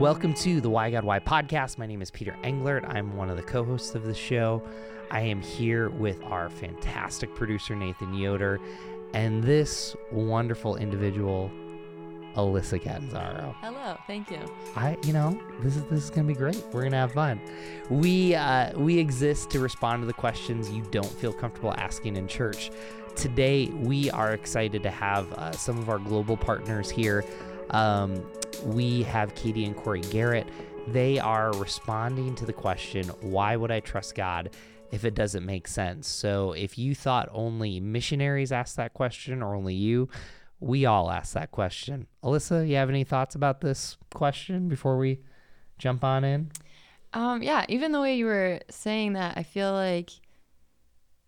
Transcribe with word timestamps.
Welcome 0.00 0.32
to 0.36 0.62
the 0.62 0.70
Why 0.70 0.90
God 0.90 1.04
Why 1.04 1.18
podcast. 1.18 1.76
My 1.76 1.84
name 1.84 2.00
is 2.00 2.10
Peter 2.10 2.34
Englert. 2.42 2.88
I'm 2.88 3.18
one 3.18 3.28
of 3.28 3.36
the 3.36 3.42
co 3.42 3.62
hosts 3.62 3.94
of 3.94 4.04
the 4.04 4.14
show. 4.14 4.62
I 5.10 5.20
am 5.20 5.42
here 5.42 5.90
with 5.90 6.22
our 6.24 6.48
fantastic 6.48 7.34
producer, 7.34 7.76
Nathan 7.76 8.14
Yoder, 8.14 8.60
and 9.12 9.44
this 9.44 9.94
wonderful 10.10 10.76
individual, 10.76 11.50
Alyssa 12.34 12.80
Catanzaro. 12.80 13.54
Hello, 13.60 13.98
thank 14.06 14.30
you. 14.30 14.38
I, 14.74 14.96
you 15.04 15.12
know, 15.12 15.38
this 15.60 15.76
is 15.76 15.84
this 15.84 16.04
is 16.04 16.08
gonna 16.08 16.26
be 16.26 16.32
great. 16.32 16.64
We're 16.72 16.84
gonna 16.84 16.96
have 16.96 17.12
fun. 17.12 17.38
We 17.90 18.34
uh, 18.34 18.78
we 18.78 18.98
exist 18.98 19.50
to 19.50 19.60
respond 19.60 20.00
to 20.00 20.06
the 20.06 20.14
questions 20.14 20.70
you 20.70 20.82
don't 20.90 21.12
feel 21.12 21.34
comfortable 21.34 21.74
asking 21.74 22.16
in 22.16 22.26
church. 22.26 22.70
Today, 23.16 23.66
we 23.66 24.10
are 24.12 24.32
excited 24.32 24.82
to 24.82 24.90
have 24.90 25.30
uh, 25.34 25.52
some 25.52 25.76
of 25.76 25.90
our 25.90 25.98
global 25.98 26.38
partners 26.38 26.88
here. 26.88 27.22
Um, 27.68 28.24
we 28.64 29.02
have 29.04 29.34
Katie 29.34 29.64
and 29.64 29.76
Corey 29.76 30.00
Garrett. 30.00 30.48
They 30.88 31.18
are 31.18 31.52
responding 31.52 32.34
to 32.36 32.46
the 32.46 32.52
question, 32.52 33.08
Why 33.20 33.56
would 33.56 33.70
I 33.70 33.80
trust 33.80 34.14
God 34.14 34.50
if 34.90 35.04
it 35.04 35.14
doesn't 35.14 35.44
make 35.44 35.68
sense? 35.68 36.08
So, 36.08 36.52
if 36.52 36.78
you 36.78 36.94
thought 36.94 37.28
only 37.32 37.80
missionaries 37.80 38.52
asked 38.52 38.76
that 38.76 38.94
question 38.94 39.42
or 39.42 39.54
only 39.54 39.74
you, 39.74 40.08
we 40.60 40.86
all 40.86 41.10
ask 41.10 41.32
that 41.34 41.50
question. 41.50 42.06
Alyssa, 42.22 42.68
you 42.68 42.76
have 42.76 42.90
any 42.90 43.04
thoughts 43.04 43.34
about 43.34 43.60
this 43.60 43.96
question 44.12 44.68
before 44.68 44.98
we 44.98 45.20
jump 45.78 46.04
on 46.04 46.24
in? 46.24 46.50
Um, 47.12 47.42
yeah, 47.42 47.64
even 47.68 47.92
the 47.92 48.00
way 48.00 48.16
you 48.16 48.26
were 48.26 48.60
saying 48.70 49.14
that, 49.14 49.36
I 49.36 49.42
feel 49.42 49.72
like 49.72 50.10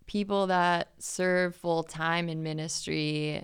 people 0.05 0.47
that 0.47 0.89
serve 0.99 1.55
full 1.55 1.83
time 1.83 2.29
in 2.29 2.43
ministry, 2.43 3.43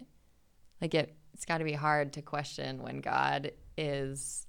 like 0.81 0.93
it, 0.93 1.15
it's 1.33 1.45
got 1.45 1.57
to 1.57 1.63
be 1.63 1.73
hard 1.73 2.13
to 2.13 2.21
question 2.21 2.81
when 2.81 3.01
God 3.01 3.51
is 3.79 4.45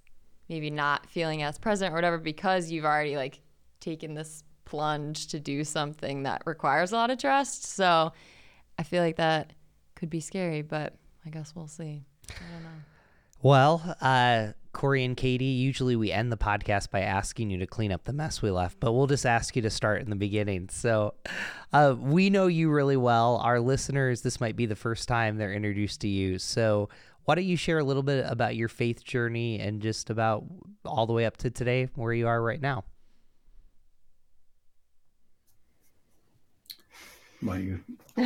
maybe 0.49 0.69
not 0.69 1.09
feeling 1.09 1.43
as 1.43 1.57
present 1.57 1.93
or 1.93 1.95
whatever 1.95 2.19
because 2.19 2.71
you've 2.71 2.85
already 2.85 3.17
like 3.17 3.41
taken 3.79 4.15
this 4.15 4.43
plunge 4.65 5.29
to 5.29 5.41
do 5.41 5.65
something 5.65 6.25
that 6.25 6.43
requires 6.45 6.93
a 6.93 6.97
lot 6.97 7.11
of 7.11 7.19
trust. 7.19 7.65
So 7.65 8.13
I 8.79 8.83
feel 8.83 9.03
like 9.03 9.17
that 9.17 9.53
could 9.95 10.11
be 10.11 10.21
scary, 10.21 10.63
but 10.63 10.95
I 11.25 11.31
guess 11.31 11.55
we'll 11.55 11.69
see. 11.69 12.05
I 12.29 12.53
don't 12.53 12.63
know. 12.65 12.81
Well, 13.43 13.97
uh, 14.01 14.49
Corey 14.73 15.05
and 15.05 15.17
Katie, 15.17 15.45
usually 15.45 15.97
we 15.97 16.13
end 16.13 16.31
the 16.31 16.37
podcast 16.37 16.91
by 16.91 17.01
asking 17.01 17.51
you 17.51 17.59
to 17.59 17.67
clean 17.67 17.91
up 17.91 18.05
the 18.05 18.13
mess 18.13 18.43
we 18.43 18.51
left, 18.51 18.79
but 18.81 18.93
we'll 18.93 19.07
just 19.07 19.27
ask 19.27 19.57
you 19.57 19.63
to 19.63 19.71
start 19.71 20.03
in 20.03 20.11
the 20.11 20.17
beginning. 20.17 20.69
So 20.69 21.15
uh, 21.73 21.97
we 21.99 22.31
know 22.31 22.47
you 22.47 22.71
really 22.71 22.97
well. 22.97 23.39
Our 23.39 23.61
listeners, 23.61 24.21
this 24.23 24.41
might 24.41 24.57
be 24.57 24.67
the 24.67 24.77
first 24.77 25.09
time 25.09 25.39
they're 25.39 25.53
introduced 25.53 26.03
to 26.03 26.09
you. 26.09 26.39
So 26.39 26.91
why 27.31 27.37
don't 27.37 27.45
you 27.45 27.57
share 27.57 27.79
a 27.79 27.85
little 27.85 28.03
bit 28.03 28.27
about 28.29 28.57
your 28.57 28.67
faith 28.67 29.05
journey 29.05 29.61
and 29.61 29.81
just 29.81 30.11
about 30.11 30.43
all 30.85 31.07
the 31.07 31.13
way 31.13 31.27
up 31.27 31.37
to 31.37 31.49
today, 31.49 31.89
where 31.95 32.13
you 32.13 32.27
are 32.27 32.43
right 32.43 32.61
now? 32.61 32.83
Why 37.41 37.59
you? 37.59 37.81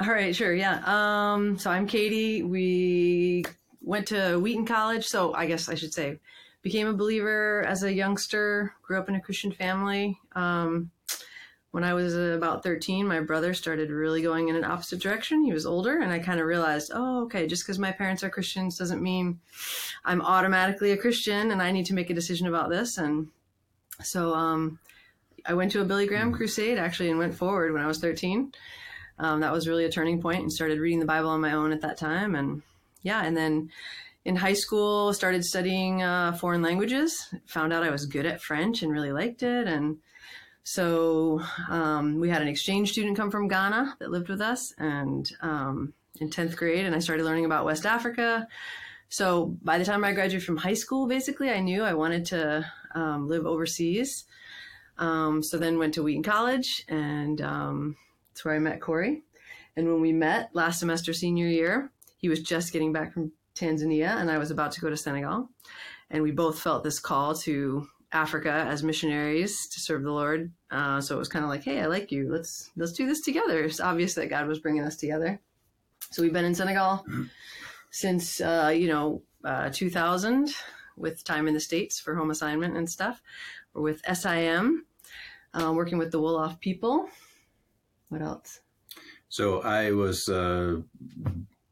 All 0.00 0.08
right, 0.08 0.34
sure, 0.34 0.52
yeah. 0.52 0.82
Um, 0.86 1.56
so 1.56 1.70
I'm 1.70 1.86
Katie. 1.86 2.42
We 2.42 3.44
went 3.80 4.08
to 4.08 4.40
Wheaton 4.40 4.66
College, 4.66 5.06
so 5.06 5.32
I 5.34 5.46
guess 5.46 5.68
I 5.68 5.76
should 5.76 5.94
say 5.94 6.18
became 6.62 6.88
a 6.88 6.94
believer 6.94 7.64
as 7.64 7.84
a 7.84 7.92
youngster. 7.92 8.74
Grew 8.82 8.98
up 8.98 9.08
in 9.08 9.14
a 9.14 9.20
Christian 9.20 9.52
family. 9.52 10.18
Um, 10.34 10.90
when 11.70 11.84
I 11.84 11.92
was 11.92 12.16
about 12.16 12.62
13, 12.62 13.06
my 13.06 13.20
brother 13.20 13.52
started 13.52 13.90
really 13.90 14.22
going 14.22 14.48
in 14.48 14.56
an 14.56 14.64
opposite 14.64 15.00
direction. 15.00 15.44
He 15.44 15.52
was 15.52 15.66
older, 15.66 16.00
and 16.00 16.10
I 16.10 16.18
kind 16.18 16.40
of 16.40 16.46
realized, 16.46 16.92
oh, 16.94 17.24
okay, 17.24 17.46
just 17.46 17.64
because 17.64 17.78
my 17.78 17.92
parents 17.92 18.24
are 18.24 18.30
Christians 18.30 18.78
doesn't 18.78 19.02
mean 19.02 19.38
I'm 20.04 20.22
automatically 20.22 20.92
a 20.92 20.96
Christian, 20.96 21.50
and 21.50 21.60
I 21.60 21.70
need 21.70 21.86
to 21.86 21.94
make 21.94 22.08
a 22.08 22.14
decision 22.14 22.46
about 22.46 22.70
this. 22.70 22.96
And 22.96 23.28
so 24.02 24.34
um, 24.34 24.78
I 25.44 25.54
went 25.54 25.72
to 25.72 25.82
a 25.82 25.84
Billy 25.84 26.06
Graham 26.06 26.32
crusade 26.32 26.78
actually 26.78 27.10
and 27.10 27.18
went 27.18 27.34
forward 27.34 27.72
when 27.72 27.82
I 27.82 27.86
was 27.86 27.98
13. 27.98 28.52
Um, 29.18 29.40
that 29.40 29.52
was 29.52 29.68
really 29.68 29.84
a 29.84 29.90
turning 29.90 30.22
point 30.22 30.42
and 30.42 30.52
started 30.52 30.78
reading 30.78 31.00
the 31.00 31.06
Bible 31.06 31.30
on 31.30 31.40
my 31.40 31.52
own 31.52 31.72
at 31.72 31.80
that 31.80 31.98
time. 31.98 32.34
And 32.34 32.62
yeah, 33.02 33.24
and 33.24 33.36
then 33.36 33.70
in 34.24 34.36
high 34.36 34.54
school, 34.54 35.12
started 35.12 35.44
studying 35.44 36.02
uh, 36.02 36.32
foreign 36.32 36.62
languages, 36.62 37.32
found 37.46 37.72
out 37.72 37.82
I 37.82 37.90
was 37.90 38.06
good 38.06 38.26
at 38.26 38.42
French 38.42 38.82
and 38.82 38.92
really 38.92 39.12
liked 39.12 39.42
it. 39.42 39.66
And 39.66 39.98
so 40.68 41.40
um, 41.70 42.20
we 42.20 42.28
had 42.28 42.42
an 42.42 42.48
exchange 42.48 42.92
student 42.92 43.16
come 43.16 43.30
from 43.30 43.48
Ghana 43.48 43.96
that 44.00 44.10
lived 44.10 44.28
with 44.28 44.42
us, 44.42 44.74
and 44.76 45.26
um, 45.40 45.94
in 46.20 46.28
tenth 46.28 46.58
grade, 46.58 46.84
and 46.84 46.94
I 46.94 46.98
started 46.98 47.24
learning 47.24 47.46
about 47.46 47.64
West 47.64 47.86
Africa. 47.86 48.46
So 49.08 49.56
by 49.62 49.78
the 49.78 49.86
time 49.86 50.04
I 50.04 50.12
graduated 50.12 50.44
from 50.44 50.58
high 50.58 50.74
school, 50.74 51.08
basically, 51.08 51.48
I 51.48 51.60
knew 51.60 51.84
I 51.84 51.94
wanted 51.94 52.26
to 52.26 52.70
um, 52.94 53.30
live 53.30 53.46
overseas. 53.46 54.24
Um, 54.98 55.42
so 55.42 55.56
then 55.56 55.78
went 55.78 55.94
to 55.94 56.02
Wheaton 56.02 56.22
College, 56.22 56.84
and 56.86 57.40
um, 57.40 57.96
that's 58.28 58.44
where 58.44 58.54
I 58.54 58.58
met 58.58 58.82
Corey. 58.82 59.22
And 59.74 59.86
when 59.86 60.02
we 60.02 60.12
met 60.12 60.50
last 60.52 60.80
semester, 60.80 61.14
senior 61.14 61.46
year, 61.46 61.90
he 62.18 62.28
was 62.28 62.42
just 62.42 62.74
getting 62.74 62.92
back 62.92 63.14
from 63.14 63.32
Tanzania, 63.54 64.20
and 64.20 64.30
I 64.30 64.36
was 64.36 64.50
about 64.50 64.72
to 64.72 64.82
go 64.82 64.90
to 64.90 64.98
Senegal. 64.98 65.48
And 66.10 66.22
we 66.22 66.30
both 66.30 66.60
felt 66.60 66.84
this 66.84 67.00
call 67.00 67.34
to 67.36 67.88
Africa 68.12 68.50
as 68.68 68.82
missionaries 68.82 69.68
to 69.68 69.80
serve 69.80 70.02
the 70.02 70.12
Lord. 70.12 70.50
Uh, 70.70 71.00
so 71.00 71.14
it 71.14 71.18
was 71.18 71.28
kind 71.28 71.44
of 71.44 71.50
like, 71.50 71.64
hey, 71.64 71.80
I 71.80 71.86
like 71.86 72.10
you. 72.10 72.30
Let's 72.30 72.70
let's 72.76 72.92
do 72.92 73.06
this 73.06 73.20
together. 73.20 73.64
It's 73.64 73.80
obvious 73.80 74.14
that 74.14 74.30
God 74.30 74.46
was 74.46 74.58
bringing 74.58 74.82
us 74.82 74.96
together. 74.96 75.40
So 76.10 76.22
we've 76.22 76.32
been 76.32 76.44
in 76.44 76.54
Senegal 76.54 77.04
mm-hmm. 77.08 77.24
since 77.90 78.40
uh, 78.40 78.72
you 78.74 78.88
know 78.88 79.22
uh, 79.44 79.70
2000, 79.70 80.54
with 80.96 81.24
time 81.24 81.46
in 81.48 81.54
the 81.54 81.60
states 81.60 82.00
for 82.00 82.14
home 82.14 82.30
assignment 82.30 82.76
and 82.76 82.88
stuff. 82.88 83.22
We're 83.74 83.82
with 83.82 84.02
SIM, 84.12 84.86
uh, 85.54 85.72
working 85.72 85.98
with 85.98 86.10
the 86.10 86.20
Wolof 86.20 86.58
people. 86.60 87.08
What 88.08 88.22
else? 88.22 88.60
So 89.28 89.60
I 89.60 89.92
was 89.92 90.28
uh, 90.28 90.80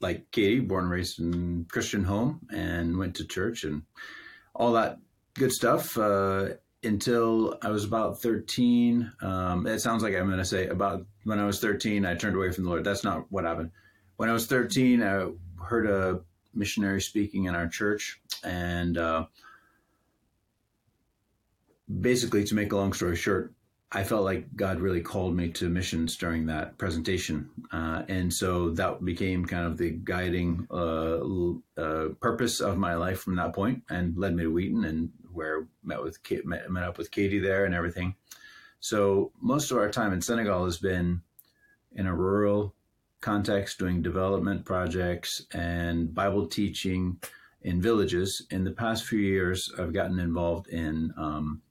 like 0.00 0.30
Katie, 0.30 0.60
born 0.60 0.84
and 0.84 0.92
raised 0.92 1.18
in 1.18 1.66
Christian 1.70 2.04
home, 2.04 2.40
and 2.52 2.98
went 2.98 3.16
to 3.16 3.24
church 3.24 3.64
and 3.64 3.82
all 4.54 4.72
that 4.72 4.98
good 5.38 5.52
stuff 5.52 5.96
uh, 5.98 6.48
until 6.82 7.58
I 7.62 7.68
was 7.68 7.84
about 7.84 8.20
13. 8.20 9.12
Um, 9.22 9.66
it 9.66 9.80
sounds 9.80 10.02
like 10.02 10.14
I'm 10.14 10.26
going 10.26 10.38
to 10.38 10.44
say 10.44 10.68
about 10.68 11.06
when 11.24 11.38
I 11.38 11.46
was 11.46 11.60
13, 11.60 12.04
I 12.04 12.14
turned 12.14 12.36
away 12.36 12.50
from 12.50 12.64
the 12.64 12.70
Lord. 12.70 12.84
That's 12.84 13.04
not 13.04 13.30
what 13.30 13.44
happened. 13.44 13.70
When 14.16 14.28
I 14.28 14.32
was 14.32 14.46
13, 14.46 15.02
I 15.02 15.28
heard 15.62 15.86
a 15.86 16.20
missionary 16.54 17.00
speaking 17.00 17.44
in 17.44 17.54
our 17.54 17.68
church. 17.68 18.20
And 18.42 18.96
uh, 18.96 19.26
basically, 22.00 22.44
to 22.44 22.54
make 22.54 22.72
a 22.72 22.76
long 22.76 22.92
story 22.92 23.16
short, 23.16 23.52
I 23.92 24.02
felt 24.02 24.24
like 24.24 24.54
God 24.56 24.80
really 24.80 25.00
called 25.00 25.36
me 25.36 25.48
to 25.52 25.68
missions 25.68 26.16
during 26.16 26.46
that 26.46 26.76
presentation. 26.76 27.48
Uh, 27.72 28.02
and 28.08 28.32
so 28.32 28.70
that 28.70 29.04
became 29.04 29.44
kind 29.44 29.64
of 29.64 29.78
the 29.78 29.90
guiding 29.90 30.66
uh, 30.70 31.18
uh, 31.80 32.08
purpose 32.20 32.60
of 32.60 32.78
my 32.78 32.94
life 32.94 33.20
from 33.20 33.36
that 33.36 33.54
point 33.54 33.84
and 33.88 34.16
led 34.16 34.34
me 34.34 34.42
to 34.42 34.52
Wheaton 34.52 34.84
and 34.84 35.10
where 35.36 35.68
met 35.84 36.02
with 36.02 36.18
met, 36.44 36.70
met 36.70 36.82
up 36.82 36.98
with 36.98 37.10
Katie 37.10 37.38
there 37.38 37.64
and 37.64 37.74
everything. 37.74 38.14
So 38.80 39.32
most 39.40 39.70
of 39.70 39.78
our 39.78 39.90
time 39.90 40.12
in 40.12 40.20
Senegal 40.20 40.64
has 40.64 40.78
been 40.78 41.22
in 41.92 42.06
a 42.06 42.14
rural 42.14 42.74
context, 43.20 43.78
doing 43.78 44.02
development 44.02 44.64
projects 44.64 45.46
and 45.52 46.14
Bible 46.14 46.46
teaching 46.46 47.18
in 47.62 47.80
villages. 47.80 48.46
In 48.50 48.64
the 48.64 48.70
past 48.70 49.04
few 49.04 49.18
years, 49.18 49.72
I've 49.78 49.92
gotten 49.92 50.18
involved 50.18 50.68
in 50.68 51.12
um, 51.16 51.62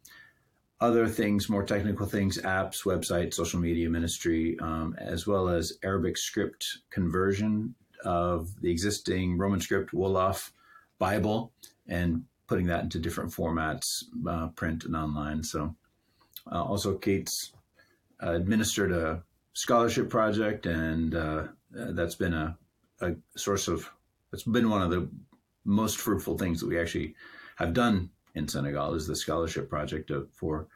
other 0.82 1.08
things, 1.08 1.50
more 1.50 1.64
technical 1.64 2.06
things, 2.06 2.38
apps, 2.42 2.84
websites, 2.84 3.36
social 3.36 3.60
media 3.60 3.90
ministry, 3.90 4.58
um, 4.60 4.96
as 5.00 5.26
well 5.26 5.48
as 5.48 5.78
Arabic 5.84 6.18
script 6.18 6.80
conversion 6.90 7.76
of 8.04 8.50
the 8.62 8.70
existing 8.70 9.38
Roman 9.38 9.62
script 9.62 9.94
Wolof 9.94 10.52
Bible 11.00 11.52
and 11.88 12.24
putting 12.48 12.68
that 12.68 12.84
into 12.84 13.00
different 13.00 13.32
formats, 13.32 14.04
uh, 14.28 14.48
print 14.50 14.86
and 14.86 14.96
online. 14.96 15.44
So, 15.44 15.76
uh, 16.52 16.64
also 16.64 16.98
Kate's 16.98 17.54
administered 18.20 18.92
a 18.92 19.24
scholarship 19.54 20.10
project, 20.10 20.66
and 20.66 21.16
uh, 21.16 21.48
that's 21.72 22.16
been 22.16 22.34
a, 22.34 22.58
a 23.02 23.16
source 23.36 23.68
of. 23.68 23.90
It's 24.34 24.44
been 24.44 24.70
one 24.70 24.82
of 24.82 24.92
the 24.92 25.10
most 25.64 25.98
fruitful 25.98 26.38
things 26.38 26.60
that 26.60 26.68
we 26.68 26.80
actually 26.80 27.16
have 27.56 27.74
done 27.74 28.10
in 28.36 28.48
Senegal 28.48 28.94
is 28.94 29.08
the 29.08 29.16
scholarship 29.16 29.70
project 29.70 30.12
of, 30.12 30.30
for 30.34 30.68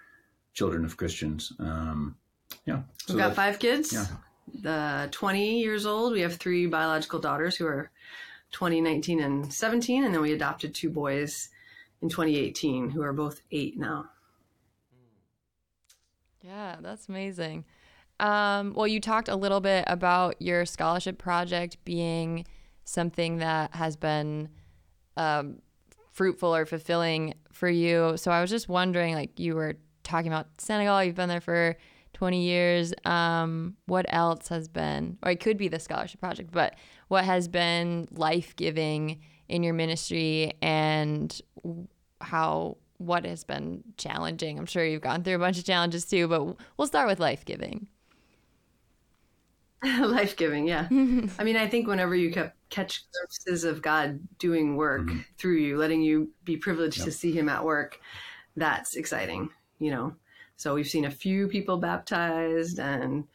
children 0.53 0.85
of 0.85 0.97
Christians. 0.97 1.53
Um, 1.59 2.15
yeah, 2.65 2.81
so 3.05 3.13
we've 3.13 3.23
got 3.23 3.35
five 3.35 3.59
kids. 3.59 3.93
Yeah. 3.93 4.05
The 4.61 5.09
20 5.11 5.59
years 5.59 5.85
old. 5.85 6.13
We 6.13 6.21
have 6.21 6.37
three 6.37 6.65
biological 6.65 7.19
daughters 7.19 7.55
who 7.55 7.67
are 7.67 7.91
20, 8.51 8.81
19, 8.81 9.19
and 9.19 9.53
17, 9.53 10.03
and 10.03 10.13
then 10.13 10.21
we 10.21 10.33
adopted 10.33 10.73
two 10.73 10.89
boys 10.89 11.49
in 12.01 12.09
2018 12.09 12.89
who 12.91 13.01
are 13.01 13.13
both 13.13 13.41
eight 13.51 13.77
now. 13.77 14.09
Yeah, 16.41 16.77
that's 16.81 17.09
amazing. 17.09 17.65
Um, 18.19 18.73
well, 18.73 18.87
you 18.87 18.99
talked 18.99 19.29
a 19.29 19.35
little 19.35 19.61
bit 19.61 19.83
about 19.87 20.41
your 20.41 20.65
scholarship 20.65 21.17
project 21.17 21.77
being 21.85 22.45
something 22.83 23.37
that 23.37 23.75
has 23.75 23.95
been 23.95 24.49
um, 25.15 25.61
fruitful 26.11 26.53
or 26.55 26.65
fulfilling 26.65 27.33
for 27.51 27.69
you. 27.69 28.17
So 28.17 28.31
I 28.31 28.41
was 28.41 28.49
just 28.49 28.67
wondering, 28.67 29.15
like 29.15 29.39
you 29.39 29.55
were 29.55 29.75
talking 30.03 30.31
about 30.31 30.47
Senegal, 30.57 31.03
you've 31.03 31.15
been 31.15 31.29
there 31.29 31.41
for 31.41 31.77
20 32.13 32.41
years. 32.41 32.93
Um, 33.05 33.75
what 33.85 34.05
else 34.09 34.47
has 34.49 34.67
been, 34.67 35.17
or 35.23 35.31
it 35.31 35.39
could 35.39 35.57
be 35.57 35.67
the 35.67 35.79
scholarship 35.79 36.19
project, 36.19 36.51
but 36.51 36.75
what 37.07 37.25
has 37.25 37.47
been 37.47 38.07
life 38.11 38.55
giving 38.55 39.21
in 39.49 39.63
your 39.63 39.73
ministry 39.73 40.53
and 40.61 41.41
how, 42.21 42.77
what 42.97 43.25
has 43.25 43.43
been 43.43 43.83
challenging? 43.97 44.57
I'm 44.57 44.65
sure 44.65 44.85
you've 44.85 45.01
gone 45.01 45.23
through 45.23 45.35
a 45.35 45.39
bunch 45.39 45.57
of 45.57 45.65
challenges 45.65 46.05
too, 46.05 46.27
but 46.27 46.55
we'll 46.77 46.87
start 46.87 47.07
with 47.07 47.19
life 47.19 47.43
giving. 47.43 47.87
life 49.83 50.35
giving, 50.37 50.67
yeah. 50.67 50.87
I 50.91 51.43
mean, 51.43 51.57
I 51.57 51.67
think 51.67 51.87
whenever 51.87 52.15
you 52.15 52.31
kept 52.31 52.55
catch 52.69 53.03
glimpses 53.11 53.63
of 53.63 53.81
God 53.81 54.19
doing 54.37 54.75
work 54.75 55.01
mm-hmm. 55.01 55.19
through 55.37 55.57
you, 55.57 55.77
letting 55.77 56.03
you 56.03 56.29
be 56.45 56.55
privileged 56.55 56.99
yep. 56.99 57.05
to 57.05 57.11
see 57.11 57.31
Him 57.31 57.49
at 57.49 57.65
work, 57.65 57.99
that's 58.55 58.95
exciting, 58.95 59.49
you 59.79 59.91
know. 59.91 60.13
So 60.57 60.75
we've 60.75 60.87
seen 60.87 61.05
a 61.05 61.11
few 61.11 61.47
people 61.47 61.77
baptized 61.77 62.79
and 62.79 63.25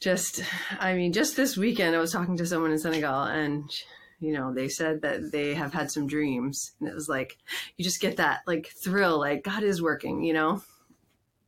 just, 0.00 0.42
I 0.80 0.94
mean, 0.94 1.12
just 1.12 1.36
this 1.36 1.56
weekend, 1.56 1.94
I 1.94 1.98
was 1.98 2.10
talking 2.10 2.36
to 2.38 2.46
someone 2.46 2.72
in 2.72 2.78
Senegal 2.78 3.22
and, 3.22 3.70
you 4.18 4.32
know, 4.32 4.52
they 4.52 4.68
said 4.68 5.02
that 5.02 5.32
they 5.32 5.54
have 5.54 5.72
had 5.72 5.90
some 5.90 6.06
dreams. 6.06 6.72
And 6.80 6.88
it 6.88 6.94
was 6.94 7.08
like, 7.08 7.38
you 7.76 7.84
just 7.84 8.00
get 8.00 8.16
that 8.16 8.40
like 8.46 8.68
thrill, 8.68 9.18
like 9.18 9.44
God 9.44 9.62
is 9.62 9.82
working, 9.82 10.22
you 10.22 10.32
know? 10.32 10.62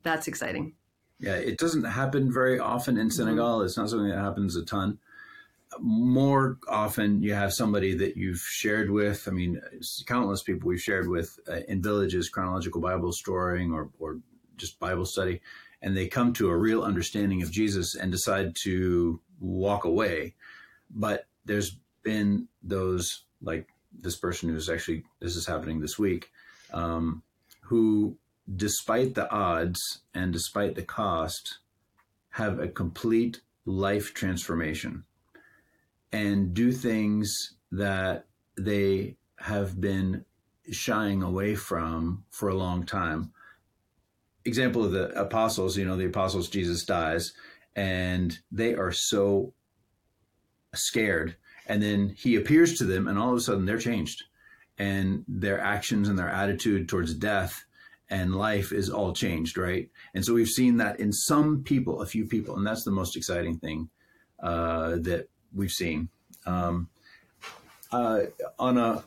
That's 0.02 0.28
exciting. 0.28 0.74
Yeah, 1.20 1.34
it 1.34 1.58
doesn't 1.58 1.84
happen 1.84 2.32
very 2.32 2.58
often 2.60 2.96
in 2.96 3.10
Senegal. 3.10 3.58
Mm-hmm. 3.58 3.66
It's 3.66 3.76
not 3.76 3.90
something 3.90 4.08
that 4.08 4.18
happens 4.18 4.56
a 4.56 4.64
ton. 4.64 4.98
More 5.80 6.58
often, 6.68 7.22
you 7.22 7.34
have 7.34 7.52
somebody 7.52 7.94
that 7.96 8.16
you've 8.16 8.38
shared 8.38 8.90
with. 8.90 9.26
I 9.28 9.32
mean, 9.32 9.60
countless 10.06 10.42
people 10.42 10.68
we've 10.68 10.80
shared 10.80 11.08
with 11.08 11.38
uh, 11.48 11.60
in 11.68 11.82
villages, 11.82 12.30
chronological 12.30 12.80
Bible 12.80 13.12
storying, 13.12 13.72
or, 13.72 13.90
or 13.98 14.18
just 14.56 14.78
Bible 14.78 15.04
study, 15.04 15.40
and 15.82 15.96
they 15.96 16.06
come 16.06 16.32
to 16.34 16.48
a 16.48 16.56
real 16.56 16.82
understanding 16.82 17.42
of 17.42 17.50
Jesus 17.50 17.96
and 17.96 18.10
decide 18.10 18.56
to 18.62 19.20
walk 19.40 19.84
away. 19.84 20.34
But 20.90 21.26
there's 21.44 21.78
been 22.02 22.48
those 22.62 23.24
like 23.40 23.68
this 23.92 24.16
person 24.16 24.48
who's 24.48 24.68
actually 24.68 25.04
this 25.20 25.36
is 25.36 25.46
happening 25.46 25.80
this 25.80 25.98
week, 25.98 26.30
um, 26.72 27.22
who, 27.62 28.16
despite 28.56 29.14
the 29.14 29.30
odds 29.30 29.80
and 30.14 30.32
despite 30.32 30.74
the 30.74 30.82
cost, 30.82 31.58
have 32.30 32.58
a 32.58 32.68
complete 32.68 33.40
life 33.64 34.14
transformation 34.14 35.04
and 36.12 36.54
do 36.54 36.72
things 36.72 37.54
that 37.70 38.26
they 38.56 39.16
have 39.38 39.80
been 39.80 40.24
shying 40.70 41.22
away 41.22 41.54
from 41.54 42.24
for 42.30 42.48
a 42.48 42.54
long 42.54 42.84
time 42.84 43.32
example 44.48 44.84
of 44.84 44.90
the 44.90 45.10
apostles, 45.10 45.76
you 45.76 45.84
know, 45.84 45.96
the 45.96 46.06
apostles, 46.06 46.48
Jesus 46.48 46.84
dies, 46.84 47.32
and 47.76 48.36
they 48.50 48.74
are 48.74 48.90
so 48.90 49.52
scared. 50.74 51.36
And 51.68 51.82
then 51.82 52.14
he 52.16 52.36
appears 52.36 52.78
to 52.78 52.84
them, 52.84 53.06
and 53.06 53.18
all 53.18 53.30
of 53.30 53.36
a 53.36 53.40
sudden 53.40 53.66
they're 53.66 53.78
changed. 53.78 54.24
And 54.78 55.24
their 55.28 55.60
actions 55.60 56.08
and 56.08 56.18
their 56.18 56.30
attitude 56.30 56.88
towards 56.88 57.14
death 57.14 57.64
and 58.10 58.34
life 58.34 58.72
is 58.72 58.88
all 58.88 59.12
changed, 59.12 59.58
right? 59.58 59.88
And 60.14 60.24
so 60.24 60.34
we've 60.34 60.48
seen 60.48 60.78
that 60.78 60.98
in 61.00 61.12
some 61.12 61.62
people, 61.62 62.00
a 62.00 62.06
few 62.06 62.26
people, 62.26 62.56
and 62.56 62.66
that's 62.66 62.84
the 62.84 62.90
most 62.90 63.16
exciting 63.16 63.58
thing 63.58 63.90
uh, 64.42 64.96
that 65.00 65.28
we've 65.54 65.70
seen. 65.70 66.08
Um, 66.46 66.88
uh, 67.92 68.20
on 68.58 68.78
a, 68.78 69.04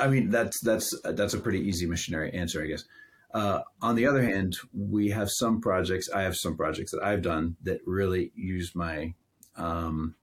I 0.00 0.06
mean, 0.08 0.30
that's 0.30 0.60
that's 0.60 0.92
that's 1.04 1.34
a 1.34 1.38
pretty 1.38 1.60
easy 1.60 1.86
missionary 1.86 2.32
answer, 2.32 2.62
I 2.62 2.66
guess. 2.66 2.84
Uh, 3.32 3.62
on 3.82 3.96
the 3.96 4.06
other 4.06 4.22
hand, 4.22 4.56
we 4.72 5.10
have 5.10 5.28
some 5.30 5.60
projects. 5.60 6.08
I 6.08 6.22
have 6.22 6.36
some 6.36 6.56
projects 6.56 6.92
that 6.92 7.02
I've 7.02 7.22
done 7.22 7.56
that 7.64 7.80
really 7.84 8.30
use 8.36 8.74
my 8.74 9.14
um, 9.56 10.14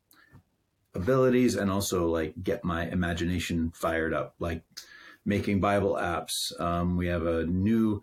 abilities 0.93 1.55
and 1.55 1.71
also 1.71 2.07
like 2.07 2.33
get 2.41 2.63
my 2.63 2.85
imagination 2.87 3.71
fired 3.75 4.13
up, 4.13 4.35
like 4.39 4.63
making 5.25 5.59
Bible 5.59 5.97
apps. 5.99 6.59
Um, 6.59 6.97
we 6.97 7.07
have 7.07 7.25
a 7.25 7.45
new 7.45 8.01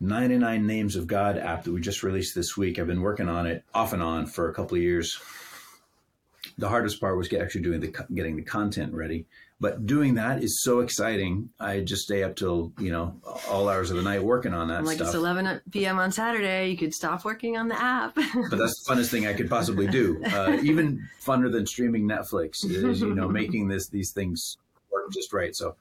99 0.00 0.66
Names 0.66 0.96
of 0.96 1.06
God 1.06 1.38
app 1.38 1.64
that 1.64 1.72
we 1.72 1.80
just 1.80 2.02
released 2.02 2.34
this 2.34 2.56
week. 2.56 2.78
I've 2.78 2.86
been 2.86 3.02
working 3.02 3.28
on 3.28 3.46
it 3.46 3.64
off 3.72 3.92
and 3.92 4.02
on 4.02 4.26
for 4.26 4.48
a 4.48 4.54
couple 4.54 4.76
of 4.76 4.82
years. 4.82 5.18
The 6.58 6.68
hardest 6.68 7.00
part 7.00 7.16
was 7.16 7.32
actually 7.32 7.62
doing 7.62 7.80
the 7.80 8.06
getting 8.12 8.36
the 8.36 8.42
content 8.42 8.92
ready. 8.94 9.26
But 9.62 9.86
doing 9.86 10.14
that 10.14 10.42
is 10.42 10.60
so 10.64 10.80
exciting. 10.80 11.50
I 11.60 11.82
just 11.82 12.02
stay 12.02 12.24
up 12.24 12.34
till 12.34 12.72
you 12.80 12.90
know 12.90 13.20
all 13.48 13.68
hours 13.68 13.92
of 13.92 13.96
the 13.96 14.02
night 14.02 14.20
working 14.20 14.52
on 14.52 14.66
that. 14.66 14.78
I'm 14.78 14.84
like 14.84 14.96
stuff. 14.96 15.06
it's 15.06 15.14
11 15.14 15.60
p.m. 15.70 16.00
on 16.00 16.10
Saturday. 16.10 16.68
You 16.68 16.76
could 16.76 16.92
stop 16.92 17.24
working 17.24 17.56
on 17.56 17.68
the 17.68 17.80
app. 17.80 18.12
but 18.50 18.58
that's 18.58 18.84
the 18.84 18.92
funnest 18.92 19.12
thing 19.12 19.28
I 19.28 19.34
could 19.34 19.48
possibly 19.48 19.86
do. 19.86 20.20
Uh, 20.24 20.58
even 20.64 21.08
funner 21.24 21.50
than 21.50 21.64
streaming 21.64 22.08
Netflix 22.08 22.56
is 22.64 23.02
you 23.02 23.14
know 23.14 23.28
making 23.28 23.68
this 23.68 23.88
these 23.88 24.10
things 24.10 24.56
work 24.90 25.12
just 25.12 25.32
right. 25.32 25.54
So 25.54 25.76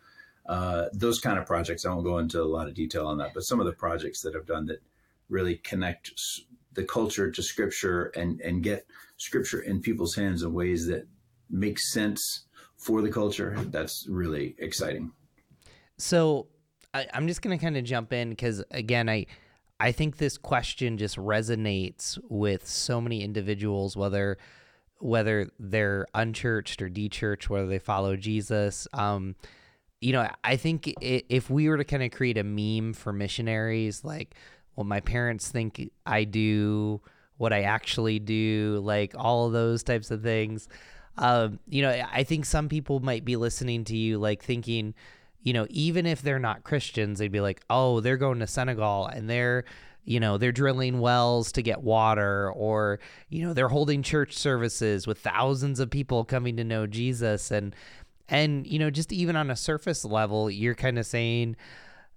uh, 0.46 0.90
those 0.94 1.20
kind 1.20 1.40
of 1.40 1.48
projects, 1.48 1.84
I 1.84 1.90
won't 1.90 2.04
go 2.04 2.20
into 2.20 2.40
a 2.40 2.46
lot 2.46 2.68
of 2.68 2.76
detail 2.76 3.08
on 3.08 3.18
that. 3.18 3.34
But 3.34 3.42
some 3.42 3.60
of 3.60 3.66
the 3.66 3.74
projects 3.74 4.22
that 4.22 4.36
I've 4.36 4.46
done 4.46 4.68
that 4.68 4.84
really 5.28 5.56
connect 5.56 6.12
the 6.74 6.84
culture 6.84 7.32
to 7.32 7.42
Scripture 7.42 8.12
and 8.16 8.42
and 8.42 8.62
get 8.62 8.86
Scripture 9.18 9.62
in 9.62 9.82
people's 9.82 10.14
hands 10.14 10.44
in 10.44 10.54
ways 10.54 10.86
that 10.86 11.08
make 11.50 11.80
sense 11.80 12.46
for 12.82 13.04
the 13.04 13.12
culture. 13.12 13.56
That's 13.68 14.08
really 14.08 14.56
exciting. 14.58 15.12
So 15.98 16.48
I, 16.96 17.06
am 17.14 17.28
just 17.28 17.44
going 17.44 17.58
to 17.58 17.64
kind 17.64 17.78
of 17.78 17.84
jump 17.84 18.12
in 18.12 18.32
because 18.32 18.64
again, 18.72 19.08
I 19.08 19.28
I 19.80 19.92
think 19.92 20.18
this 20.18 20.38
question 20.38 20.98
just 20.98 21.16
resonates 21.16 22.18
with 22.28 22.68
so 22.68 23.00
many 23.00 23.24
individuals, 23.24 23.96
whether 23.96 24.38
whether 25.00 25.50
they're 25.60 26.08
unchurched 26.14 26.82
or 26.82 26.90
dechurched, 26.90 27.50
whether 27.50 27.68
they 27.68 27.80
follow 27.80 28.16
Jesus. 28.16 28.88
Um, 28.94 29.36
you 30.00 30.14
know, 30.14 30.28
I 30.44 30.56
think 30.56 30.92
if 31.02 31.50
we 31.50 31.70
were 31.70 31.78
to 31.78 31.84
kind 31.84 32.04
of 32.04 32.12
create 32.12 32.38
a 32.38 32.44
meme 32.44 32.94
for 32.94 33.14
missionaries, 33.14 34.04
like, 34.04 34.36
well, 34.76 34.86
my 34.86 35.00
parents 35.00 35.50
think 35.50 35.92
I 36.06 36.24
do 36.24 37.02
what 37.38 37.54
I 37.54 37.64
actually 37.64 38.20
do, 38.20 38.82
like 38.84 39.14
all 39.16 39.48
of 39.48 39.54
those 39.54 39.84
types 39.84 40.10
of 40.10 40.24
things 40.24 40.68
um, 41.22 41.60
you 41.70 41.84
know, 41.84 42.06
I 42.12 42.24
think 42.24 42.46
some 42.46 42.68
people 42.68 43.00
might 43.00 43.24
be 43.24 43.36
listening 43.36 43.86
to 43.86 43.96
you 43.96 44.18
like 44.18 44.44
thinking, 44.44 44.96
you 45.44 45.54
know, 45.54 45.68
even 45.70 46.06
if 46.08 46.22
they're 46.22 46.40
not 46.40 46.64
Christians, 46.64 47.20
they'd 47.20 47.32
be 47.32 47.40
like, 47.40 47.62
oh, 47.70 48.00
they're 48.00 48.18
going 48.18 48.40
to 48.40 48.48
Senegal 48.48 49.06
and 49.06 49.30
they're, 49.30 49.64
you 50.04 50.20
know, 50.20 50.40
they're 50.40 50.52
drilling 50.52 51.00
wells 51.00 51.52
to 51.52 51.62
get 51.62 51.84
water, 51.84 52.52
or, 52.52 53.00
you 53.30 53.46
know, 53.46 53.54
they're 53.54 53.68
holding 53.68 54.02
church 54.02 54.36
services 54.36 55.06
with 55.06 55.20
thousands 55.20 55.80
of 55.80 55.92
people 55.92 56.26
coming 56.26 56.58
to 56.58 56.64
know 56.64 56.88
Jesus. 56.88 57.52
And, 57.52 57.76
and, 58.28 58.66
you 58.66 58.80
know, 58.80 58.90
just 58.90 59.14
even 59.14 59.36
on 59.36 59.52
a 59.52 59.56
surface 59.56 60.04
level, 60.04 60.50
you're 60.50 60.74
kind 60.74 60.98
of 60.98 61.06
saying, 61.06 61.56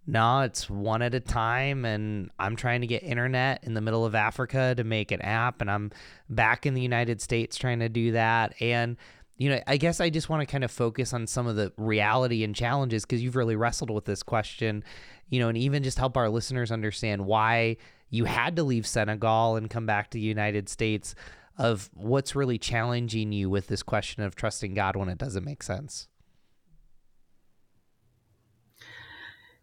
no, 0.06 0.40
it's 0.40 0.68
one 0.68 1.02
at 1.02 1.14
a 1.14 1.20
time. 1.20 1.84
And 1.84 2.30
I'm 2.38 2.56
trying 2.56 2.82
to 2.82 2.86
get 2.86 3.02
internet 3.02 3.64
in 3.64 3.74
the 3.74 3.80
middle 3.80 4.04
of 4.04 4.14
Africa 4.14 4.74
to 4.76 4.84
make 4.84 5.10
an 5.10 5.22
app. 5.22 5.60
And 5.60 5.70
I'm 5.70 5.90
back 6.28 6.66
in 6.66 6.74
the 6.74 6.82
United 6.82 7.20
States 7.20 7.56
trying 7.56 7.80
to 7.80 7.88
do 7.88 8.12
that. 8.12 8.54
And, 8.60 8.96
you 9.38 9.48
know, 9.48 9.60
I 9.66 9.76
guess 9.76 10.00
I 10.00 10.10
just 10.10 10.28
want 10.28 10.40
to 10.40 10.46
kind 10.46 10.64
of 10.64 10.70
focus 10.70 11.12
on 11.12 11.26
some 11.26 11.46
of 11.46 11.56
the 11.56 11.72
reality 11.76 12.44
and 12.44 12.54
challenges 12.54 13.04
because 13.04 13.22
you've 13.22 13.36
really 13.36 13.56
wrestled 13.56 13.90
with 13.90 14.04
this 14.04 14.22
question, 14.22 14.84
you 15.30 15.40
know, 15.40 15.48
and 15.48 15.58
even 15.58 15.82
just 15.82 15.98
help 15.98 16.16
our 16.16 16.28
listeners 16.28 16.70
understand 16.70 17.24
why 17.24 17.76
you 18.10 18.26
had 18.26 18.56
to 18.56 18.62
leave 18.62 18.86
Senegal 18.86 19.56
and 19.56 19.70
come 19.70 19.86
back 19.86 20.10
to 20.10 20.18
the 20.18 20.24
United 20.24 20.68
States 20.68 21.14
of 21.56 21.88
what's 21.94 22.34
really 22.34 22.58
challenging 22.58 23.32
you 23.32 23.48
with 23.48 23.68
this 23.68 23.82
question 23.82 24.22
of 24.22 24.34
trusting 24.34 24.74
God 24.74 24.96
when 24.96 25.08
it 25.08 25.18
doesn't 25.18 25.44
make 25.44 25.62
sense. 25.62 26.08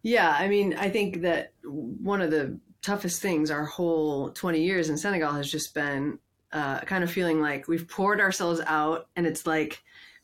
Yeah, 0.02 0.34
I 0.36 0.48
mean, 0.48 0.74
I 0.74 0.88
think 0.90 1.22
that 1.22 1.52
one 1.64 2.20
of 2.20 2.30
the 2.30 2.58
toughest 2.82 3.22
things 3.22 3.50
our 3.50 3.64
whole 3.64 4.30
20 4.30 4.60
years 4.60 4.90
in 4.90 4.96
Senegal 4.96 5.32
has 5.32 5.50
just 5.50 5.74
been 5.74 6.18
uh, 6.52 6.80
kind 6.80 7.04
of 7.04 7.10
feeling 7.10 7.40
like 7.40 7.68
we've 7.68 7.88
poured 7.88 8.20
ourselves 8.20 8.60
out 8.66 9.06
and 9.16 9.26
it's 9.26 9.46
like 9.46 9.82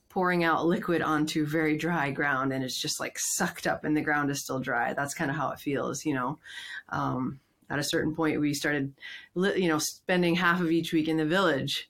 pouring 0.08 0.42
out 0.42 0.66
liquid 0.66 1.00
onto 1.00 1.46
very 1.46 1.76
dry 1.76 2.10
ground 2.10 2.52
and 2.52 2.64
it's 2.64 2.80
just 2.80 2.98
like 2.98 3.16
sucked 3.18 3.66
up 3.66 3.84
and 3.84 3.96
the 3.96 4.02
ground 4.02 4.30
is 4.30 4.42
still 4.42 4.58
dry. 4.58 4.92
That's 4.92 5.14
kind 5.14 5.30
of 5.30 5.36
how 5.36 5.50
it 5.50 5.60
feels, 5.60 6.04
you 6.04 6.14
know. 6.14 6.38
Um, 6.88 7.40
at 7.70 7.78
a 7.78 7.84
certain 7.84 8.14
point, 8.14 8.40
we 8.40 8.54
started, 8.54 8.92
you 9.34 9.68
know, 9.68 9.78
spending 9.78 10.34
half 10.34 10.60
of 10.60 10.70
each 10.70 10.92
week 10.92 11.06
in 11.06 11.18
the 11.18 11.26
village 11.26 11.88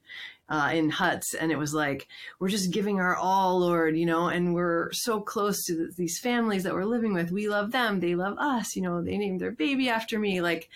uh, 0.49 0.71
in 0.73 0.88
huts, 0.90 1.35
and 1.35 1.52
it 1.52 1.59
was 1.59 1.75
like 1.75 2.09
we're 2.38 2.49
just 2.49 2.73
giving 2.73 3.00
our 3.00 3.14
all, 3.17 3.59
Lord, 3.61 3.97
you 3.97 4.07
know, 4.07 4.28
and 4.28 4.55
we're 4.55 4.90
so 4.93 5.21
close 5.21 5.64
to 5.67 5.90
these 5.97 6.19
families 6.19 6.62
that 6.62 6.75
we're 6.75 6.85
living 6.85 7.12
with. 7.12 7.31
We 7.31 7.49
love 7.49 7.71
them, 7.73 8.00
they 8.00 8.14
love 8.14 8.37
us, 8.38 8.75
you 8.75 8.83
know. 8.83 9.02
They 9.02 9.19
named 9.19 9.40
their 9.40 9.52
baby 9.52 9.88
after 9.88 10.19
me. 10.19 10.40
Like, 10.40 10.71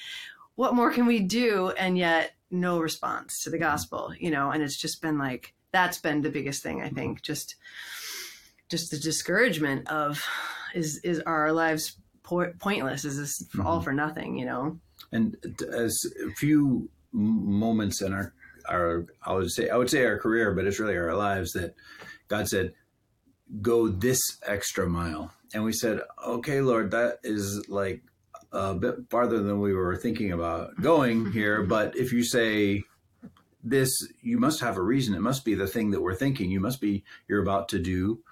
what 0.57 0.75
more 0.75 0.93
can 0.93 1.07
we 1.07 1.21
do? 1.21 1.71
And 1.79 1.97
yet, 1.97 2.33
no 2.51 2.81
response 2.81 3.43
to 3.45 3.51
the 3.51 3.59
gospel, 3.59 4.13
you 4.19 4.31
know. 4.31 4.51
And 4.51 4.63
it's 4.63 4.81
just 4.81 5.01
been 5.01 5.19
like 5.19 5.55
that's 5.73 5.99
been 5.99 6.21
the 6.21 6.31
biggest 6.31 6.63
thing 6.63 6.83
I 6.83 6.91
think, 6.91 7.23
just 7.23 7.57
just 8.69 8.91
the 8.91 8.99
discouragement 8.99 9.89
of 9.91 10.23
is 10.75 10.99
is 11.03 11.21
are 11.21 11.47
our 11.47 11.53
lives 11.53 11.97
po- 12.23 12.53
pointless? 12.59 13.05
Is 13.05 13.17
this 13.17 13.47
for 13.51 13.63
all 13.63 13.81
for 13.81 13.93
nothing? 13.93 14.37
You 14.37 14.45
know. 14.47 14.79
and 15.13 15.37
as 15.75 15.99
a 16.27 16.31
few 16.33 16.89
moments 17.13 18.01
in 18.03 18.13
our 18.13 18.33
our 18.69 19.07
I 19.25 19.33
would 19.33 19.51
say 19.51 19.69
I 19.69 19.77
would 19.77 19.91
say 19.91 20.05
our 20.05 20.19
career, 20.19 20.53
but 20.53 20.67
it's 20.67 20.79
really 20.79 20.97
our 20.97 21.15
lives 21.15 21.53
that 21.53 21.75
God 22.29 22.49
said, 22.49 22.75
"Go 23.61 23.89
this 23.89 24.21
extra 24.47 24.89
mile," 24.89 25.33
and 25.55 25.65
we 25.65 25.73
said, 25.73 26.01
"Okay, 26.27 26.61
Lord, 26.61 26.91
that 26.93 27.19
is 27.23 27.69
like 27.69 28.03
a 28.53 28.75
bit 28.75 28.97
farther 29.11 29.43
than 29.43 29.61
we 29.61 29.73
were 29.73 29.97
thinking 29.97 30.33
about 30.33 30.81
going 30.81 31.33
here." 31.33 31.63
But 31.63 31.97
if 31.97 32.13
you 32.13 32.25
say 32.25 32.83
this, 33.63 33.91
you 34.21 34.39
must 34.39 34.61
have 34.61 34.77
a 34.77 34.83
reason. 34.83 35.15
It 35.15 35.21
must 35.21 35.45
be 35.45 35.55
the 35.55 35.67
thing 35.67 35.91
that 35.93 36.03
we're 36.03 36.15
thinking. 36.15 36.51
You 36.51 36.61
must 36.61 36.81
be 36.81 37.05
you're 37.29 37.43
about 37.43 37.69
to 37.71 37.79
do 37.79 38.23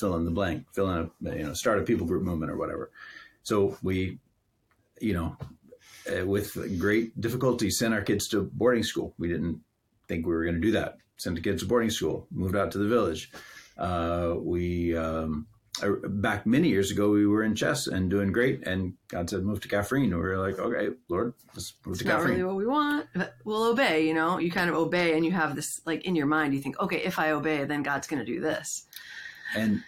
fill 0.00 0.16
in 0.16 0.24
the 0.24 0.30
blank, 0.30 0.66
fill 0.72 0.90
in 0.90 1.10
a 1.26 1.36
you 1.36 1.44
know 1.44 1.52
start 1.52 1.78
a 1.78 1.82
people 1.82 2.06
group 2.06 2.22
movement 2.22 2.50
or 2.50 2.56
whatever. 2.56 2.90
So 3.42 3.76
we, 3.82 4.18
you 5.00 5.12
know, 5.12 5.36
uh, 6.10 6.26
with 6.26 6.78
great 6.78 7.20
difficulty 7.20 7.70
sent 7.70 7.94
our 7.94 8.02
kids 8.02 8.28
to 8.28 8.50
boarding 8.52 8.82
school. 8.82 9.14
We 9.18 9.28
didn't 9.28 9.60
think 10.10 10.26
we 10.26 10.34
were 10.34 10.44
going 10.44 10.56
to 10.56 10.60
do 10.60 10.72
that. 10.72 10.98
Sent 11.16 11.36
the 11.36 11.42
kids 11.42 11.62
to 11.62 11.68
boarding 11.68 11.90
school, 11.90 12.26
moved 12.30 12.56
out 12.56 12.72
to 12.72 12.78
the 12.78 12.88
village. 12.88 13.30
Uh, 13.78 14.34
we 14.38 14.96
um, 14.96 15.46
uh, 15.82 15.90
back 16.08 16.46
many 16.46 16.68
years 16.68 16.90
ago 16.90 17.10
we 17.10 17.26
were 17.26 17.42
in 17.42 17.54
Thiès 17.54 17.86
and 17.86 18.10
doing 18.10 18.32
great, 18.32 18.66
and 18.66 18.94
God 19.08 19.30
said 19.30 19.44
move 19.44 19.60
to 19.60 19.68
Kaffrine. 19.68 20.04
And 20.04 20.16
we 20.16 20.20
were 20.20 20.38
like, 20.38 20.58
okay, 20.58 20.94
Lord, 21.08 21.34
let's 21.54 21.74
move 21.84 21.94
It's 21.94 22.02
to 22.02 22.08
not 22.08 22.22
really 22.22 22.42
what 22.42 22.56
we 22.56 22.66
want, 22.66 23.06
but 23.14 23.34
we'll 23.44 23.64
obey. 23.64 24.06
You 24.06 24.14
know, 24.14 24.38
you 24.38 24.50
kind 24.50 24.68
of 24.68 24.76
obey, 24.76 25.16
and 25.16 25.24
you 25.24 25.32
have 25.32 25.54
this 25.54 25.80
like 25.86 26.04
in 26.04 26.16
your 26.16 26.26
mind. 26.26 26.54
You 26.54 26.60
think, 26.60 26.80
okay, 26.80 27.02
if 27.04 27.18
I 27.18 27.30
obey, 27.30 27.64
then 27.64 27.82
God's 27.82 28.06
going 28.06 28.24
to 28.24 28.30
do 28.32 28.40
this. 28.40 28.86
and 29.56 29.82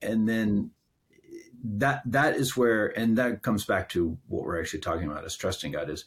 and 0.00 0.28
then 0.28 0.70
that 1.64 2.02
that 2.04 2.36
is 2.36 2.56
where 2.56 2.86
and 2.98 3.16
that 3.18 3.42
comes 3.42 3.64
back 3.64 3.88
to 3.90 4.18
what 4.28 4.42
we're 4.42 4.60
actually 4.60 4.80
talking 4.80 5.08
about 5.08 5.24
is 5.24 5.36
trusting 5.36 5.72
god 5.72 5.88
is 5.88 6.04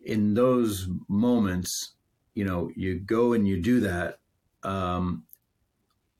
in 0.00 0.34
those 0.34 0.88
moments 1.08 1.94
you 2.36 2.44
know 2.44 2.70
you 2.76 3.00
go 3.00 3.32
and 3.32 3.48
you 3.48 3.60
do 3.60 3.80
that 3.80 4.20
um 4.62 5.24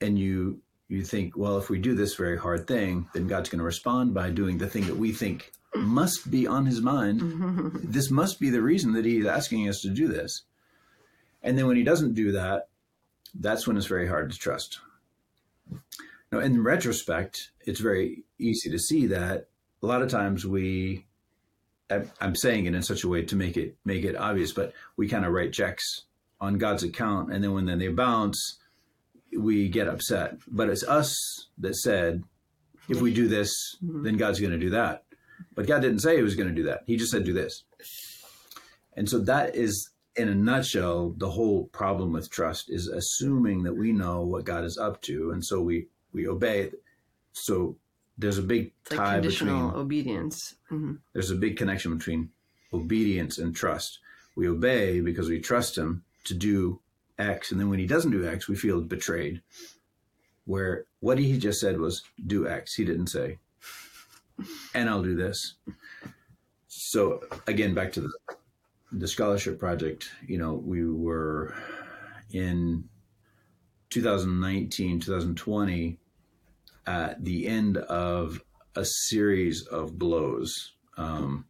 and 0.00 0.18
you 0.18 0.60
you 0.88 1.02
think 1.02 1.36
well 1.36 1.58
if 1.58 1.70
we 1.70 1.78
do 1.78 1.94
this 1.94 2.16
very 2.16 2.36
hard 2.36 2.66
thing 2.66 3.08
then 3.14 3.28
god's 3.28 3.48
going 3.48 3.60
to 3.60 3.64
respond 3.64 4.12
by 4.12 4.30
doing 4.30 4.58
the 4.58 4.66
thing 4.66 4.84
that 4.86 4.96
we 4.96 5.12
think 5.12 5.52
must 5.74 6.30
be 6.30 6.46
on 6.46 6.64
his 6.64 6.80
mind. 6.80 7.20
This 7.84 8.10
must 8.10 8.40
be 8.40 8.48
the 8.48 8.62
reason 8.62 8.94
that 8.94 9.04
he's 9.04 9.26
asking 9.26 9.68
us 9.68 9.82
to 9.82 9.90
do 9.90 10.08
this. 10.08 10.44
And 11.42 11.58
then 11.58 11.66
when 11.66 11.76
he 11.76 11.82
doesn't 11.82 12.14
do 12.14 12.32
that 12.32 12.68
that's 13.40 13.66
when 13.66 13.76
it's 13.76 13.86
very 13.86 14.08
hard 14.08 14.32
to 14.32 14.38
trust. 14.38 14.80
Now, 16.32 16.40
in 16.40 16.62
retrospect, 16.62 17.50
it's 17.60 17.80
very 17.80 18.24
easy 18.38 18.70
to 18.70 18.78
see 18.78 19.06
that 19.08 19.48
a 19.82 19.86
lot 19.86 20.02
of 20.02 20.10
times 20.10 20.46
we, 20.46 21.06
I'm 22.20 22.34
saying 22.34 22.66
it 22.66 22.74
in 22.74 22.82
such 22.82 23.04
a 23.04 23.08
way 23.08 23.22
to 23.24 23.36
make 23.36 23.56
it 23.56 23.76
make 23.84 24.04
it 24.04 24.16
obvious, 24.16 24.52
but 24.52 24.72
we 24.96 25.08
kind 25.08 25.24
of 25.24 25.32
write 25.32 25.52
checks 25.52 26.02
on 26.40 26.58
God's 26.58 26.82
account, 26.82 27.32
and 27.32 27.42
then 27.42 27.52
when 27.52 27.66
then 27.66 27.78
they 27.78 27.88
bounce, 27.88 28.58
we 29.36 29.68
get 29.68 29.88
upset. 29.88 30.36
But 30.48 30.68
it's 30.68 30.84
us 30.84 31.16
that 31.58 31.76
said, 31.76 32.22
if 32.88 33.00
we 33.00 33.12
do 33.12 33.26
this, 33.28 33.76
then 33.82 34.16
God's 34.16 34.40
going 34.40 34.52
to 34.52 34.58
do 34.58 34.70
that. 34.70 35.04
But 35.54 35.66
God 35.66 35.80
didn't 35.82 36.00
say 36.00 36.16
He 36.16 36.22
was 36.22 36.36
going 36.36 36.48
to 36.48 36.54
do 36.54 36.64
that. 36.64 36.82
He 36.86 36.96
just 36.96 37.10
said, 37.10 37.24
do 37.24 37.32
this. 37.32 37.64
And 38.94 39.08
so 39.08 39.18
that 39.20 39.54
is, 39.54 39.90
in 40.14 40.28
a 40.28 40.34
nutshell, 40.34 41.14
the 41.16 41.30
whole 41.30 41.64
problem 41.66 42.12
with 42.12 42.30
trust 42.30 42.70
is 42.70 42.88
assuming 42.88 43.62
that 43.64 43.74
we 43.74 43.92
know 43.92 44.22
what 44.22 44.44
God 44.44 44.64
is 44.64 44.78
up 44.78 45.02
to, 45.02 45.30
and 45.32 45.44
so 45.44 45.60
we 45.60 45.88
we 46.12 46.26
obey. 46.26 46.70
So 47.32 47.76
there's 48.16 48.38
a 48.38 48.42
big 48.42 48.72
It's 48.82 48.92
like 48.92 49.00
tie 49.00 49.14
conditional 49.16 49.68
between 49.68 49.80
obedience. 49.82 50.54
hmm 50.68 50.94
there's 51.12 51.30
a 51.30 51.36
big 51.36 51.58
connection 51.58 51.96
between 51.96 52.30
obedience 52.72 53.36
and 53.38 53.54
trust. 53.54 53.98
We 54.36 54.48
obey 54.48 55.00
because 55.00 55.28
we 55.28 55.40
trust 55.40 55.76
Him 55.76 56.04
to 56.26 56.34
do 56.34 56.80
X, 57.18 57.50
and 57.50 57.60
then 57.60 57.68
when 57.68 57.78
He 57.78 57.86
doesn't 57.86 58.10
do 58.10 58.26
X, 58.26 58.48
we 58.48 58.56
feel 58.56 58.80
betrayed. 58.80 59.42
Where 60.44 60.84
what 61.00 61.18
He 61.18 61.38
just 61.38 61.60
said 61.60 61.78
was 61.78 62.02
do 62.26 62.48
X, 62.48 62.74
He 62.74 62.84
didn't 62.84 63.08
say, 63.08 63.38
and 64.74 64.88
I'll 64.88 65.02
do 65.02 65.16
this. 65.16 65.54
So 66.68 67.22
again, 67.46 67.74
back 67.74 67.92
to 67.92 68.00
the 68.02 68.12
the 68.92 69.08
scholarship 69.08 69.58
project. 69.58 70.10
You 70.26 70.38
know, 70.38 70.54
we 70.54 70.88
were 70.88 71.54
in 72.30 72.84
2019, 73.90 75.00
2020 75.00 75.98
at 76.86 77.22
the 77.24 77.46
end 77.46 77.78
of 77.78 78.40
a 78.74 78.84
series 78.84 79.66
of 79.66 79.98
blows. 79.98 80.72
Um, 80.96 81.46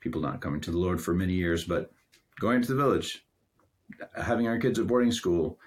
people 0.00 0.20
not 0.20 0.40
coming 0.40 0.60
to 0.62 0.70
the 0.70 0.78
Lord 0.78 1.00
for 1.00 1.14
many 1.14 1.34
years, 1.34 1.64
but 1.64 1.90
going 2.40 2.62
to 2.62 2.68
the 2.68 2.74
village, 2.74 3.24
having 4.16 4.46
our 4.48 4.58
kids 4.58 4.78
at 4.78 4.86
boarding 4.86 5.12
school. 5.12 5.58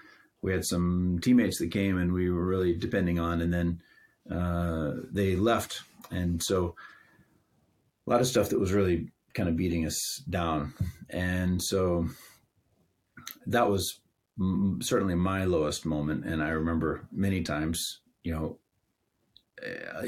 We 0.42 0.52
had 0.52 0.64
some 0.64 1.20
teammates 1.22 1.58
that 1.58 1.70
came 1.70 1.98
and 1.98 2.12
we 2.12 2.30
were 2.30 2.44
really 2.44 2.74
depending 2.74 3.18
on, 3.18 3.40
and 3.40 3.52
then 3.52 3.82
uh, 4.30 4.92
they 5.10 5.36
left. 5.36 5.82
And 6.10 6.42
so 6.42 6.74
a 8.06 8.10
lot 8.10 8.20
of 8.20 8.26
stuff 8.26 8.50
that 8.50 8.58
was 8.58 8.72
really 8.72 9.08
kind 9.34 9.48
of 9.48 9.56
beating 9.56 9.86
us 9.86 10.22
down. 10.28 10.74
And 11.10 11.62
so 11.62 12.06
that 13.46 13.68
was 13.68 14.00
mm, 14.38 14.82
certainly 14.82 15.14
my 15.14 15.44
lowest 15.44 15.86
moment. 15.86 16.24
And 16.24 16.42
I 16.42 16.48
remember 16.50 17.06
many 17.12 17.42
times, 17.42 18.00
you 18.22 18.32
know, 18.32 18.58
uh, 19.64 20.06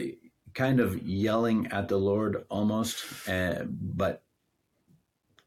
kind 0.55 0.81
of 0.81 1.03
yelling 1.03 1.69
at 1.69 1.89
the 1.89 1.97
Lord 1.97 2.45
almost, 2.49 3.29
uh, 3.29 3.65
but 3.69 4.23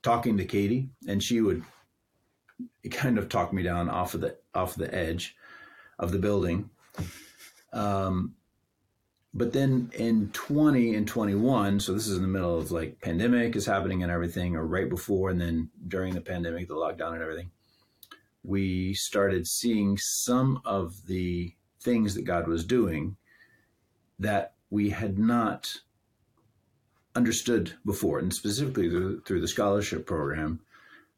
talking 0.01 0.37
to 0.37 0.45
Katie, 0.45 0.89
and 1.07 1.21
she 1.21 1.41
would 1.41 1.63
kind 2.91 3.17
of 3.17 3.29
talked 3.29 3.53
me 3.53 3.63
down 3.63 3.89
off 3.89 4.13
of 4.13 4.21
the 4.21 4.37
off 4.53 4.75
the 4.75 4.93
edge 4.93 5.35
of 5.99 6.11
the 6.11 6.19
building. 6.19 6.69
Um, 7.73 8.35
but 9.33 9.53
then 9.53 9.91
in 9.93 10.29
20 10.31 10.95
and 10.95 11.07
21, 11.07 11.79
so 11.79 11.93
this 11.93 12.07
is 12.07 12.15
in 12.15 12.23
the 12.23 12.27
middle 12.27 12.57
of 12.57 12.71
like 12.71 13.01
pandemic 13.01 13.55
is 13.55 13.65
happening 13.65 14.01
and 14.01 14.11
everything, 14.11 14.55
or 14.55 14.65
right 14.65 14.89
before 14.89 15.29
and 15.29 15.39
then 15.39 15.69
during 15.87 16.13
the 16.13 16.21
pandemic, 16.21 16.67
the 16.67 16.75
lockdown 16.75 17.13
and 17.13 17.21
everything, 17.21 17.51
we 18.43 18.93
started 18.93 19.45
seeing 19.45 19.97
some 19.97 20.61
of 20.65 21.05
the 21.05 21.53
things 21.81 22.15
that 22.15 22.23
God 22.23 22.47
was 22.47 22.65
doing 22.65 23.17
that 24.19 24.55
we 24.69 24.89
had 24.89 25.19
not 25.19 25.81
understood 27.15 27.73
before, 27.85 28.19
and 28.19 28.33
specifically 28.33 28.89
through, 28.89 29.21
through 29.21 29.41
the 29.41 29.47
scholarship 29.47 30.05
program. 30.05 30.59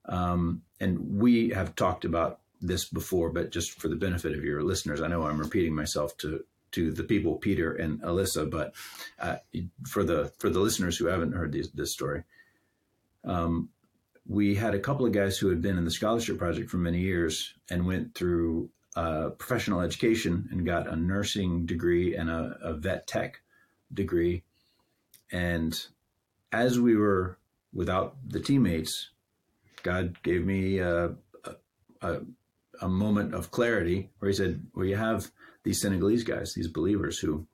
Um, 0.09 0.63
and 0.79 1.19
we 1.19 1.49
have 1.49 1.75
talked 1.75 2.03
about 2.03 2.39
this 2.61 2.85
before, 2.85 3.29
but 3.29 3.51
just 3.51 3.79
for 3.79 3.87
the 3.87 3.95
benefit 3.95 4.37
of 4.37 4.43
your 4.43 4.63
listeners, 4.63 5.01
I 5.01 5.07
know 5.07 5.23
I'm 5.23 5.39
repeating 5.39 5.75
myself 5.75 6.17
to 6.17 6.43
to 6.71 6.91
the 6.91 7.03
people, 7.03 7.35
Peter 7.35 7.73
and 7.73 7.99
Alyssa, 8.01 8.47
but 8.49 8.75
uh, 9.19 9.37
for 9.87 10.03
the 10.03 10.31
for 10.37 10.49
the 10.49 10.59
listeners 10.59 10.97
who 10.97 11.07
haven't 11.07 11.33
heard 11.33 11.51
these, 11.51 11.71
this 11.71 11.93
story, 11.93 12.23
um, 13.23 13.69
we 14.27 14.53
had 14.55 14.75
a 14.75 14.79
couple 14.79 15.05
of 15.05 15.11
guys 15.11 15.37
who 15.37 15.49
had 15.49 15.61
been 15.61 15.77
in 15.77 15.85
the 15.85 15.91
scholarship 15.91 16.37
project 16.37 16.69
for 16.69 16.77
many 16.77 16.99
years 16.99 17.55
and 17.71 17.87
went 17.87 18.13
through 18.13 18.69
uh, 18.95 19.29
professional 19.29 19.81
education 19.81 20.47
and 20.51 20.65
got 20.65 20.87
a 20.87 20.95
nursing 20.95 21.65
degree 21.65 22.15
and 22.15 22.29
a, 22.29 22.57
a 22.61 22.73
vet 22.73 23.07
tech 23.07 23.41
degree. 23.91 24.43
And 25.31 25.79
as 26.51 26.79
we 26.79 26.95
were 26.95 27.37
without 27.73 28.15
the 28.27 28.39
teammates, 28.39 29.09
God 29.83 30.21
gave 30.23 30.45
me 30.45 30.79
a, 30.79 31.15
a, 32.01 32.17
a 32.81 32.87
moment 32.87 33.33
of 33.33 33.51
clarity 33.51 34.09
where 34.19 34.29
He 34.29 34.35
said, 34.35 34.65
"Well, 34.73 34.85
you 34.85 34.95
have 34.95 35.31
these 35.63 35.81
Senegalese 35.81 36.23
guys, 36.23 36.53
these 36.53 36.67
believers 36.67 37.19
who." 37.19 37.47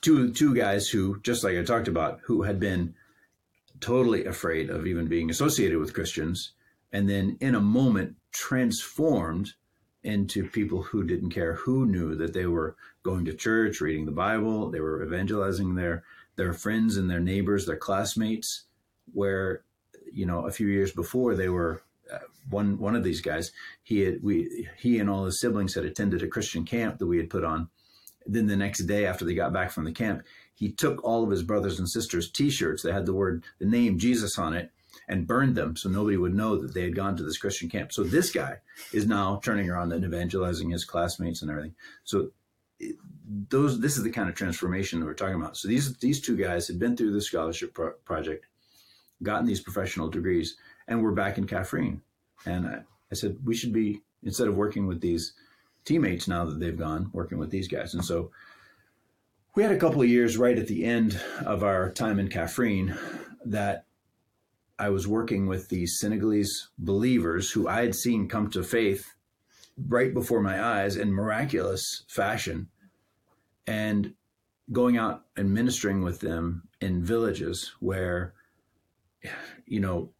Two, 0.00 0.34
two 0.34 0.54
guys 0.54 0.90
who, 0.90 1.18
just 1.22 1.42
like 1.42 1.56
I 1.56 1.62
talked 1.62 1.88
about, 1.88 2.20
who 2.24 2.42
had 2.42 2.60
been 2.60 2.94
totally 3.80 4.26
afraid 4.26 4.68
of 4.68 4.86
even 4.86 5.06
being 5.06 5.30
associated 5.30 5.78
with 5.78 5.94
Christians, 5.94 6.52
and 6.92 7.08
then 7.08 7.38
in 7.40 7.54
a 7.54 7.60
moment 7.60 8.16
transformed 8.30 9.54
into 10.02 10.46
people 10.48 10.82
who 10.82 11.02
didn't 11.04 11.30
care, 11.30 11.54
who 11.54 11.86
knew 11.86 12.14
that 12.14 12.34
they 12.34 12.46
were 12.46 12.76
going 13.02 13.24
to 13.24 13.32
church, 13.32 13.80
reading 13.80 14.04
the 14.04 14.12
Bible, 14.12 14.70
they 14.70 14.80
were 14.80 15.02
evangelizing 15.02 15.74
their 15.74 16.04
their 16.36 16.52
friends 16.52 16.96
and 16.96 17.08
their 17.08 17.20
neighbors, 17.20 17.64
their 17.64 17.76
classmates, 17.76 18.64
where 19.12 19.62
you 20.14 20.26
know 20.26 20.46
a 20.46 20.50
few 20.50 20.66
years 20.66 20.92
before 20.92 21.34
they 21.34 21.48
were 21.48 21.82
uh, 22.12 22.18
one 22.50 22.78
one 22.78 22.96
of 22.96 23.04
these 23.04 23.20
guys 23.20 23.52
he 23.82 24.00
had 24.00 24.22
we 24.22 24.68
he 24.76 24.98
and 24.98 25.10
all 25.10 25.24
his 25.24 25.40
siblings 25.40 25.74
had 25.74 25.84
attended 25.84 26.22
a 26.22 26.28
Christian 26.28 26.64
camp 26.64 26.98
that 26.98 27.06
we 27.06 27.18
had 27.18 27.30
put 27.30 27.44
on. 27.44 27.68
Then 28.26 28.46
the 28.46 28.56
next 28.56 28.84
day 28.84 29.04
after 29.04 29.24
they 29.24 29.34
got 29.34 29.52
back 29.52 29.70
from 29.70 29.84
the 29.84 29.92
camp, 29.92 30.22
he 30.54 30.72
took 30.72 31.04
all 31.04 31.22
of 31.22 31.30
his 31.30 31.42
brothers 31.42 31.78
and 31.78 31.88
sisters 31.88 32.30
t-shirts 32.30 32.82
that 32.82 32.94
had 32.94 33.06
the 33.06 33.12
word 33.12 33.44
the 33.58 33.66
name 33.66 33.98
Jesus 33.98 34.38
on 34.38 34.54
it 34.54 34.70
and 35.08 35.26
burned 35.26 35.54
them 35.54 35.76
so 35.76 35.88
nobody 35.88 36.16
would 36.16 36.34
know 36.34 36.56
that 36.56 36.72
they 36.72 36.82
had 36.82 36.96
gone 36.96 37.16
to 37.16 37.22
this 37.22 37.38
Christian 37.38 37.68
camp. 37.68 37.92
So 37.92 38.02
this 38.02 38.30
guy 38.30 38.58
is 38.92 39.06
now 39.06 39.40
turning 39.44 39.68
around 39.68 39.92
and 39.92 40.04
evangelizing 40.04 40.70
his 40.70 40.84
classmates 40.84 41.42
and 41.42 41.50
everything. 41.50 41.74
So 42.04 42.30
those 43.50 43.80
this 43.80 43.96
is 43.96 44.02
the 44.02 44.10
kind 44.10 44.28
of 44.28 44.34
transformation 44.34 45.00
that 45.00 45.06
we're 45.06 45.14
talking 45.14 45.34
about. 45.34 45.56
So 45.56 45.68
these 45.68 45.96
these 45.98 46.20
two 46.20 46.36
guys 46.36 46.66
had 46.66 46.78
been 46.78 46.96
through 46.96 47.12
the 47.12 47.20
scholarship 47.20 47.74
pro- 47.74 47.92
project, 48.04 48.46
gotten 49.22 49.46
these 49.46 49.60
professional 49.60 50.08
degrees, 50.08 50.56
and 50.88 51.02
we're 51.02 51.12
back 51.12 51.38
in 51.38 51.46
Kaffrine. 51.46 52.00
And 52.46 52.66
I, 52.66 52.78
I 53.10 53.14
said 53.14 53.38
we 53.44 53.54
should 53.54 53.72
be 53.72 54.02
instead 54.22 54.48
of 54.48 54.56
working 54.56 54.86
with 54.86 55.00
these 55.00 55.34
teammates 55.84 56.28
now 56.28 56.44
that 56.44 56.60
they've 56.60 56.78
gone, 56.78 57.10
working 57.12 57.38
with 57.38 57.50
these 57.50 57.68
guys. 57.68 57.94
And 57.94 58.04
so 58.04 58.30
we 59.54 59.62
had 59.62 59.72
a 59.72 59.78
couple 59.78 60.02
of 60.02 60.08
years 60.08 60.36
right 60.36 60.58
at 60.58 60.66
the 60.66 60.84
end 60.84 61.20
of 61.44 61.62
our 61.62 61.90
time 61.90 62.18
in 62.18 62.28
Kaffrine 62.28 62.98
that 63.44 63.84
I 64.78 64.88
was 64.88 65.06
working 65.06 65.46
with 65.46 65.68
these 65.68 65.98
Senegalese 66.00 66.68
believers 66.78 67.50
who 67.50 67.68
I 67.68 67.82
had 67.82 67.94
seen 67.94 68.28
come 68.28 68.50
to 68.50 68.64
faith 68.64 69.14
right 69.88 70.12
before 70.12 70.40
my 70.40 70.62
eyes 70.62 70.96
in 70.96 71.12
miraculous 71.12 72.04
fashion 72.08 72.68
and 73.66 74.14
going 74.72 74.96
out 74.96 75.24
and 75.36 75.52
ministering 75.52 76.02
with 76.02 76.20
them 76.20 76.68
in 76.80 77.04
villages 77.04 77.72
where 77.80 78.34
you 79.66 79.80
know 79.80 80.10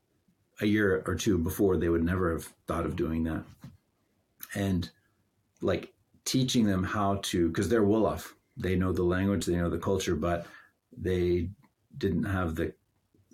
a 0.61 0.67
year 0.67 1.03
or 1.07 1.15
two 1.15 1.39
before 1.39 1.77
they 1.77 1.89
would 1.89 2.05
never 2.05 2.33
have 2.33 2.45
thought 2.67 2.87
of 2.87 2.97
doing 2.97 3.25
that. 3.25 3.45
And 4.55 4.89
like 5.61 5.93
teaching 6.25 6.65
them 6.65 6.85
how 6.85 7.21
to 7.25 7.49
because 7.49 7.69
they're 7.69 7.83
Wolof. 7.83 8.33
They 8.57 8.77
know 8.77 8.93
the 8.93 9.03
language 9.03 9.47
they 9.47 9.57
know 9.57 9.71
the 9.71 9.79
culture 9.79 10.15
but 10.15 10.47
they 10.97 11.51
didn't 11.97 12.25
have 12.25 12.55
the 12.55 12.73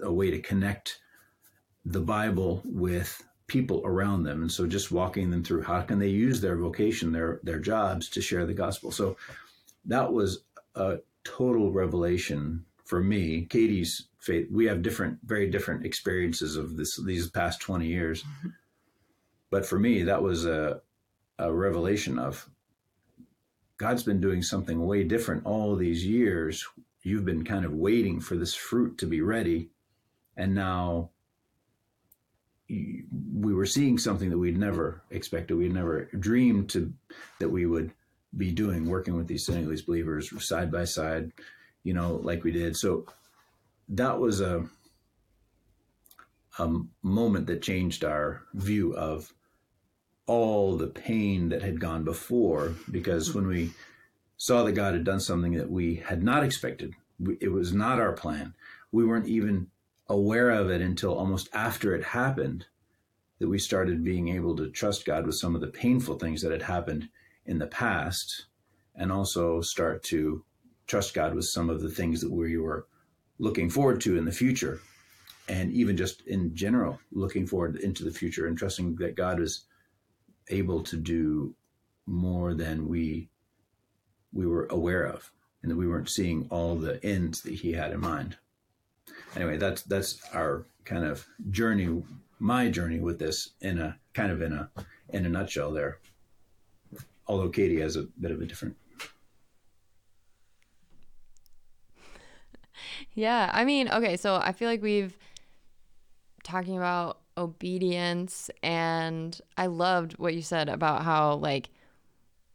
a 0.02 0.12
way 0.12 0.30
to 0.30 0.40
connect 0.40 0.98
the 1.84 2.00
bible 2.00 2.62
with 2.64 3.22
people 3.46 3.82
around 3.84 4.22
them. 4.22 4.42
And 4.42 4.52
so 4.52 4.66
just 4.66 4.92
walking 4.92 5.30
them 5.30 5.42
through 5.42 5.62
how 5.62 5.82
can 5.82 5.98
they 5.98 6.08
use 6.08 6.40
their 6.40 6.56
vocation 6.56 7.12
their 7.12 7.40
their 7.42 7.58
jobs 7.58 8.08
to 8.10 8.22
share 8.22 8.46
the 8.46 8.54
gospel. 8.54 8.90
So 8.92 9.16
that 9.84 10.12
was 10.12 10.44
a 10.74 10.98
total 11.24 11.70
revelation 11.70 12.64
for 12.90 13.00
me 13.00 13.46
katie's 13.48 14.08
faith 14.18 14.46
we 14.50 14.66
have 14.66 14.82
different 14.82 15.18
very 15.24 15.48
different 15.48 15.86
experiences 15.86 16.56
of 16.56 16.76
this 16.76 16.98
these 17.06 17.30
past 17.30 17.60
20 17.60 17.86
years 17.86 18.22
mm-hmm. 18.22 18.48
but 19.50 19.64
for 19.64 19.78
me 19.78 20.02
that 20.02 20.22
was 20.22 20.44
a 20.44 20.80
a 21.38 21.50
revelation 21.52 22.18
of 22.18 22.48
God's 23.80 24.02
been 24.02 24.20
doing 24.20 24.42
something 24.42 24.86
way 24.86 25.04
different 25.04 25.46
all 25.46 25.74
these 25.74 26.04
years. 26.04 26.66
You've 27.02 27.24
been 27.24 27.44
kind 27.44 27.64
of 27.64 27.72
waiting 27.72 28.20
for 28.20 28.36
this 28.36 28.54
fruit 28.54 28.98
to 28.98 29.06
be 29.06 29.22
ready. 29.22 29.70
And 30.36 30.54
now 30.54 31.08
we 32.68 33.54
were 33.54 33.64
seeing 33.64 33.96
something 33.96 34.28
that 34.28 34.36
we'd 34.36 34.58
never 34.58 35.02
expected. 35.10 35.56
We'd 35.56 35.72
never 35.72 36.10
dreamed 36.18 36.68
to 36.70 36.92
that 37.38 37.48
we 37.48 37.64
would 37.64 37.92
be 38.36 38.52
doing, 38.52 38.84
working 38.84 39.16
with 39.16 39.28
these 39.28 39.46
Senegalese 39.46 39.80
believers 39.80 40.30
side 40.46 40.70
by 40.70 40.84
side, 40.84 41.32
you 41.82 41.94
know, 41.94 42.20
like 42.22 42.44
we 42.44 42.52
did. 42.52 42.76
So 42.76 43.06
that 43.88 44.18
was 44.18 44.40
a 44.40 44.66
a 46.58 46.80
moment 47.02 47.46
that 47.46 47.62
changed 47.62 48.04
our 48.04 48.42
view 48.54 48.94
of 48.94 49.32
all 50.26 50.76
the 50.76 50.86
pain 50.86 51.48
that 51.48 51.62
had 51.62 51.80
gone 51.80 52.04
before 52.04 52.74
because 52.90 53.34
when 53.34 53.46
we 53.46 53.70
saw 54.36 54.62
that 54.62 54.72
God 54.72 54.94
had 54.94 55.04
done 55.04 55.20
something 55.20 55.54
that 55.54 55.70
we 55.70 55.96
had 55.96 56.22
not 56.22 56.44
expected, 56.44 56.94
it 57.40 57.50
was 57.50 57.72
not 57.72 57.98
our 57.98 58.12
plan. 58.12 58.54
We 58.92 59.04
weren't 59.04 59.28
even 59.28 59.68
aware 60.08 60.50
of 60.50 60.70
it 60.70 60.80
until 60.80 61.14
almost 61.14 61.48
after 61.52 61.94
it 61.94 62.04
happened 62.04 62.66
that 63.38 63.48
we 63.48 63.58
started 63.58 64.04
being 64.04 64.28
able 64.28 64.56
to 64.56 64.70
trust 64.70 65.06
God 65.06 65.26
with 65.26 65.36
some 65.36 65.54
of 65.54 65.60
the 65.60 65.68
painful 65.68 66.18
things 66.18 66.42
that 66.42 66.52
had 66.52 66.62
happened 66.62 67.08
in 67.46 67.58
the 67.58 67.66
past 67.66 68.46
and 68.94 69.10
also 69.10 69.60
start 69.62 70.02
to 70.04 70.44
trust 70.90 71.14
God 71.14 71.34
with 71.34 71.44
some 71.44 71.70
of 71.70 71.80
the 71.80 71.88
things 71.88 72.20
that 72.20 72.32
we 72.32 72.56
were 72.56 72.88
looking 73.38 73.70
forward 73.70 74.00
to 74.00 74.18
in 74.18 74.24
the 74.24 74.32
future. 74.32 74.80
And 75.48 75.72
even 75.72 75.96
just 75.96 76.22
in 76.26 76.54
general 76.54 76.98
looking 77.12 77.46
forward 77.46 77.76
into 77.76 78.02
the 78.02 78.10
future 78.10 78.48
and 78.48 78.58
trusting 78.58 78.96
that 78.96 79.14
God 79.14 79.38
was 79.38 79.66
able 80.48 80.82
to 80.82 80.96
do 80.96 81.54
more 82.06 82.54
than 82.54 82.88
we 82.88 83.28
we 84.32 84.46
were 84.46 84.66
aware 84.70 85.04
of 85.04 85.30
and 85.62 85.70
that 85.70 85.76
we 85.76 85.86
weren't 85.86 86.08
seeing 86.08 86.46
all 86.50 86.74
the 86.74 87.04
ends 87.04 87.42
that 87.42 87.54
he 87.54 87.72
had 87.72 87.92
in 87.92 88.00
mind. 88.00 88.36
Anyway 89.36 89.58
that's 89.58 89.82
that's 89.82 90.20
our 90.32 90.66
kind 90.84 91.04
of 91.04 91.24
journey 91.50 92.02
my 92.40 92.68
journey 92.68 92.98
with 92.98 93.18
this 93.18 93.50
in 93.60 93.78
a 93.78 93.96
kind 94.12 94.32
of 94.32 94.42
in 94.42 94.52
a 94.52 94.70
in 95.10 95.24
a 95.24 95.28
nutshell 95.28 95.70
there. 95.70 95.98
Although 97.28 97.48
katie 97.48 97.80
has 97.80 97.94
a 97.94 98.08
bit 98.20 98.32
of 98.32 98.40
a 98.40 98.46
different 98.46 98.76
yeah 103.14 103.50
i 103.52 103.64
mean 103.64 103.88
okay 103.90 104.16
so 104.16 104.36
i 104.36 104.52
feel 104.52 104.68
like 104.68 104.82
we've 104.82 105.16
talking 106.42 106.76
about 106.76 107.20
obedience 107.36 108.50
and 108.62 109.40
I 109.56 109.66
loved 109.66 110.18
what 110.18 110.34
you 110.34 110.42
said 110.42 110.68
about 110.68 111.02
how 111.02 111.34
like 111.36 111.70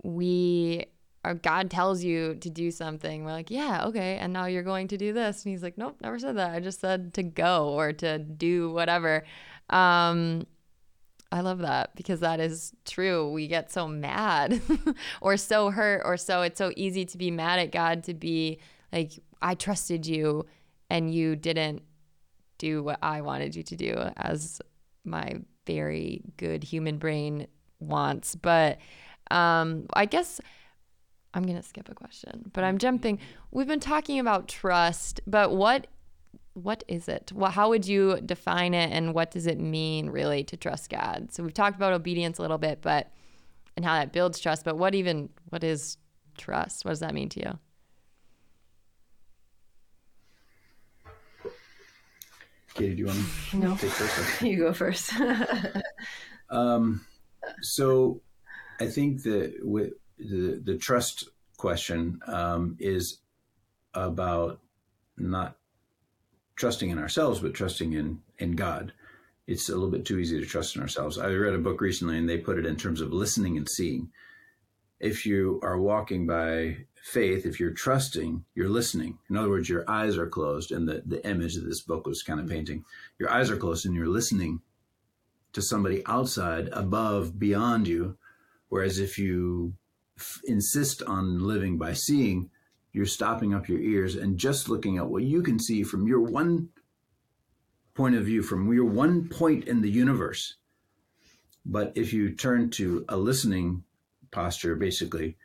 we 0.03 0.85
or 1.23 1.33
God 1.33 1.71
tells 1.71 2.03
you 2.03 2.35
to 2.35 2.49
do 2.51 2.69
something. 2.69 3.25
We're 3.25 3.31
like, 3.31 3.49
yeah, 3.49 3.85
okay, 3.85 4.17
and 4.17 4.31
now 4.31 4.45
you're 4.45 4.61
going 4.61 4.89
to 4.89 4.97
do 4.97 5.11
this. 5.11 5.43
And 5.43 5.51
he's 5.51 5.63
like, 5.63 5.75
nope, 5.75 5.97
never 6.01 6.19
said 6.19 6.37
that. 6.37 6.51
I 6.51 6.59
just 6.59 6.79
said 6.79 7.15
to 7.15 7.23
go 7.23 7.69
or 7.69 7.93
to 7.93 8.19
do 8.19 8.69
whatever. 8.71 9.23
Um, 9.71 10.45
I 11.31 11.41
love 11.41 11.59
that 11.59 11.95
because 11.95 12.19
that 12.19 12.39
is 12.39 12.73
true. 12.85 13.31
We 13.31 13.47
get 13.47 13.71
so 13.71 13.87
mad 13.87 14.61
or 15.21 15.35
so 15.35 15.71
hurt 15.71 16.03
or 16.05 16.15
so 16.15 16.43
it's 16.43 16.59
so 16.59 16.71
easy 16.75 17.05
to 17.05 17.17
be 17.17 17.31
mad 17.31 17.57
at 17.57 17.71
God 17.71 18.03
to 18.03 18.13
be 18.13 18.59
like, 18.93 19.13
I 19.41 19.55
trusted 19.55 20.05
you 20.05 20.45
and 20.89 21.13
you 21.13 21.35
didn't 21.35 21.83
do 22.57 22.83
what 22.83 22.99
I 23.01 23.21
wanted 23.21 23.55
you 23.55 23.63
to 23.63 23.75
do 23.75 23.95
as 24.17 24.61
my 25.03 25.35
very 25.65 26.21
good 26.37 26.63
human 26.63 26.97
brain 26.97 27.47
wants. 27.79 28.35
But 28.35 28.79
um, 29.31 29.87
I 29.93 30.05
guess 30.05 30.39
I'm 31.33 31.43
going 31.43 31.57
to 31.57 31.63
skip 31.67 31.89
a 31.89 31.95
question, 31.95 32.49
but 32.53 32.63
I'm 32.63 32.77
jumping. 32.77 33.19
We've 33.51 33.67
been 33.67 33.79
talking 33.79 34.19
about 34.19 34.47
trust, 34.47 35.21
but 35.27 35.51
what 35.51 35.87
what 36.53 36.85
is 36.87 37.09
it? 37.09 37.33
Well, 37.35 37.51
how 37.51 37.67
would 37.67 37.85
you 37.85 38.21
define 38.25 38.73
it 38.73 38.89
and 38.93 39.13
what 39.13 39.29
does 39.29 39.45
it 39.45 39.59
mean 39.59 40.09
really 40.09 40.41
to 40.45 40.55
trust 40.55 40.89
God? 40.89 41.27
So 41.33 41.43
we've 41.43 41.53
talked 41.53 41.75
about 41.75 41.91
obedience 41.91 42.37
a 42.37 42.41
little 42.41 42.57
bit, 42.57 42.79
but 42.81 43.11
and 43.75 43.83
how 43.83 43.95
that 43.95 44.13
builds 44.13 44.39
trust, 44.39 44.63
but 44.63 44.77
what 44.77 44.95
even 44.95 45.29
what 45.49 45.65
is 45.65 45.97
trust? 46.37 46.85
What 46.85 46.91
does 46.91 47.01
that 47.01 47.13
mean 47.13 47.27
to 47.29 47.39
you? 47.41 47.59
Katie, 52.75 52.93
do 52.93 52.99
you 52.99 53.05
want 53.07 53.19
to 53.51 53.57
no. 53.57 53.75
take 53.77 53.89
first? 53.89 54.41
you 54.41 54.57
go 54.57 54.73
first. 54.73 55.13
um, 56.49 57.05
so 57.61 58.21
I 58.81 58.87
think 58.87 59.23
that 59.23 59.55
with 59.61 59.93
the, 60.19 60.61
the 60.63 60.77
trust 60.77 61.29
question 61.57 62.19
um, 62.27 62.75
is 62.79 63.19
about 63.93 64.59
not 65.17 65.55
trusting 66.57 66.89
in 66.89 66.99
ourselves, 66.99 67.39
but 67.39 67.53
trusting 67.53 67.93
in, 67.93 68.19
in 68.39 68.51
God. 68.51 68.91
It's 69.47 69.69
a 69.69 69.73
little 69.73 69.91
bit 69.91 70.05
too 70.05 70.19
easy 70.19 70.37
to 70.39 70.45
trust 70.45 70.75
in 70.75 70.81
ourselves. 70.81 71.17
I 71.17 71.27
read 71.27 71.53
a 71.53 71.59
book 71.59 71.79
recently 71.79 72.17
and 72.17 72.27
they 72.27 72.37
put 72.37 72.57
it 72.57 72.65
in 72.65 72.75
terms 72.75 72.99
of 72.99 73.13
listening 73.13 73.55
and 73.55 73.69
seeing. 73.69 74.09
If 74.99 75.25
you 75.25 75.61
are 75.63 75.79
walking 75.79 76.27
by 76.27 76.77
faith, 77.05 77.45
if 77.45 77.59
you're 77.59 77.71
trusting, 77.71 78.43
you're 78.55 78.67
listening. 78.67 79.19
In 79.29 79.37
other 79.37 79.49
words, 79.49 79.69
your 79.69 79.87
eyes 79.87 80.17
are 80.17 80.27
closed, 80.27 80.71
and 80.71 80.89
the, 80.89 81.03
the 81.05 81.25
image 81.27 81.53
that 81.53 81.61
this 81.61 81.81
book 81.81 82.07
was 82.07 82.23
kind 82.23 82.39
of 82.39 82.47
mm-hmm. 82.47 82.55
painting, 82.55 82.85
your 83.19 83.29
eyes 83.29 83.51
are 83.51 83.57
closed 83.57 83.85
and 83.85 83.93
you're 83.95 84.07
listening 84.07 84.61
to 85.53 85.61
somebody 85.61 86.01
outside, 86.07 86.67
above, 86.71 87.37
beyond 87.37 87.87
you. 87.87 88.17
Whereas 88.69 88.97
if 88.97 89.19
you 89.19 89.75
f- 90.17 90.41
insist 90.45 91.03
on 91.03 91.45
living 91.45 91.77
by 91.77 91.93
seeing, 91.93 92.49
you're 92.91 93.05
stopping 93.05 93.53
up 93.53 93.69
your 93.69 93.79
ears 93.79 94.15
and 94.15 94.39
just 94.39 94.67
looking 94.67 94.97
at 94.97 95.07
what 95.07 95.21
you 95.21 95.43
can 95.43 95.59
see 95.59 95.83
from 95.83 96.07
your 96.07 96.21
one 96.21 96.69
point 97.93 98.15
of 98.15 98.25
view, 98.25 98.41
from 98.41 98.73
your 98.73 98.85
one 98.85 99.29
point 99.29 99.67
in 99.67 99.81
the 99.81 99.91
universe. 99.91 100.55
But 101.63 101.91
if 101.95 102.13
you 102.13 102.33
turn 102.33 102.71
to 102.71 103.05
a 103.07 103.15
listening 103.15 103.83
posture, 104.31 104.75
basically, 104.75 105.37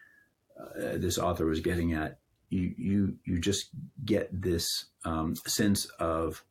uh, 0.61 0.99
this 0.99 1.19
author 1.19 1.47
was 1.47 1.61
getting 1.61 1.93
at, 1.93 2.19
you 2.49 2.75
you 2.77 3.17
you 3.25 3.39
just 3.39 3.71
get 4.05 4.29
this 4.33 4.87
um, 5.05 5.35
sense 5.47 5.87
of 5.99 6.45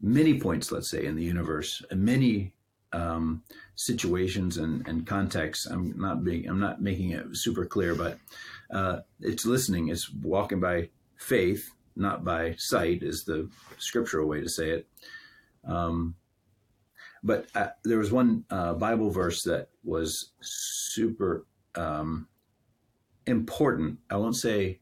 many 0.00 0.38
points, 0.38 0.70
let's 0.72 0.90
say, 0.90 1.04
in 1.04 1.16
the 1.16 1.24
universe, 1.24 1.82
many 1.92 2.54
um, 2.92 3.42
situations 3.74 4.56
and, 4.56 4.86
and 4.88 5.06
contexts. 5.06 5.66
I'm 5.66 5.98
not 5.98 6.24
being 6.24 6.48
I'm 6.48 6.60
not 6.60 6.82
making 6.82 7.10
it 7.10 7.24
super 7.32 7.64
clear, 7.66 7.94
but 7.94 8.18
uh, 8.70 9.00
it's 9.20 9.46
listening. 9.46 9.88
It's 9.88 10.12
walking 10.12 10.60
by 10.60 10.88
faith, 11.16 11.70
not 11.96 12.24
by 12.24 12.54
sight, 12.58 13.02
is 13.02 13.24
the 13.24 13.48
scriptural 13.78 14.28
way 14.28 14.40
to 14.40 14.48
say 14.48 14.70
it. 14.70 14.86
Um, 15.64 16.14
but 17.22 17.46
uh, 17.54 17.68
there 17.84 17.98
was 17.98 18.12
one 18.12 18.44
uh, 18.50 18.74
Bible 18.74 19.10
verse 19.10 19.42
that 19.42 19.68
was 19.84 20.32
super 20.40 21.46
um, 21.74 22.28
important. 23.28 23.98
I 24.10 24.16
won't 24.16 24.36
say 24.36 24.80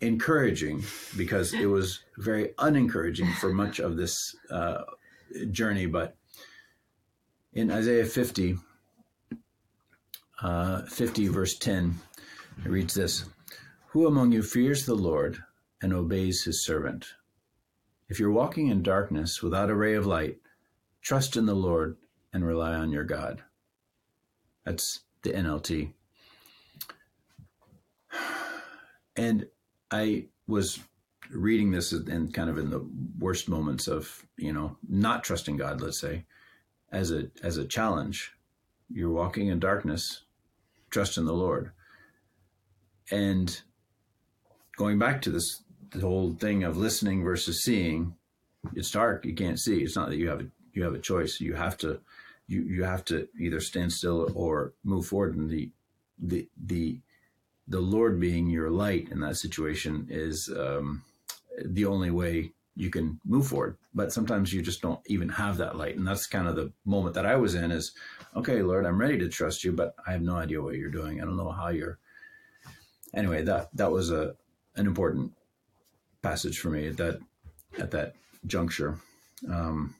encouraging 0.00 0.82
because 1.16 1.54
it 1.54 1.66
was 1.66 2.00
very 2.18 2.50
unencouraging 2.58 3.32
for 3.34 3.52
much 3.52 3.78
of 3.78 3.96
this 3.96 4.34
uh, 4.50 4.82
journey. 5.50 5.86
But 5.86 6.16
in 7.52 7.70
Isaiah 7.70 8.04
50, 8.04 8.56
uh, 10.42 10.82
50 10.82 11.28
verse 11.28 11.58
10, 11.58 11.94
it 12.64 12.68
reads 12.68 12.94
this 12.94 13.24
Who 13.88 14.06
among 14.06 14.32
you 14.32 14.42
fears 14.42 14.84
the 14.84 14.94
Lord 14.94 15.38
and 15.80 15.92
obeys 15.92 16.44
his 16.44 16.64
servant? 16.64 17.06
If 18.08 18.20
you're 18.20 18.30
walking 18.30 18.68
in 18.68 18.82
darkness 18.82 19.42
without 19.42 19.70
a 19.70 19.74
ray 19.74 19.94
of 19.94 20.06
light, 20.06 20.38
trust 21.00 21.36
in 21.36 21.46
the 21.46 21.54
Lord 21.54 21.96
and 22.32 22.44
rely 22.44 22.74
on 22.74 22.90
your 22.90 23.04
God. 23.04 23.42
That's 24.64 25.00
the 25.22 25.30
NLT. 25.30 25.92
And 29.16 29.46
I 29.90 30.26
was 30.46 30.80
reading 31.30 31.70
this 31.70 31.92
and 31.92 32.32
kind 32.32 32.50
of 32.50 32.58
in 32.58 32.70
the 32.70 32.86
worst 33.18 33.48
moments 33.48 33.88
of, 33.88 34.26
you 34.36 34.52
know, 34.52 34.76
not 34.88 35.24
trusting 35.24 35.56
God, 35.56 35.80
let's 35.80 36.00
say, 36.00 36.24
as 36.92 37.10
a 37.10 37.30
as 37.42 37.56
a 37.56 37.64
challenge. 37.64 38.32
You're 38.90 39.10
walking 39.10 39.48
in 39.48 39.58
darkness, 39.60 40.22
trust 40.90 41.16
in 41.16 41.24
the 41.24 41.32
Lord. 41.32 41.72
And 43.10 43.60
going 44.76 44.98
back 44.98 45.22
to 45.22 45.30
this 45.30 45.62
the 45.90 46.00
whole 46.00 46.34
thing 46.34 46.64
of 46.64 46.76
listening 46.76 47.22
versus 47.22 47.62
seeing, 47.62 48.14
it's 48.74 48.90
dark, 48.90 49.24
you 49.24 49.34
can't 49.34 49.60
see. 49.60 49.82
It's 49.82 49.96
not 49.96 50.08
that 50.08 50.16
you 50.16 50.28
have 50.28 50.40
a 50.40 50.46
you 50.72 50.82
have 50.82 50.94
a 50.94 50.98
choice. 50.98 51.40
You 51.40 51.54
have 51.54 51.76
to 51.78 52.00
you 52.46 52.62
you 52.62 52.84
have 52.84 53.04
to 53.06 53.28
either 53.40 53.60
stand 53.60 53.92
still 53.92 54.30
or 54.34 54.74
move 54.82 55.06
forward 55.06 55.36
and 55.36 55.48
the 55.48 55.70
the 56.18 56.48
the 56.56 57.00
the 57.68 57.80
Lord 57.80 58.20
being 58.20 58.48
your 58.48 58.70
light 58.70 59.08
in 59.10 59.20
that 59.20 59.36
situation 59.36 60.06
is 60.10 60.50
um, 60.56 61.02
the 61.64 61.86
only 61.86 62.10
way 62.10 62.52
you 62.76 62.90
can 62.90 63.20
move 63.24 63.46
forward. 63.46 63.76
But 63.94 64.12
sometimes 64.12 64.52
you 64.52 64.60
just 64.60 64.82
don't 64.82 65.00
even 65.06 65.28
have 65.28 65.56
that 65.58 65.76
light. 65.76 65.96
And 65.96 66.06
that's 66.06 66.26
kind 66.26 66.48
of 66.48 66.56
the 66.56 66.72
moment 66.84 67.14
that 67.14 67.26
I 67.26 67.36
was 67.36 67.54
in 67.54 67.70
is, 67.70 67.92
okay, 68.36 68.62
Lord, 68.62 68.84
I'm 68.84 69.00
ready 69.00 69.18
to 69.18 69.28
trust 69.28 69.64
you, 69.64 69.72
but 69.72 69.94
I 70.06 70.12
have 70.12 70.22
no 70.22 70.36
idea 70.36 70.60
what 70.60 70.74
you're 70.74 70.90
doing. 70.90 71.20
I 71.20 71.24
don't 71.24 71.36
know 71.36 71.52
how 71.52 71.68
you're. 71.68 71.98
Anyway, 73.14 73.42
that 73.44 73.68
that 73.74 73.92
was 73.92 74.10
a 74.10 74.34
an 74.76 74.86
important 74.86 75.32
passage 76.20 76.58
for 76.58 76.70
me 76.70 76.88
at 76.88 76.96
that 76.96 77.20
at 77.78 77.92
that 77.92 78.14
juncture. 78.46 78.98
Um, 79.48 79.94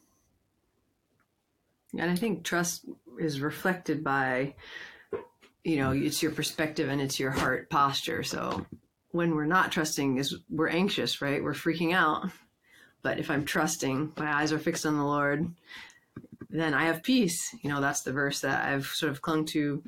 and 1.96 2.10
I 2.10 2.16
think 2.16 2.42
trust 2.42 2.86
is 3.20 3.40
reflected 3.40 4.02
by 4.02 4.54
you 5.64 5.76
know 5.76 5.90
it's 5.90 6.22
your 6.22 6.30
perspective 6.30 6.88
and 6.88 7.00
it's 7.00 7.18
your 7.18 7.30
heart 7.30 7.70
posture. 7.70 8.22
So 8.22 8.64
when 9.10 9.34
we're 9.34 9.46
not 9.46 9.72
trusting 9.72 10.18
is 10.18 10.36
we're 10.50 10.68
anxious 10.68 11.20
right? 11.20 11.42
We're 11.42 11.54
freaking 11.54 11.94
out. 11.94 12.30
But 13.02 13.18
if 13.18 13.30
i'm 13.30 13.44
trusting 13.44 14.12
my 14.16 14.32
eyes 14.32 14.52
are 14.52 14.58
fixed 14.58 14.86
on 14.86 14.96
the 14.96 15.04
lord 15.04 15.52
then 16.48 16.72
i 16.72 16.84
have 16.84 17.02
peace. 17.02 17.54
You 17.62 17.70
know 17.70 17.80
that's 17.80 18.02
the 18.02 18.12
verse 18.12 18.40
that 18.40 18.66
i've 18.66 18.86
sort 18.86 19.12
of 19.12 19.22
clung 19.22 19.44
to 19.46 19.82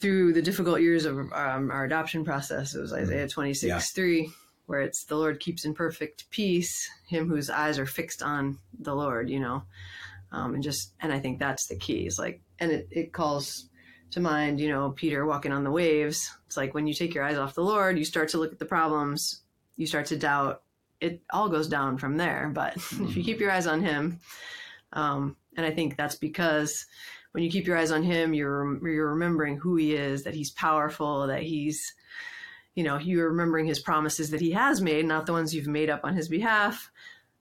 through 0.00 0.32
the 0.32 0.42
difficult 0.42 0.80
years 0.80 1.04
of 1.04 1.16
um, 1.32 1.70
our 1.70 1.84
adoption 1.84 2.24
process. 2.24 2.74
It 2.74 2.80
was 2.80 2.92
mm-hmm. 2.92 3.02
isaiah 3.02 3.28
26 3.28 3.68
yeah. 3.68 3.78
3 3.78 4.30
where 4.66 4.80
it's 4.80 5.04
the 5.04 5.16
lord 5.16 5.38
keeps 5.38 5.64
in 5.64 5.74
perfect 5.74 6.30
peace 6.30 6.88
him 7.06 7.28
whose 7.28 7.50
eyes 7.50 7.78
are 7.78 7.86
fixed 7.86 8.22
on 8.22 8.58
the 8.78 8.94
lord 8.94 9.28
you 9.28 9.40
know? 9.40 9.62
Um, 10.32 10.54
and 10.54 10.62
just 10.62 10.94
and 11.00 11.12
i 11.12 11.20
think 11.20 11.38
that's 11.38 11.66
the 11.68 11.76
key. 11.76 12.06
Is 12.06 12.18
like 12.18 12.40
and 12.58 12.72
it, 12.72 12.88
it 12.90 13.12
calls 13.12 13.68
to 14.12 14.20
mind, 14.20 14.60
you 14.60 14.68
know, 14.68 14.90
Peter 14.90 15.26
walking 15.26 15.52
on 15.52 15.64
the 15.64 15.70
waves. 15.70 16.30
It's 16.46 16.56
like 16.56 16.74
when 16.74 16.86
you 16.86 16.94
take 16.94 17.14
your 17.14 17.24
eyes 17.24 17.38
off 17.38 17.54
the 17.54 17.62
Lord, 17.62 17.98
you 17.98 18.04
start 18.04 18.28
to 18.30 18.38
look 18.38 18.52
at 18.52 18.58
the 18.58 18.64
problems, 18.64 19.40
you 19.76 19.86
start 19.86 20.06
to 20.06 20.18
doubt. 20.18 20.62
It 21.00 21.22
all 21.32 21.48
goes 21.48 21.66
down 21.66 21.98
from 21.98 22.16
there. 22.16 22.50
But 22.54 22.74
mm-hmm. 22.74 23.04
if 23.08 23.16
you 23.16 23.24
keep 23.24 23.40
your 23.40 23.50
eyes 23.50 23.66
on 23.66 23.82
Him, 23.82 24.20
um, 24.92 25.36
and 25.56 25.66
I 25.66 25.70
think 25.70 25.96
that's 25.96 26.14
because 26.14 26.86
when 27.32 27.42
you 27.42 27.50
keep 27.50 27.66
your 27.66 27.78
eyes 27.78 27.90
on 27.90 28.02
Him, 28.02 28.34
you're 28.34 28.78
you're 28.86 29.10
remembering 29.10 29.56
who 29.56 29.76
He 29.76 29.94
is, 29.94 30.24
that 30.24 30.34
He's 30.34 30.50
powerful, 30.50 31.26
that 31.26 31.42
He's, 31.42 31.94
you 32.74 32.84
know, 32.84 32.98
you're 32.98 33.30
remembering 33.30 33.66
His 33.66 33.80
promises 33.80 34.30
that 34.30 34.42
He 34.42 34.52
has 34.52 34.82
made, 34.82 35.06
not 35.06 35.24
the 35.24 35.32
ones 35.32 35.54
you've 35.54 35.66
made 35.66 35.88
up 35.88 36.02
on 36.04 36.14
His 36.14 36.28
behalf, 36.28 36.90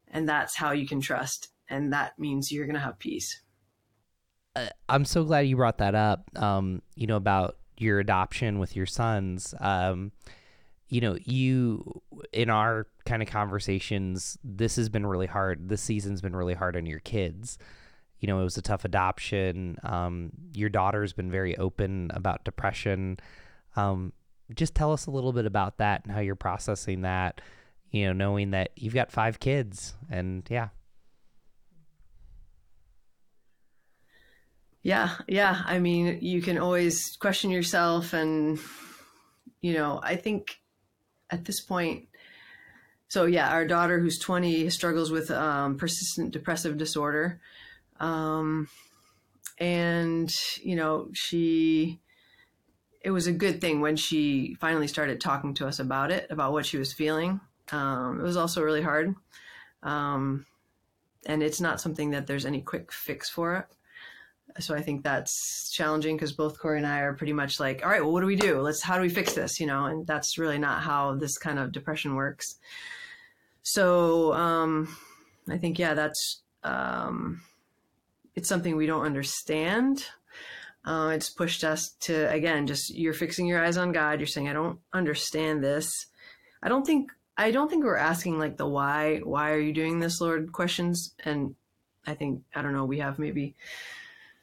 and 0.10 0.28
that's 0.28 0.56
how 0.56 0.72
you 0.72 0.88
can 0.88 1.02
trust, 1.02 1.50
and 1.68 1.92
that 1.92 2.18
means 2.18 2.50
you're 2.50 2.66
going 2.66 2.76
to 2.76 2.82
have 2.82 2.98
peace. 2.98 3.42
Uh, 4.56 4.68
I'm 4.90 5.06
so 5.06 5.24
glad 5.24 5.42
you 5.42 5.56
brought 5.56 5.78
that 5.78 5.96
up. 5.96 6.30
Um, 6.36 6.82
you 6.96 7.08
know 7.08 7.16
about 7.16 7.58
your 7.78 8.00
adoption 8.00 8.60
with 8.60 8.76
your 8.76 8.86
sons. 8.86 9.54
Um, 9.60 10.12
you 10.90 11.00
know, 11.00 11.18
you 11.24 12.02
in 12.34 12.50
our 12.50 12.88
kind 13.06 13.22
of 13.22 13.30
conversations, 13.30 14.38
this 14.44 14.76
has 14.76 14.90
been 14.90 15.06
really 15.06 15.28
hard. 15.28 15.70
This 15.70 15.82
season's 15.82 16.22
been 16.22 16.36
really 16.36 16.54
hard 16.54 16.76
on 16.76 16.86
your 16.86 17.00
kids. 17.00 17.58
You 18.20 18.28
know, 18.28 18.40
it 18.40 18.44
was 18.44 18.58
a 18.58 18.62
tough 18.62 18.86
adoption. 18.86 19.78
Um, 19.84 20.32
your 20.54 20.70
daughter's 20.70 21.14
been 21.14 21.32
very 21.32 21.58
open 21.58 22.12
about 22.14 22.44
depression. 22.44 23.18
Um, 23.76 24.14
just 24.54 24.76
tell 24.76 24.92
us 24.92 25.08
a 25.08 25.12
little 25.12 25.32
bit 25.34 25.46
about 25.46 25.78
that 25.78 26.04
and 26.04 26.14
how 26.14 26.20
you're 26.20 26.36
processing 26.36 27.02
that. 27.02 27.42
You 27.90 28.08
know, 28.08 28.14
knowing 28.14 28.52
that 28.52 28.72
you've 28.76 28.94
got 28.94 29.12
five 29.12 29.40
kids, 29.40 29.96
and 30.10 30.44
yeah. 30.50 30.70
Yeah, 34.84 35.12
yeah. 35.28 35.62
I 35.66 35.80
mean, 35.80 36.20
you 36.22 36.42
can 36.42 36.58
always 36.58 37.16
question 37.18 37.52
yourself. 37.52 38.14
And, 38.14 38.60
you 39.62 39.74
know, 39.74 40.00
I 40.02 40.16
think 40.16 40.60
at 41.30 41.46
this 41.46 41.62
point, 41.62 42.08
so 43.08 43.26
yeah, 43.26 43.52
our 43.52 43.68
daughter 43.68 44.00
who's 44.00 44.18
20 44.18 44.70
struggles 44.70 45.12
with 45.12 45.30
um, 45.30 45.78
persistent 45.78 46.32
depressive 46.32 46.78
disorder. 46.78 47.40
Um, 48.00 48.70
and, 49.60 50.34
you 50.64 50.76
know, 50.76 51.10
she, 51.14 52.00
it 53.02 53.12
was 53.12 53.28
a 53.28 53.32
good 53.32 53.62
thing 53.62 53.82
when 53.82 53.96
she 53.96 54.56
finally 54.60 54.88
started 54.88 55.22
talking 55.22 55.54
to 55.56 55.68
us 55.68 55.78
about 55.80 56.12
it, 56.12 56.26
about 56.32 56.54
what 56.54 56.66
she 56.66 56.78
was 56.78 56.94
feeling. 56.94 57.40
Um, 57.72 58.20
it 58.20 58.24
was 58.24 58.38
also 58.38 58.64
really 58.64 58.82
hard. 58.82 59.14
Um, 59.84 60.48
and 61.28 61.44
it's 61.44 61.62
not 61.62 61.80
something 61.80 62.12
that 62.12 62.26
there's 62.26 62.48
any 62.48 62.62
quick 62.62 62.92
fix 62.92 63.30
for 63.30 63.58
it 63.58 63.66
so 64.60 64.76
I 64.76 64.82
think 64.82 65.04
that's 65.04 65.70
challenging 65.72 66.16
because 66.16 66.32
both 66.32 66.60
Corey 66.60 66.78
and 66.78 66.88
I 66.88 67.00
are 67.00 67.14
pretty 67.14 67.34
much 67.34 67.60
like, 67.60 67.84
all 67.84 67.90
right, 67.90 68.02
well, 68.02 68.12
what 68.12 68.22
do 68.22 68.28
we 68.28 68.36
do? 68.36 68.62
Let's 68.62 68.82
how 68.82 68.96
do 68.96 69.02
we 69.02 69.10
fix 69.10 69.34
this? 69.34 69.60
You 69.60 69.68
know, 69.68 69.86
and 69.86 70.06
that's 70.06 70.38
really 70.38 70.58
not 70.58 70.82
how 70.82 71.16
this 71.16 71.38
kind 71.38 71.60
of 71.60 71.72
depression 71.72 72.16
works. 72.16 72.56
So 73.64 74.34
um, 74.34 74.96
I 75.50 75.58
think 75.58 75.80
yeah, 75.80 75.94
that's 75.94 76.42
um, 76.64 77.42
it's 78.36 78.50
something 78.50 78.76
we 78.76 78.88
don't 78.88 79.06
understand. 79.06 80.06
Uh, 80.84 81.12
it's 81.14 81.30
pushed 81.30 81.64
us 81.64 81.92
to 82.02 82.30
again, 82.32 82.66
just 82.66 82.94
you're 82.94 83.14
fixing 83.14 83.46
your 83.46 83.64
eyes 83.64 83.78
on 83.78 83.92
God. 83.92 84.20
You're 84.20 84.28
saying, 84.28 84.50
I 84.50 84.54
don't 84.54 84.80
understand 84.94 85.64
this. 85.64 86.08
I 86.64 86.70
don't 86.70 86.86
think 86.86 87.12
I 87.38 87.52
don't 87.52 87.70
think 87.70 87.84
we're 87.84 87.98
asking 87.98 88.40
like 88.40 88.58
the 88.58 88.68
why. 88.68 89.20
Why 89.24 89.52
are 89.52 89.60
you 89.60 89.74
doing 89.74 90.00
this, 90.00 90.20
Lord? 90.22 90.52
Questions, 90.52 91.14
and 91.24 91.56
I 92.06 92.14
think 92.14 92.42
I 92.56 92.62
don't 92.62 92.74
know. 92.74 92.86
We 92.86 93.00
have 93.00 93.20
maybe 93.20 93.56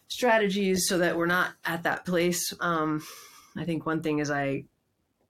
strategies 0.08 0.88
so 0.88 0.98
that 0.98 1.16
we're 1.16 1.26
not 1.26 1.52
at 1.64 1.84
that 1.84 2.04
place. 2.04 2.52
Um, 2.60 3.02
I 3.56 3.64
think 3.64 3.86
one 3.86 4.02
thing 4.02 4.18
is 4.18 4.30
I 4.30 4.64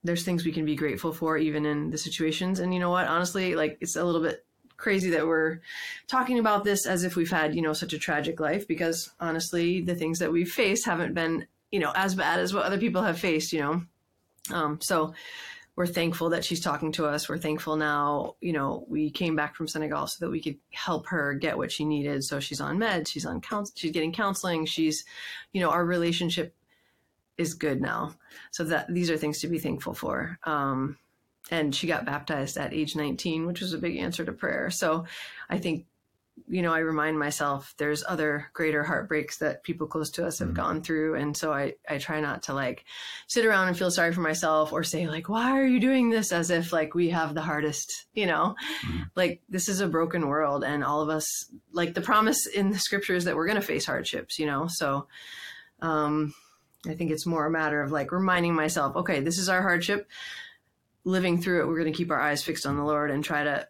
there's 0.04 0.24
things 0.24 0.44
we 0.44 0.52
can 0.52 0.64
be 0.64 0.76
grateful 0.76 1.12
for 1.12 1.36
even 1.36 1.66
in 1.66 1.90
the 1.90 1.98
situations. 1.98 2.60
And 2.60 2.72
you 2.72 2.80
know 2.80 2.90
what? 2.90 3.06
Honestly, 3.06 3.54
like 3.54 3.78
it's 3.80 3.96
a 3.96 4.04
little 4.04 4.22
bit 4.22 4.44
crazy 4.76 5.10
that 5.10 5.26
we're 5.26 5.58
talking 6.06 6.38
about 6.38 6.62
this 6.64 6.86
as 6.86 7.02
if 7.02 7.16
we've 7.16 7.30
had, 7.30 7.54
you 7.54 7.62
know, 7.62 7.72
such 7.72 7.92
a 7.92 7.98
tragic 7.98 8.38
life 8.38 8.66
because 8.68 9.10
honestly, 9.18 9.80
the 9.80 9.96
things 9.96 10.20
that 10.20 10.32
we've 10.32 10.50
faced 10.50 10.86
haven't 10.86 11.14
been, 11.14 11.46
you 11.72 11.80
know, 11.80 11.92
as 11.94 12.14
bad 12.14 12.38
as 12.38 12.54
what 12.54 12.64
other 12.64 12.78
people 12.78 13.02
have 13.02 13.18
faced, 13.18 13.52
you 13.52 13.60
know. 13.60 13.82
Um, 14.52 14.78
so 14.80 15.14
we're 15.78 15.86
thankful 15.86 16.30
that 16.30 16.44
she's 16.44 16.58
talking 16.58 16.90
to 16.90 17.06
us. 17.06 17.28
We're 17.28 17.38
thankful 17.38 17.76
now, 17.76 18.34
you 18.40 18.52
know, 18.52 18.84
we 18.88 19.12
came 19.12 19.36
back 19.36 19.54
from 19.54 19.68
Senegal 19.68 20.08
so 20.08 20.24
that 20.24 20.30
we 20.32 20.42
could 20.42 20.56
help 20.72 21.06
her 21.06 21.34
get 21.34 21.56
what 21.56 21.70
she 21.70 21.84
needed. 21.84 22.24
So 22.24 22.40
she's 22.40 22.60
on 22.60 22.78
meds, 22.78 23.06
she's 23.06 23.24
on 23.24 23.40
counsel, 23.40 23.74
she's 23.76 23.92
getting 23.92 24.12
counseling. 24.12 24.66
She's, 24.66 25.04
you 25.52 25.60
know, 25.60 25.70
our 25.70 25.84
relationship 25.84 26.52
is 27.36 27.54
good 27.54 27.80
now. 27.80 28.16
So 28.50 28.64
that 28.64 28.92
these 28.92 29.08
are 29.08 29.16
things 29.16 29.38
to 29.42 29.46
be 29.46 29.60
thankful 29.60 29.94
for. 29.94 30.40
Um, 30.42 30.98
and 31.48 31.72
she 31.72 31.86
got 31.86 32.04
baptized 32.04 32.56
at 32.56 32.74
age 32.74 32.96
19, 32.96 33.46
which 33.46 33.60
was 33.60 33.72
a 33.72 33.78
big 33.78 33.98
answer 33.98 34.24
to 34.24 34.32
prayer. 34.32 34.70
So 34.70 35.04
I 35.48 35.58
think 35.58 35.86
you 36.46 36.62
know, 36.62 36.72
I 36.72 36.78
remind 36.78 37.18
myself 37.18 37.74
there's 37.78 38.04
other 38.06 38.50
greater 38.52 38.84
heartbreaks 38.84 39.38
that 39.38 39.62
people 39.62 39.86
close 39.86 40.10
to 40.12 40.26
us 40.26 40.38
have 40.38 40.48
mm-hmm. 40.48 40.56
gone 40.56 40.82
through. 40.82 41.14
And 41.14 41.36
so 41.36 41.52
I, 41.52 41.74
I 41.88 41.98
try 41.98 42.20
not 42.20 42.44
to 42.44 42.54
like 42.54 42.84
sit 43.26 43.44
around 43.44 43.68
and 43.68 43.78
feel 43.78 43.90
sorry 43.90 44.12
for 44.12 44.20
myself 44.20 44.72
or 44.72 44.84
say 44.84 45.06
like, 45.06 45.28
why 45.28 45.58
are 45.58 45.66
you 45.66 45.80
doing 45.80 46.10
this? 46.10 46.32
As 46.32 46.50
if 46.50 46.72
like 46.72 46.94
we 46.94 47.10
have 47.10 47.34
the 47.34 47.42
hardest, 47.42 48.06
you 48.14 48.26
know, 48.26 48.54
mm-hmm. 48.86 49.02
like 49.14 49.42
this 49.48 49.68
is 49.68 49.80
a 49.80 49.88
broken 49.88 50.28
world 50.28 50.64
and 50.64 50.84
all 50.84 51.00
of 51.00 51.08
us, 51.08 51.26
like 51.72 51.94
the 51.94 52.00
promise 52.00 52.46
in 52.46 52.70
the 52.70 52.78
scriptures 52.78 53.24
that 53.24 53.36
we're 53.36 53.46
going 53.46 53.60
to 53.60 53.66
face 53.66 53.86
hardships, 53.86 54.38
you 54.38 54.46
know? 54.46 54.66
So, 54.68 55.06
um, 55.80 56.34
I 56.86 56.94
think 56.94 57.10
it's 57.10 57.26
more 57.26 57.46
a 57.46 57.50
matter 57.50 57.82
of 57.82 57.92
like 57.92 58.12
reminding 58.12 58.54
myself, 58.54 58.96
okay, 58.96 59.20
this 59.20 59.38
is 59.38 59.48
our 59.48 59.62
hardship. 59.62 60.08
Living 61.04 61.40
through 61.40 61.62
it, 61.62 61.66
we're 61.66 61.78
going 61.78 61.92
to 61.92 61.96
keep 61.96 62.10
our 62.10 62.20
eyes 62.20 62.42
fixed 62.42 62.66
on 62.66 62.76
the 62.76 62.84
Lord 62.84 63.10
and 63.10 63.24
try 63.24 63.42
to 63.42 63.66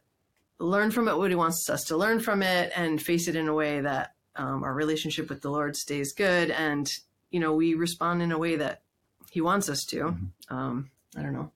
learn 0.59 0.91
from 0.91 1.09
it 1.09 1.17
what 1.17 1.31
He 1.31 1.37
wants 1.37 1.69
us 1.71 1.85
to 1.85 1.97
learn 1.97 2.21
from 2.21 2.43
it 2.43 2.73
and 2.75 3.01
face 3.01 3.29
it 3.29 3.37
in 3.37 3.49
a 3.49 3.55
way 3.55 3.81
that 3.81 4.15
um, 4.37 4.63
our 4.65 4.73
relationship 4.73 5.29
with 5.29 5.43
the 5.43 5.51
Lord 5.51 5.77
stays 5.77 6.13
good 6.13 6.51
and, 6.51 6.91
you 7.31 7.41
know, 7.41 7.55
we 7.55 7.75
respond 7.75 8.23
in 8.23 8.33
a 8.33 8.39
way 8.39 8.57
that 8.57 8.83
He 9.31 9.41
wants 9.41 9.69
us 9.69 9.85
to. 9.91 10.17
Um, 10.49 10.91
I 11.17 11.23
don't 11.23 11.33
know. 11.33 11.51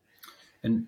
And 0.63 0.87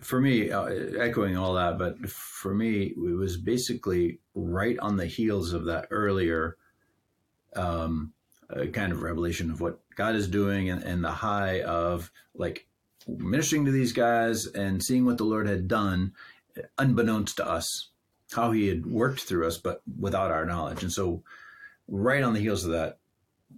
for 0.00 0.20
me, 0.20 0.50
uh, 0.50 0.64
echoing 0.64 1.36
all 1.36 1.54
that, 1.54 1.78
but 1.78 2.08
for 2.08 2.54
me, 2.54 2.94
it 2.96 3.16
was 3.16 3.36
basically 3.36 4.18
right 4.34 4.78
on 4.78 4.96
the 4.96 5.06
heels 5.06 5.52
of 5.52 5.66
that 5.66 5.88
earlier 5.90 6.56
um, 7.54 8.12
uh, 8.50 8.66
kind 8.66 8.92
of 8.92 9.02
revelation 9.02 9.50
of 9.50 9.60
what 9.60 9.80
God 9.94 10.14
is 10.14 10.28
doing 10.28 10.70
and, 10.70 10.82
and 10.82 11.02
the 11.04 11.10
high 11.10 11.62
of 11.62 12.10
like 12.34 12.66
ministering 13.06 13.64
to 13.64 13.70
these 13.70 13.92
guys 13.92 14.46
and 14.46 14.82
seeing 14.82 15.04
what 15.04 15.18
the 15.18 15.24
Lord 15.24 15.48
had 15.48 15.68
done, 15.68 16.12
unbeknownst 16.78 17.36
to 17.38 17.48
us, 17.48 17.90
how 18.32 18.52
He 18.52 18.68
had 18.68 18.86
worked 18.86 19.20
through 19.20 19.46
us, 19.46 19.58
but 19.58 19.82
without 19.98 20.30
our 20.30 20.44
knowledge. 20.44 20.82
And 20.82 20.92
so, 20.92 21.22
right 21.88 22.22
on 22.22 22.34
the 22.34 22.40
heels 22.40 22.64
of 22.64 22.72
that, 22.72 22.98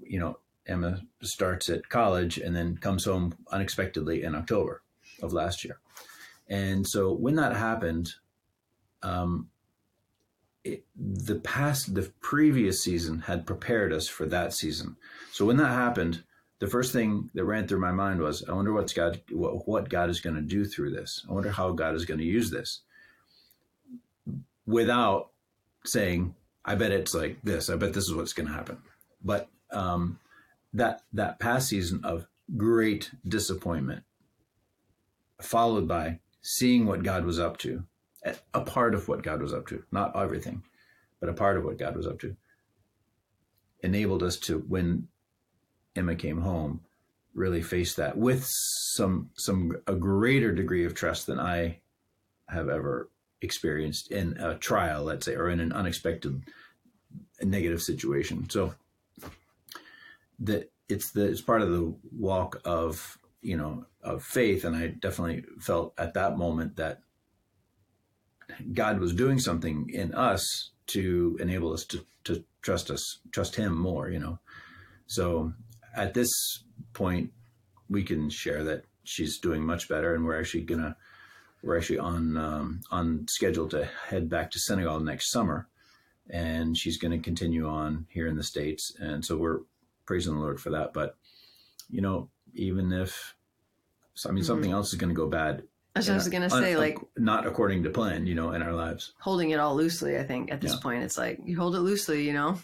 you 0.02 0.18
know, 0.18 0.38
Emma 0.66 1.00
starts 1.22 1.68
at 1.68 1.88
college 1.88 2.38
and 2.38 2.54
then 2.54 2.76
comes 2.76 3.06
home 3.06 3.34
unexpectedly 3.50 4.22
in 4.22 4.34
October 4.34 4.82
of 5.22 5.32
last 5.32 5.64
year. 5.64 5.78
And 6.48 6.86
so 6.86 7.12
when 7.12 7.36
that 7.36 7.56
happened, 7.56 8.10
um, 9.02 9.48
it, 10.64 10.84
the 10.96 11.36
past, 11.36 11.94
the 11.94 12.12
previous 12.20 12.82
season 12.82 13.20
had 13.20 13.46
prepared 13.46 13.92
us 13.92 14.08
for 14.08 14.26
that 14.26 14.52
season. 14.52 14.96
So 15.32 15.46
when 15.46 15.56
that 15.56 15.72
happened, 15.72 16.24
the 16.58 16.66
first 16.66 16.92
thing 16.92 17.30
that 17.34 17.44
ran 17.44 17.68
through 17.68 17.80
my 17.80 17.92
mind 17.92 18.20
was, 18.20 18.44
I 18.48 18.52
wonder 18.52 18.72
what's 18.72 18.92
God, 18.92 19.20
what, 19.30 19.68
what 19.68 19.88
God 19.88 20.10
is 20.10 20.20
going 20.20 20.36
to 20.36 20.42
do 20.42 20.64
through 20.64 20.90
this. 20.90 21.24
I 21.28 21.32
wonder 21.32 21.50
how 21.50 21.70
God 21.72 21.94
is 21.94 22.04
going 22.04 22.18
to 22.18 22.24
use 22.24 22.50
this. 22.50 22.82
Without 24.68 25.30
saying, 25.86 26.34
I 26.62 26.74
bet 26.74 26.92
it's 26.92 27.14
like 27.14 27.40
this. 27.42 27.70
I 27.70 27.76
bet 27.76 27.94
this 27.94 28.04
is 28.04 28.14
what's 28.14 28.34
going 28.34 28.48
to 28.48 28.52
happen. 28.52 28.76
But 29.24 29.48
um, 29.70 30.18
that 30.74 31.00
that 31.14 31.38
past 31.38 31.68
season 31.68 32.02
of 32.04 32.26
great 32.54 33.10
disappointment, 33.26 34.04
followed 35.40 35.88
by 35.88 36.18
seeing 36.42 36.84
what 36.84 37.02
God 37.02 37.24
was 37.24 37.38
up 37.38 37.56
to, 37.58 37.84
a 38.52 38.60
part 38.60 38.94
of 38.94 39.08
what 39.08 39.22
God 39.22 39.40
was 39.40 39.54
up 39.54 39.66
to, 39.68 39.82
not 39.90 40.14
everything, 40.14 40.62
but 41.18 41.30
a 41.30 41.32
part 41.34 41.56
of 41.56 41.64
what 41.64 41.78
God 41.78 41.96
was 41.96 42.06
up 42.06 42.20
to, 42.20 42.36
enabled 43.82 44.22
us 44.22 44.36
to, 44.36 44.58
when 44.58 45.08
Emma 45.96 46.14
came 46.14 46.42
home, 46.42 46.80
really 47.32 47.62
face 47.62 47.94
that 47.94 48.18
with 48.18 48.44
some 48.46 49.30
some 49.34 49.76
a 49.86 49.94
greater 49.94 50.52
degree 50.52 50.84
of 50.84 50.94
trust 50.94 51.26
than 51.26 51.40
I 51.40 51.78
have 52.48 52.68
ever 52.68 53.08
experienced 53.40 54.10
in 54.10 54.36
a 54.38 54.56
trial, 54.56 55.04
let's 55.04 55.26
say, 55.26 55.34
or 55.34 55.48
in 55.48 55.60
an 55.60 55.72
unexpected 55.72 56.42
negative 57.42 57.82
situation. 57.82 58.48
So 58.50 58.74
that 60.40 60.70
it's 60.88 61.10
the 61.10 61.24
it's 61.24 61.40
part 61.40 61.62
of 61.62 61.70
the 61.70 61.94
walk 62.16 62.60
of 62.64 63.18
you 63.42 63.56
know 63.56 63.86
of 64.02 64.24
faith, 64.24 64.64
and 64.64 64.76
I 64.76 64.88
definitely 64.88 65.44
felt 65.60 65.94
at 65.98 66.14
that 66.14 66.38
moment 66.38 66.76
that 66.76 67.00
God 68.72 68.98
was 68.98 69.14
doing 69.14 69.38
something 69.38 69.90
in 69.90 70.14
us 70.14 70.70
to 70.88 71.36
enable 71.40 71.72
us 71.72 71.84
to 71.86 72.04
to 72.24 72.44
trust 72.62 72.90
us, 72.90 73.20
trust 73.32 73.56
Him 73.56 73.76
more. 73.76 74.08
You 74.08 74.20
know, 74.20 74.38
so 75.06 75.52
at 75.94 76.14
this 76.14 76.30
point, 76.92 77.32
we 77.88 78.02
can 78.02 78.30
share 78.30 78.64
that 78.64 78.84
she's 79.04 79.38
doing 79.38 79.64
much 79.64 79.88
better, 79.88 80.14
and 80.14 80.24
we're 80.24 80.38
actually 80.38 80.62
gonna 80.62 80.96
we're 81.62 81.76
actually 81.76 81.98
on 81.98 82.36
um, 82.36 82.80
on 82.90 83.26
schedule 83.28 83.68
to 83.70 83.84
head 84.08 84.28
back 84.28 84.50
to 84.52 84.58
Senegal 84.58 85.00
next 85.00 85.30
summer, 85.30 85.66
and 86.30 86.76
she's 86.76 86.98
going 86.98 87.12
to 87.12 87.18
continue 87.24 87.66
on 87.68 88.06
here 88.10 88.26
in 88.26 88.36
the 88.36 88.42
states, 88.44 88.94
and 88.98 89.24
so 89.24 89.36
we're 89.36 89.60
praising 90.06 90.34
the 90.34 90.40
Lord 90.40 90.60
for 90.60 90.70
that. 90.70 90.92
But 90.92 91.16
you 91.90 92.00
know, 92.00 92.28
even 92.54 92.92
if 92.92 93.34
I 94.26 94.30
mean 94.32 94.44
something 94.44 94.70
else 94.72 94.88
is 94.92 94.98
going 94.98 95.10
to 95.10 95.14
go 95.16 95.26
bad, 95.28 95.62
As 95.96 96.08
I 96.08 96.14
was 96.14 96.26
in- 96.26 96.32
going 96.32 96.42
to 96.42 96.50
say, 96.50 96.74
un- 96.74 96.78
like 96.80 96.98
not 97.16 97.46
according 97.46 97.82
to 97.84 97.90
plan, 97.90 98.26
you 98.26 98.34
know, 98.34 98.52
in 98.52 98.62
our 98.62 98.72
lives. 98.74 99.12
holding 99.20 99.50
it 99.50 99.60
all 99.60 99.74
loosely, 99.74 100.18
I 100.18 100.22
think 100.24 100.50
at 100.52 100.60
this 100.60 100.74
Yeah. 100.74 100.80
point, 100.80 101.02
it's 101.04 101.18
like 101.18 101.40
you 101.44 101.58
hold 101.58 101.74
it 101.74 101.80
loosely, 101.80 102.24
you 102.26 102.32
know? 102.32 102.58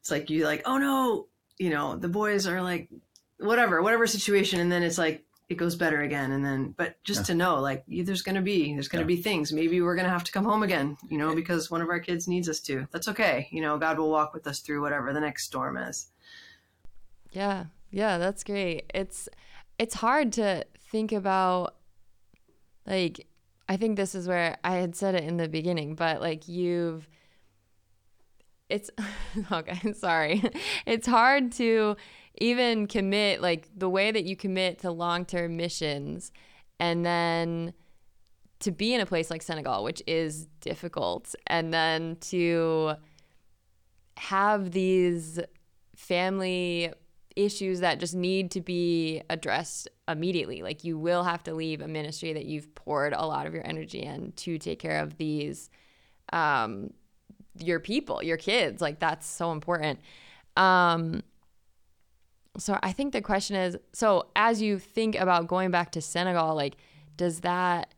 It's 0.00 0.10
like 0.10 0.30
you 0.30 0.44
like, 0.44 0.62
oh 0.64 0.78
no, 0.78 1.26
you 1.58 1.70
know, 1.70 1.96
the 1.96 2.08
boys 2.08 2.46
are 2.46 2.62
like, 2.62 2.88
whatever, 3.38 3.82
whatever 3.82 4.06
situation. 4.06 4.60
And 4.60 4.70
then 4.72 4.82
it's 4.82 4.96
like, 4.98 5.24
it 5.48 5.56
goes 5.56 5.76
better 5.76 6.02
again. 6.02 6.32
And 6.32 6.44
then, 6.44 6.74
but 6.76 7.02
just 7.04 7.20
Yeah. 7.20 7.24
to 7.26 7.34
know, 7.34 7.60
like, 7.60 7.82
there's 7.88 8.20
going 8.22 8.34
to 8.36 8.42
be, 8.42 8.74
there's 8.74 8.88
going 8.88 9.04
to 9.06 9.10
Yeah. 9.10 9.16
be 9.16 9.22
things. 9.22 9.52
Maybe 9.52 9.80
we're 9.80 9.94
going 9.94 10.04
to 10.04 10.10
have 10.10 10.24
to 10.24 10.32
come 10.32 10.44
home 10.44 10.62
again, 10.62 10.96
you 11.08 11.16
know, 11.16 11.34
because 11.34 11.70
one 11.70 11.80
of 11.80 11.88
our 11.88 12.00
kids 12.00 12.28
needs 12.28 12.48
us 12.48 12.60
to. 12.60 12.86
That's 12.90 13.08
okay. 13.08 13.48
You 13.50 13.62
know, 13.62 13.78
God 13.78 13.98
will 13.98 14.10
walk 14.10 14.34
with 14.34 14.46
us 14.46 14.60
through 14.60 14.82
whatever 14.82 15.12
the 15.14 15.20
next 15.20 15.44
storm 15.44 15.76
is. 15.78 16.08
Yeah. 17.32 17.66
Yeah, 17.90 18.18
that's 18.18 18.44
great. 18.44 18.90
It's 18.94 19.28
it's 19.78 19.94
hard 19.94 20.32
to 20.34 20.64
think 20.90 21.12
about 21.12 21.76
like 22.86 23.26
I 23.70 23.76
think 23.78 23.96
this 23.96 24.14
is 24.14 24.28
where 24.28 24.58
I 24.64 24.76
had 24.76 24.94
said 24.96 25.14
it 25.14 25.24
in 25.24 25.38
the 25.38 25.48
beginning, 25.48 25.94
but 25.94 26.20
like 26.20 26.46
you've 26.48 27.08
it's 28.68 28.90
okay, 29.52 29.92
sorry. 29.94 30.42
It's 30.84 31.06
hard 31.06 31.52
to 31.52 31.96
even 32.40 32.86
commit 32.86 33.40
like 33.40 33.68
the 33.76 33.88
way 33.88 34.10
that 34.10 34.24
you 34.24 34.36
commit 34.36 34.80
to 34.80 34.90
long-term 34.90 35.56
missions 35.56 36.32
and 36.80 37.04
then 37.04 37.72
to 38.60 38.72
be 38.72 38.94
in 38.94 39.00
a 39.00 39.06
place 39.06 39.30
like 39.30 39.42
Senegal, 39.42 39.84
which 39.84 40.02
is 40.06 40.46
difficult, 40.60 41.34
and 41.46 41.72
then 41.72 42.16
to 42.20 42.94
have 44.16 44.72
these 44.72 45.38
family 45.94 46.92
issues 47.36 47.80
that 47.80 48.00
just 48.00 48.16
need 48.16 48.50
to 48.50 48.60
be 48.60 49.22
addressed 49.30 49.88
immediately. 50.08 50.62
Like 50.62 50.82
you 50.82 50.98
will 50.98 51.22
have 51.22 51.44
to 51.44 51.54
leave 51.54 51.80
a 51.80 51.86
ministry 51.86 52.32
that 52.32 52.46
you've 52.46 52.74
poured 52.74 53.12
a 53.12 53.24
lot 53.24 53.46
of 53.46 53.54
your 53.54 53.64
energy 53.64 54.00
in 54.00 54.32
to 54.32 54.58
take 54.58 54.80
care 54.80 55.00
of 55.00 55.16
these 55.18 55.70
um 56.32 56.90
your 57.60 57.80
people, 57.80 58.22
your 58.22 58.36
kids. 58.36 58.80
Like 58.80 58.98
that's 58.98 59.26
so 59.26 59.52
important. 59.52 60.00
Um 60.56 61.22
so 62.58 62.78
I 62.82 62.92
think 62.92 63.12
the 63.12 63.22
question 63.22 63.56
is 63.56 63.78
so 63.92 64.26
as 64.36 64.60
you 64.60 64.78
think 64.78 65.16
about 65.16 65.46
going 65.46 65.70
back 65.70 65.92
to 65.92 66.00
Senegal, 66.00 66.54
like 66.54 66.76
does 67.16 67.40
that 67.40 67.94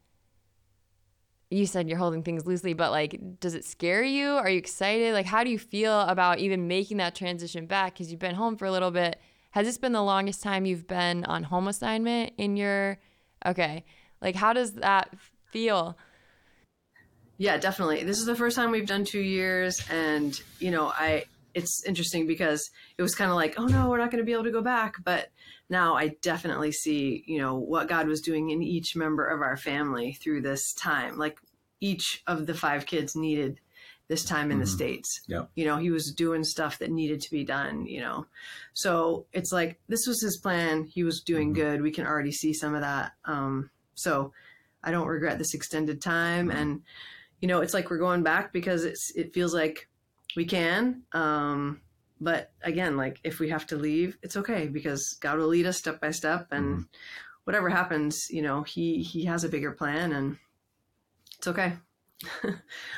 you 1.51 1.67
said 1.67 1.89
you're 1.89 1.99
holding 1.99 2.23
things 2.23 2.47
loosely, 2.47 2.75
but 2.75 2.93
like, 2.93 3.41
does 3.41 3.55
it 3.55 3.65
scare 3.65 4.05
you? 4.05 4.29
Are 4.29 4.49
you 4.49 4.59
excited? 4.59 5.13
Like, 5.13 5.27
how 5.27 5.43
do 5.43 5.51
you 5.51 5.59
feel 5.59 6.01
about 6.03 6.39
even 6.39 6.69
making 6.69 6.99
that 6.99 7.17
transition 7.17 7.67
back? 7.67 7.95
Because 7.95 8.11
you've 8.11 8.21
been 8.21 8.37
home 8.37 8.57
for 8.57 8.67
a 8.67 8.71
little 8.71 8.93
bit. 8.93 9.21
Has 9.51 9.67
this 9.67 9.77
been 9.77 9.93
the 9.93 10.03
longest 10.03 10.45
time 10.45 10.65
you've 10.65 10.87
been 10.87 11.25
on 11.25 11.43
home 11.43 11.67
assignment 11.67 12.35
in 12.39 12.57
your? 12.57 12.99
Okay, 13.45 13.85
like, 14.23 14.37
how 14.37 14.53
does 14.53 14.75
that 14.75 15.13
feel? 15.51 15.99
Yeah, 17.37 17.57
definitely. 17.57 18.05
This 18.05 18.19
is 18.19 18.27
the 18.27 18.37
first 18.37 18.55
time 18.55 18.71
we've 18.71 18.87
done 18.87 19.05
two 19.05 19.21
years, 19.21 19.85
and 19.91 20.41
you 20.61 20.71
know, 20.71 20.93
I 20.95 21.25
it's 21.55 21.85
interesting 21.85 22.27
because 22.27 22.71
it 22.99 23.03
was 23.03 23.15
kind 23.15 23.31
of 23.31 23.37
like, 23.37 23.55
oh 23.59 23.67
no, 23.67 23.89
we're 23.89 23.99
not 23.99 24.11
going 24.11 24.23
to 24.23 24.27
be 24.27 24.33
able 24.33 24.45
to 24.45 24.51
go 24.51 24.63
back, 24.63 24.97
but 25.05 25.31
now 25.69 25.97
I 25.97 26.17
definitely 26.23 26.73
see, 26.73 27.25
you 27.27 27.39
know, 27.39 27.55
what 27.57 27.89
God 27.89 28.07
was 28.07 28.21
doing 28.21 28.51
in 28.51 28.63
each 28.63 28.95
member 28.97 29.27
of 29.27 29.41
our 29.43 29.57
family 29.57 30.13
through 30.13 30.43
this 30.43 30.73
time. 30.75 31.17
Like 31.19 31.39
each 31.81 32.23
of 32.27 32.47
the 32.47 32.55
five 32.55 32.87
kids 32.87 33.15
needed 33.17 33.61
this 34.09 34.25
time 34.25 34.51
in 34.51 34.59
the 34.59 34.65
Mhm. 34.65 34.75
states. 34.75 35.21
Yeah. 35.29 35.45
You 35.55 35.65
know, 35.65 35.77
he 35.77 35.91
was 35.91 36.13
doing 36.13 36.43
stuff 36.43 36.79
that 36.81 36.91
needed 36.91 37.21
to 37.21 37.31
be 37.31 37.45
done, 37.45 37.87
you 37.87 38.01
know. 38.01 38.27
So, 38.73 39.27
it's 39.33 39.53
like 39.53 39.79
this 39.89 40.05
was 40.07 40.21
his 40.21 40.37
plan. 40.39 40.85
He 40.85 41.05
was 41.05 41.21
doing 41.21 41.53
Mhm. 41.53 41.55
good. 41.55 41.83
We 41.83 41.93
can 41.93 42.07
already 42.07 42.33
see 42.33 42.53
some 42.53 42.75
of 42.75 42.81
that. 42.81 43.13
Um 43.25 43.71
so 43.95 44.33
I 44.83 44.91
don't 44.91 45.07
regret 45.07 45.39
this 45.39 45.55
extended 45.55 46.01
time 46.01 46.49
Mhm. 46.49 46.55
and 46.55 46.83
you 47.41 47.49
know, 47.49 47.61
it's 47.61 47.73
like 47.75 47.89
we're 47.91 47.99
going 47.99 48.23
back 48.23 48.53
because 48.53 48.85
it's 48.85 49.13
it 49.15 49.33
feels 49.33 49.55
like 49.55 49.89
we 50.37 50.45
can. 50.45 51.03
Um, 51.13 51.81
but 52.21 52.53
again, 52.63 52.97
like 52.97 53.19
if 53.25 53.39
we 53.39 53.49
have 53.49 53.67
to 53.69 53.77
leave, 53.77 54.19
it's 54.23 54.37
okay 54.37 54.69
because 54.69 55.17
God 55.21 55.39
will 55.39 55.47
lead 55.47 55.67
us 55.67 55.79
step 55.79 56.01
by 56.01 56.11
step, 56.11 56.49
and 56.51 56.87
whatever 57.45 57.69
happens, 57.69 58.29
you 58.31 58.43
know, 58.43 58.63
He 58.63 59.03
He 59.03 59.25
has 59.25 59.45
a 59.45 59.49
bigger 59.49 59.73
plan, 59.73 60.13
and 60.13 60.37
it's 61.39 61.49
okay. 61.49 61.75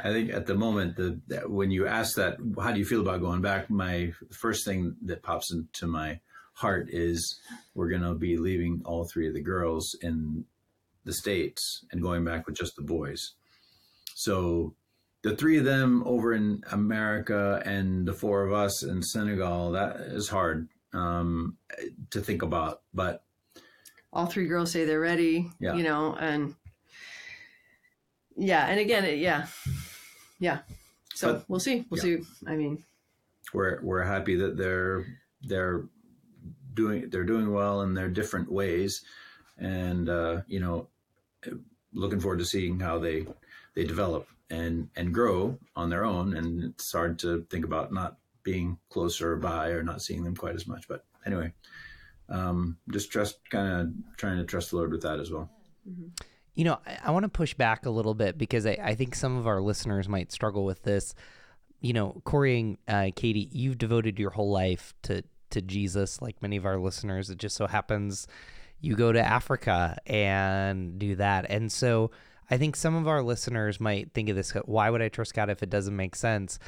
I 0.02 0.10
think 0.10 0.32
at 0.32 0.46
the 0.46 0.54
moment, 0.54 0.96
the, 0.96 1.20
that 1.28 1.48
when 1.48 1.70
you 1.70 1.86
ask 1.86 2.16
that, 2.16 2.38
how 2.60 2.72
do 2.72 2.78
you 2.80 2.84
feel 2.84 3.02
about 3.02 3.20
going 3.20 3.40
back? 3.40 3.70
My 3.70 4.12
first 4.32 4.66
thing 4.66 4.96
that 5.02 5.22
pops 5.22 5.52
into 5.52 5.86
my 5.86 6.18
heart 6.54 6.88
is 6.90 7.40
we're 7.74 7.88
going 7.88 8.02
to 8.02 8.14
be 8.14 8.36
leaving 8.36 8.82
all 8.84 9.04
three 9.04 9.28
of 9.28 9.34
the 9.34 9.40
girls 9.40 9.96
in 10.02 10.44
the 11.04 11.12
States 11.12 11.84
and 11.92 12.02
going 12.02 12.24
back 12.24 12.46
with 12.46 12.56
just 12.56 12.76
the 12.76 12.82
boys. 12.82 13.34
So 14.14 14.74
the 15.22 15.36
three 15.36 15.56
of 15.58 15.64
them 15.64 16.02
over 16.04 16.32
in 16.34 16.62
America 16.72 17.62
and 17.64 18.06
the 18.06 18.12
four 18.12 18.44
of 18.44 18.52
us 18.52 18.82
in 18.82 19.02
Senegal, 19.02 19.72
that 19.72 19.96
is 20.00 20.28
hard. 20.28 20.68
um, 20.94 21.56
to 22.10 22.20
think 22.20 22.42
about. 22.42 22.82
But 22.92 23.24
all 24.12 24.26
three 24.26 24.46
girls 24.46 24.70
say 24.70 24.84
they're 24.84 25.00
ready. 25.00 25.50
Yeah. 25.58 25.74
You 25.74 25.84
know, 25.84 26.14
and 26.16 26.54
yeah, 28.36 28.66
and 28.66 28.78
again, 28.78 29.04
it, 29.04 29.18
yeah, 29.18 29.46
yeah. 30.38 30.58
So 31.14 31.34
But- 31.34 31.44
we'll 31.48 31.60
see. 31.60 31.86
We'll 31.88 32.04
yeah. 32.06 32.18
see. 32.18 32.24
I 32.46 32.56
mean, 32.56 32.84
we're 33.54 33.80
we're 33.82 34.02
happy 34.02 34.36
that 34.36 34.56
they're 34.56 35.06
they're 35.42 35.84
doing 36.74 37.08
they're 37.10 37.24
doing 37.24 37.52
well 37.52 37.82
in 37.82 37.94
their 37.94 38.08
different 38.08 38.50
ways, 38.50 39.02
and 39.58 40.08
uh, 40.08 40.42
you 40.46 40.60
know, 40.60 40.88
looking 41.92 42.20
forward 42.20 42.38
to 42.40 42.44
seeing 42.44 42.80
how 42.80 42.98
they 42.98 43.26
they 43.74 43.84
develop 43.84 44.28
and 44.52 44.88
and 44.94 45.12
grow 45.12 45.58
on 45.74 45.90
their 45.90 46.04
own. 46.04 46.36
And 46.36 46.62
it's 46.62 46.92
hard 46.92 47.18
to 47.20 47.44
think 47.50 47.64
about 47.64 47.92
not 47.92 48.18
being 48.44 48.78
closer 48.90 49.36
by 49.36 49.68
or 49.68 49.82
not 49.82 50.02
seeing 50.02 50.22
them 50.22 50.36
quite 50.36 50.54
as 50.54 50.68
much. 50.68 50.86
But 50.86 51.04
anyway, 51.26 51.52
um, 52.28 52.76
just 52.90 53.10
trust, 53.10 53.38
kind 53.50 53.80
of 53.80 54.16
trying 54.16 54.36
to 54.36 54.44
trust 54.44 54.70
the 54.70 54.76
Lord 54.76 54.92
with 54.92 55.02
that 55.02 55.18
as 55.18 55.30
well. 55.30 55.50
You 56.54 56.64
know, 56.64 56.78
I, 56.86 56.98
I 57.06 57.10
want 57.10 57.24
to 57.24 57.30
push 57.30 57.54
back 57.54 57.86
a 57.86 57.90
little 57.90 58.14
bit 58.14 58.36
because 58.36 58.66
I, 58.66 58.78
I 58.82 58.94
think 58.94 59.14
some 59.14 59.36
of 59.38 59.46
our 59.46 59.60
listeners 59.60 60.08
might 60.08 60.30
struggle 60.30 60.64
with 60.64 60.82
this. 60.82 61.14
You 61.80 61.94
know, 61.94 62.20
Corey 62.24 62.60
and 62.60 62.78
uh, 62.86 63.10
Katie, 63.16 63.48
you've 63.50 63.78
devoted 63.78 64.18
your 64.18 64.30
whole 64.30 64.50
life 64.50 64.94
to 65.04 65.24
to 65.50 65.62
Jesus, 65.62 66.22
like 66.22 66.40
many 66.42 66.56
of 66.56 66.66
our 66.66 66.78
listeners. 66.78 67.30
It 67.30 67.38
just 67.38 67.56
so 67.56 67.66
happens 67.66 68.26
you 68.80 68.96
go 68.96 69.12
to 69.12 69.20
Africa 69.20 69.96
and 70.06 70.98
do 70.98 71.14
that, 71.16 71.46
and 71.48 71.70
so 71.70 72.10
I 72.50 72.58
think 72.58 72.76
some 72.76 72.94
of 72.94 73.08
our 73.08 73.22
listeners 73.22 73.80
might 73.80 74.12
think 74.12 74.28
of 74.28 74.36
this: 74.36 74.52
Why 74.64 74.90
would 74.90 75.02
I 75.02 75.08
trust 75.08 75.34
God 75.34 75.50
if 75.50 75.62
it 75.62 75.70
doesn't 75.70 75.96
make 75.96 76.14
sense? 76.14 76.58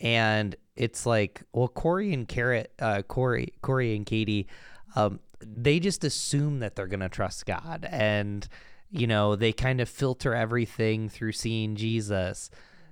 And 0.00 0.54
it's 0.76 1.06
like, 1.06 1.42
well, 1.52 1.68
Corey 1.68 2.12
and 2.12 2.28
Carrot, 2.28 2.72
uh, 2.78 3.02
Corey, 3.02 3.52
Corey 3.62 3.96
and 3.96 4.06
Katie, 4.06 4.46
um, 4.94 5.18
they 5.40 5.80
just 5.80 6.04
assume 6.04 6.60
that 6.60 6.76
they're 6.76 6.86
gonna 6.86 7.08
trust 7.08 7.46
God, 7.46 7.86
and 7.90 8.46
you 8.90 9.06
know 9.06 9.36
they 9.36 9.52
kind 9.52 9.80
of 9.80 9.88
filter 9.88 10.34
everything 10.34 11.08
through 11.08 11.32
seeing 11.32 11.76
Jesus. 11.76 12.50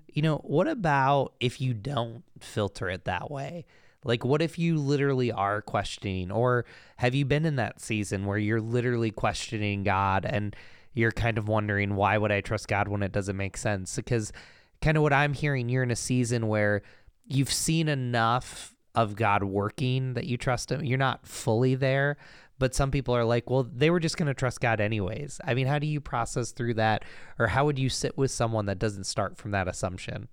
You 0.09 0.23
know, 0.23 0.37
what 0.39 0.67
about 0.67 1.35
if 1.41 1.61
you 1.61 1.75
don't 1.75 2.25
filter 2.41 2.89
it 2.89 3.05
that 3.05 3.31
way? 3.31 3.67
Like, 4.05 4.25
what 4.25 4.41
if 4.41 4.59
you 4.59 4.79
literally 4.79 5.33
are 5.33 5.61
questioning, 5.61 6.31
or 6.31 6.65
have 6.99 7.15
you 7.15 7.25
been 7.25 7.45
in 7.45 7.57
that 7.57 7.81
season 7.81 8.25
where 8.25 8.39
you're 8.39 8.61
literally 8.61 9.11
questioning 9.11 9.83
God 9.83 10.25
and 10.25 10.55
you're 10.97 11.13
kind 11.13 11.39
of 11.39 11.47
wondering, 11.47 11.95
why 11.95 12.19
would 12.19 12.33
I 12.33 12.41
trust 12.41 12.69
God 12.69 12.89
when 12.89 13.03
it 13.03 13.13
doesn't 13.13 13.37
make 13.37 13.57
sense? 13.57 13.97
Because, 13.97 14.33
kind 14.81 14.97
of 14.97 15.03
what 15.03 15.13
I'm 15.13 15.35
hearing, 15.35 15.69
you're 15.69 15.83
in 15.83 15.91
a 15.91 15.97
season 15.97 16.49
where 16.49 16.83
you've 17.27 17.53
seen 17.53 17.89
enough 17.89 18.75
of 18.95 19.15
God 19.15 19.45
working 19.45 20.15
that 20.15 20.25
you 20.25 20.39
trust 20.39 20.73
Him. 20.73 20.83
You're 20.83 20.97
not 20.97 21.27
fully 21.27 21.75
there, 21.75 22.17
but 22.59 22.75
some 22.75 22.91
people 22.91 23.15
are 23.15 23.27
like, 23.27 23.51
well, 23.51 23.65
they 23.71 23.91
were 23.91 24.01
just 24.01 24.17
going 24.17 24.29
to 24.29 24.35
trust 24.35 24.61
God 24.61 24.81
anyways. 24.81 25.39
I 25.45 25.53
mean, 25.53 25.67
how 25.67 25.79
do 25.79 25.87
you 25.87 26.01
process 26.01 26.53
through 26.53 26.75
that? 26.75 27.05
Or 27.39 27.49
how 27.49 27.67
would 27.67 27.79
you 27.79 27.91
sit 27.91 28.17
with 28.17 28.31
someone 28.31 28.65
that 28.67 28.79
doesn't 28.79 29.05
start 29.05 29.37
from 29.37 29.51
that 29.51 29.69
assumption? 29.69 30.29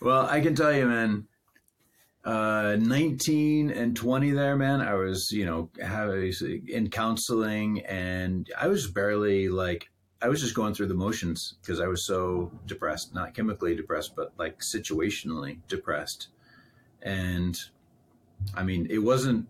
Well, 0.00 0.26
I 0.26 0.40
can 0.40 0.54
tell 0.54 0.72
you, 0.72 0.86
man. 0.86 1.26
Uh, 2.28 2.76
19 2.78 3.70
and 3.70 3.96
20 3.96 4.32
there, 4.32 4.54
man. 4.54 4.82
I 4.82 4.92
was, 4.92 5.32
you 5.32 5.46
know, 5.46 5.70
having 5.82 6.30
in 6.68 6.90
counseling, 6.90 7.80
and 7.86 8.46
I 8.60 8.66
was 8.66 8.86
barely 8.86 9.48
like, 9.48 9.88
I 10.20 10.28
was 10.28 10.42
just 10.42 10.54
going 10.54 10.74
through 10.74 10.88
the 10.88 10.94
motions 10.94 11.54
because 11.62 11.80
I 11.80 11.86
was 11.86 12.04
so 12.04 12.52
depressed, 12.66 13.14
not 13.14 13.32
chemically 13.32 13.74
depressed, 13.74 14.14
but 14.14 14.34
like 14.36 14.58
situationally 14.58 15.60
depressed. 15.68 16.28
And 17.00 17.58
I 18.54 18.62
mean, 18.62 18.88
it 18.90 18.98
wasn't 18.98 19.48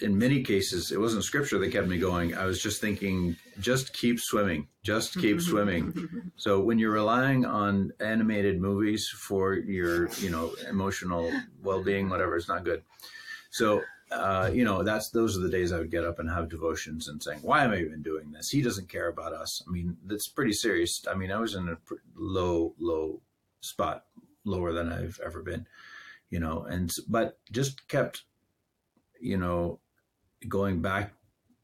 in 0.00 0.18
many 0.18 0.42
cases, 0.42 0.90
it 0.90 0.98
wasn't 0.98 1.22
scripture 1.22 1.60
that 1.60 1.70
kept 1.70 1.86
me 1.86 1.98
going. 1.98 2.34
I 2.34 2.44
was 2.46 2.60
just 2.60 2.80
thinking, 2.80 3.36
just 3.60 3.92
keep 3.92 4.18
swimming, 4.18 4.68
just 4.82 5.18
keep 5.18 5.40
swimming. 5.50 6.32
So 6.36 6.60
when 6.60 6.78
you're 6.78 6.92
relying 6.92 7.44
on 7.44 7.92
animated 8.00 8.60
movies 8.60 9.08
for 9.08 9.54
your, 9.54 10.08
you 10.18 10.30
know, 10.30 10.54
emotional 10.68 11.30
well-being, 11.62 12.08
whatever, 12.08 12.36
it's 12.36 12.48
not 12.48 12.64
good. 12.64 12.82
So, 13.50 13.82
uh, 14.10 14.50
you 14.52 14.64
know, 14.64 14.82
that's 14.82 15.10
those 15.10 15.36
are 15.36 15.40
the 15.40 15.48
days 15.48 15.72
I 15.72 15.78
would 15.78 15.90
get 15.90 16.04
up 16.04 16.18
and 16.18 16.28
have 16.28 16.48
devotions 16.48 17.08
and 17.08 17.22
saying, 17.22 17.40
"Why 17.42 17.64
am 17.64 17.70
I 17.70 17.78
even 17.78 18.02
doing 18.02 18.32
this? 18.32 18.50
He 18.50 18.62
doesn't 18.62 18.88
care 18.88 19.08
about 19.08 19.32
us." 19.32 19.62
I 19.66 19.70
mean, 19.70 19.96
that's 20.04 20.28
pretty 20.28 20.52
serious. 20.52 21.04
I 21.10 21.14
mean, 21.14 21.32
I 21.32 21.38
was 21.38 21.54
in 21.54 21.68
a 21.68 21.76
pr- 21.76 21.94
low, 22.14 22.74
low 22.78 23.22
spot, 23.60 24.04
lower 24.44 24.72
than 24.72 24.92
I've 24.92 25.18
ever 25.24 25.42
been, 25.42 25.66
you 26.30 26.38
know, 26.38 26.64
and 26.64 26.92
but 27.08 27.38
just 27.50 27.88
kept, 27.88 28.22
you 29.20 29.38
know, 29.38 29.80
going 30.48 30.82
back 30.82 31.14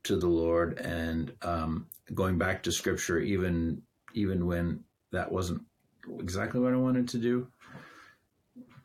to 0.05 0.17
the 0.17 0.29
Lord 0.29 0.79
and 0.79 1.33
um, 1.43 1.87
going 2.15 2.39
back 2.39 2.63
to 2.63 2.73
Scripture, 2.73 3.19
even 3.19 3.83
even 4.15 4.47
when 4.47 4.85
that 5.13 5.31
wasn't 5.31 5.63
exactly 6.19 6.61
what 6.61 6.73
I 6.73 6.77
wanted 6.77 7.09
to 7.09 7.19
do. 7.19 7.49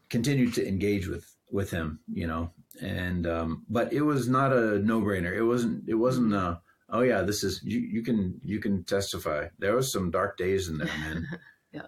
Continued 0.10 0.54
to 0.56 0.68
engage 0.68 1.08
with 1.08 1.26
with 1.52 1.72
Him, 1.72 2.00
you 2.12 2.28
know, 2.28 2.52
and 2.82 3.26
um, 3.28 3.66
but 3.70 3.94
it 3.94 4.02
was 4.02 4.28
not 4.28 4.54
a 4.54 4.80
no 4.80 5.02
brainer. 5.02 5.36
It 5.36 5.44
wasn't. 5.44 5.88
It 5.88 5.96
wasn't 5.96 6.34
a. 6.34 6.62
Oh 6.90 7.02
yeah, 7.02 7.22
this 7.22 7.44
is 7.44 7.62
you. 7.64 7.80
You 7.80 8.04
can 8.04 8.40
you 8.44 8.60
can 8.60 8.84
testify. 8.84 9.48
There 9.58 9.76
was 9.76 9.92
some 9.92 10.12
dark 10.12 10.38
days 10.38 10.68
in 10.68 10.78
there, 10.78 10.88
man. 10.88 11.28
Yeah. 11.72 11.88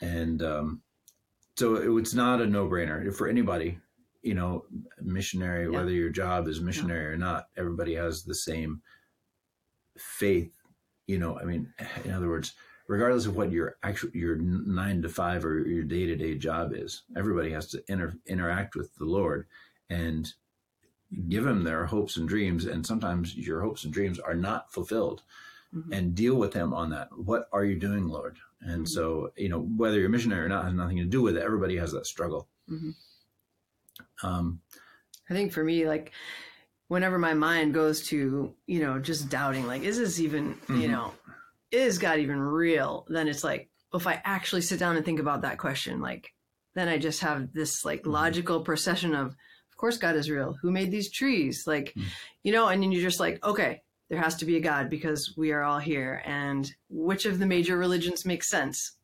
And 0.00 0.42
um, 0.42 0.80
so 1.58 1.76
it 1.76 1.88
was 1.88 2.14
not 2.14 2.40
a 2.40 2.46
no 2.46 2.66
brainer 2.66 3.14
for 3.14 3.28
anybody 3.28 3.78
you 4.22 4.34
know, 4.34 4.64
missionary, 5.02 5.64
Yeah. 5.64 5.70
whether 5.78 5.90
your 5.92 6.10
job 6.10 6.46
is 6.48 6.60
missionary 6.60 7.06
or 7.06 7.16
not, 7.16 7.48
everybody 7.56 7.94
has 7.94 8.22
the 8.24 8.34
same 8.34 8.82
faith. 9.98 10.52
You 11.06 11.18
know, 11.18 11.38
I 11.38 11.44
mean, 11.44 11.72
in 12.04 12.12
other 12.12 12.28
words, 12.28 12.54
regardless 12.86 13.26
of 13.26 13.36
what 13.36 13.50
your 13.52 13.76
actual 13.82 14.10
your 14.10 14.36
nine 14.36 15.02
to 15.02 15.08
five 15.08 15.44
or 15.44 15.60
your 15.60 15.84
day 15.84 16.06
to 16.06 16.16
day 16.16 16.36
job 16.36 16.72
is, 16.74 17.02
everybody 17.16 17.50
has 17.50 17.68
to 17.68 17.82
inter, 17.88 18.14
interact 18.26 18.74
with 18.76 18.94
the 18.96 19.04
Lord 19.04 19.46
and 19.88 20.32
give 21.28 21.44
Him 21.46 21.64
their 21.64 21.86
hopes 21.86 22.16
and 22.16 22.28
dreams. 22.28 22.66
And 22.66 22.86
sometimes 22.86 23.34
your 23.36 23.60
hopes 23.62 23.84
and 23.84 23.92
dreams 23.92 24.18
are 24.20 24.34
not 24.34 24.72
fulfilled, 24.72 25.22
Mhm. 25.74 25.92
and 25.96 26.14
deal 26.14 26.34
with 26.36 26.52
Him 26.52 26.72
on 26.74 26.90
that. 26.90 27.08
What 27.16 27.48
are 27.52 27.64
you 27.64 27.76
doing, 27.78 28.06
Lord? 28.08 28.36
And 28.60 28.88
so, 28.88 29.32
you 29.36 29.48
know, 29.48 29.60
whether 29.62 29.96
you're 29.98 30.06
a 30.08 30.10
missionary 30.10 30.44
or 30.44 30.48
not 30.48 30.64
has 30.64 30.74
nothing 30.74 30.98
to 30.98 31.04
do 31.04 31.22
with 31.22 31.36
it. 31.36 31.42
Everybody 31.42 31.76
has 31.76 31.92
that 31.92 32.06
struggle. 32.06 32.48
Mhm. 32.68 32.94
Um, 34.22 34.60
I 35.28 35.34
think 35.34 35.52
for 35.52 35.62
me, 35.64 35.86
like 35.86 36.12
whenever 36.88 37.18
my 37.18 37.34
mind 37.34 37.72
goes 37.74 38.06
to, 38.08 38.54
you 38.66 38.80
know, 38.80 38.98
just 38.98 39.28
doubting, 39.28 39.66
like, 39.66 39.82
is 39.82 39.98
this 39.98 40.18
even, 40.18 40.58
you 40.68 40.88
Mhm. 40.88 40.90
know, 40.90 41.14
is 41.70 41.98
God 41.98 42.18
even 42.18 42.40
real? 42.40 43.06
Then 43.08 43.28
it's 43.28 43.44
like, 43.44 43.70
if 43.94 44.06
I 44.06 44.20
actually 44.24 44.62
sit 44.62 44.80
down 44.80 44.96
and 44.96 45.04
think 45.04 45.20
about 45.20 45.42
that 45.42 45.58
question, 45.58 46.00
like, 46.00 46.34
then 46.74 46.88
I 46.88 46.98
just 46.98 47.20
have 47.20 47.52
this 47.52 47.84
like 47.84 48.02
Mhm. 48.02 48.12
logical 48.12 48.62
procession 48.62 49.14
of, 49.14 49.28
of 49.28 49.76
course, 49.76 49.98
God 49.98 50.16
is 50.16 50.30
real. 50.30 50.54
Who 50.62 50.70
made 50.70 50.90
these 50.90 51.10
trees? 51.10 51.66
Like, 51.66 51.94
Mhm. 51.94 52.04
you 52.42 52.52
know, 52.52 52.68
and 52.68 52.82
then 52.82 52.92
you're 52.92 53.02
just 53.02 53.20
like, 53.20 53.42
okay, 53.44 53.82
there 54.08 54.20
has 54.20 54.36
to 54.36 54.44
be 54.44 54.56
a 54.56 54.60
God 54.60 54.90
because 54.90 55.34
we 55.36 55.52
are 55.52 55.62
all 55.62 55.78
here. 55.78 56.22
And 56.24 56.72
which 56.88 57.24
of 57.24 57.38
the 57.38 57.46
major 57.46 57.76
religions 57.76 58.24
makes 58.26 58.48
sense? 58.48 58.96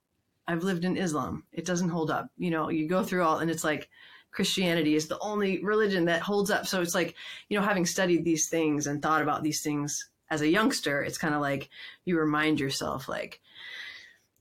I've 0.49 0.65
lived 0.65 0.85
in 0.85 0.97
Islam. 0.97 1.45
It 1.53 1.65
doesn't 1.65 1.89
hold 1.91 2.11
up. 2.11 2.31
You 2.37 2.51
know, 2.51 2.69
you 2.69 2.89
go 2.89 3.05
through 3.05 3.23
all, 3.23 3.39
and 3.39 3.51
it's 3.51 3.65
like, 3.65 3.89
Christianity 4.37 4.95
is 4.95 5.09
the 5.09 5.19
only 5.19 5.65
religion 5.65 6.05
that 6.05 6.21
holds 6.21 6.51
up. 6.51 6.67
So 6.67 6.83
it's 6.83 6.95
like, 6.95 7.15
you 7.49 7.59
know, 7.59 7.65
having 7.65 7.87
studied 7.87 8.25
these 8.25 8.49
things 8.49 8.87
and 8.87 9.03
thought 9.03 9.23
about 9.23 9.43
these 9.43 9.63
things 9.63 10.09
as 10.31 10.43
a 10.43 10.49
youngster, 10.49 11.03
it's 11.03 11.19
kind 11.19 11.35
of 11.35 11.41
like 11.41 11.71
you 12.05 12.19
remind 12.19 12.61
yourself, 12.61 13.09
like, 13.09 13.41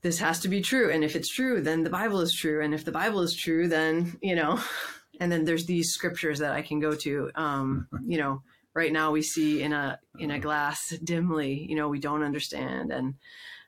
this 0.02 0.18
has 0.18 0.40
to 0.40 0.48
be 0.48 0.60
true. 0.60 0.90
And 0.90 1.02
if 1.02 1.16
it's 1.16 1.34
true, 1.34 1.62
then 1.62 1.82
the 1.82 1.90
Bible 1.90 2.20
is 2.20 2.32
true. 2.34 2.62
And 2.62 2.74
if 2.74 2.84
the 2.84 2.92
Bible 2.92 3.22
is 3.22 3.34
true, 3.34 3.66
then, 3.68 4.18
you 4.22 4.36
know, 4.36 4.60
and 5.20 5.32
then 5.32 5.44
there's 5.44 5.64
these 5.64 5.92
scriptures 5.92 6.38
that 6.40 6.52
I 6.52 6.62
can 6.62 6.78
go 6.78 6.94
to. 6.94 7.30
Um, 7.34 7.88
you 8.06 8.18
know, 8.18 8.42
right 8.74 8.92
now 8.92 9.10
we 9.10 9.22
see 9.22 9.62
in 9.62 9.72
a 9.72 9.98
in 10.18 10.30
a 10.30 10.38
glass 10.38 10.90
dimly, 11.02 11.66
you 11.68 11.74
know, 11.74 11.88
we 11.88 11.98
don't 11.98 12.22
understand. 12.22 12.92
And 12.92 13.14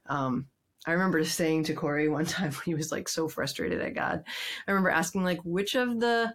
um 0.06 0.46
I 0.88 0.92
remember 0.92 1.22
saying 1.22 1.64
to 1.64 1.74
Corey 1.74 2.08
one 2.08 2.24
time 2.26 2.50
when 2.50 2.62
he 2.64 2.74
was 2.74 2.90
like 2.90 3.08
so 3.08 3.28
frustrated 3.28 3.82
at 3.82 3.94
God, 3.94 4.24
I 4.66 4.70
remember 4.70 4.88
asking 4.88 5.22
like, 5.22 5.40
which 5.44 5.74
of 5.74 6.00
the 6.00 6.32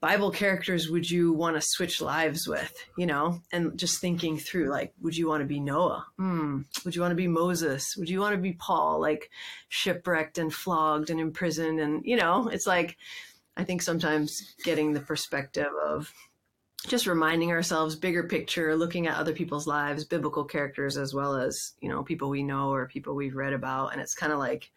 Bible 0.00 0.30
characters 0.30 0.88
would 0.90 1.10
you 1.10 1.32
want 1.32 1.56
to 1.56 1.60
switch 1.60 2.00
lives 2.00 2.46
with? 2.46 2.72
You 2.96 3.06
know, 3.06 3.40
and 3.52 3.76
just 3.76 4.00
thinking 4.00 4.38
through 4.38 4.70
like, 4.70 4.92
would 5.00 5.16
you 5.16 5.26
want 5.26 5.40
to 5.40 5.46
be 5.46 5.58
Noah? 5.58 6.06
Hmm. 6.18 6.60
Would 6.84 6.94
you 6.94 7.00
want 7.00 7.10
to 7.12 7.16
be 7.16 7.26
Moses? 7.26 7.96
Would 7.96 8.08
you 8.08 8.20
want 8.20 8.36
to 8.36 8.40
be 8.40 8.52
Paul? 8.52 9.00
Like 9.00 9.28
shipwrecked 9.68 10.38
and 10.38 10.54
flogged 10.54 11.10
and 11.10 11.18
imprisoned, 11.18 11.80
and 11.80 12.02
you 12.04 12.16
know, 12.16 12.48
it's 12.48 12.68
like 12.68 12.96
I 13.56 13.64
think 13.64 13.82
sometimes 13.82 14.54
getting 14.62 14.92
the 14.92 15.00
perspective 15.00 15.72
of 15.84 16.12
just 16.86 17.06
reminding 17.06 17.50
ourselves 17.50 17.96
bigger 17.96 18.24
picture 18.24 18.76
looking 18.76 19.06
at 19.06 19.16
other 19.16 19.32
people's 19.32 19.66
lives 19.66 20.04
biblical 20.04 20.44
characters 20.44 20.96
as 20.96 21.14
well 21.14 21.34
as 21.34 21.72
you 21.80 21.88
know 21.88 22.02
people 22.02 22.28
we 22.28 22.42
know 22.42 22.70
or 22.70 22.86
people 22.86 23.14
we've 23.14 23.36
read 23.36 23.52
about 23.52 23.92
and 23.92 24.00
it's 24.00 24.14
kind 24.14 24.32
of 24.32 24.38
like 24.38 24.70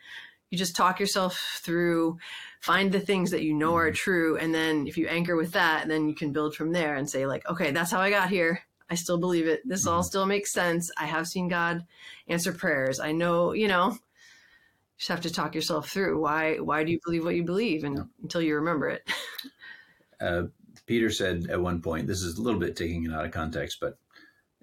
you 0.49 0.58
just 0.58 0.76
talk 0.76 0.99
yourself 0.99 1.60
through, 1.62 2.18
find 2.62 2.91
the 2.91 2.99
things 2.99 3.32
that 3.32 3.43
you 3.43 3.53
know 3.53 3.76
are 3.76 3.91
true, 3.91 4.38
and 4.38 4.53
then 4.53 4.88
if 4.88 4.97
you 4.97 5.08
anchor 5.08 5.36
with 5.36 5.51
that, 5.51 5.88
then 5.88 6.08
you 6.08 6.16
can 6.16 6.32
build 6.32 6.55
from 6.55 6.72
there 6.72 6.95
and 6.95 7.10
say 7.10 7.26
like, 7.26 7.47
okay, 7.49 7.72
that's 7.72 7.91
how 7.91 7.99
I 7.99 8.10
got 8.10 8.30
here. 8.30 8.62
I 8.89 8.95
still 8.95 9.18
believe 9.18 9.47
it. 9.47 9.62
This 9.66 9.86
all 9.86 10.01
still 10.01 10.26
makes 10.26 10.53
sense. 10.53 10.89
I 10.97 11.05
have 11.05 11.28
seen 11.28 11.49
God 11.49 11.86
answer 12.30 12.53
prayers. 12.53 13.01
I 13.01 13.12
know, 13.12 13.51
you 13.51 13.68
know. 13.68 13.91
You 13.91 14.99
just 14.99 15.10
have 15.10 15.22
to 15.22 15.34
talk 15.34 15.53
yourself 15.53 15.89
through 15.89 16.20
why 16.22 16.55
why 16.55 16.84
do 16.84 16.91
you 16.91 16.99
believe 17.03 17.26
what 17.26 17.36
you 17.36 17.43
believe 17.43 17.84
and 17.84 18.10
until 18.24 18.41
you 18.41 18.55
remember 18.55 18.89
it. 18.89 19.08
Uh, 20.20 20.47
Peter 20.88 21.12
said 21.12 21.48
at 21.52 21.62
one 21.62 21.82
point, 21.82 22.08
this 22.08 22.22
is 22.24 22.38
a 22.38 22.42
little 22.42 22.60
bit 22.60 22.76
taking 22.76 23.04
it 23.06 23.14
out 23.14 23.26
of 23.26 23.32
context, 23.32 23.78
but 23.80 24.00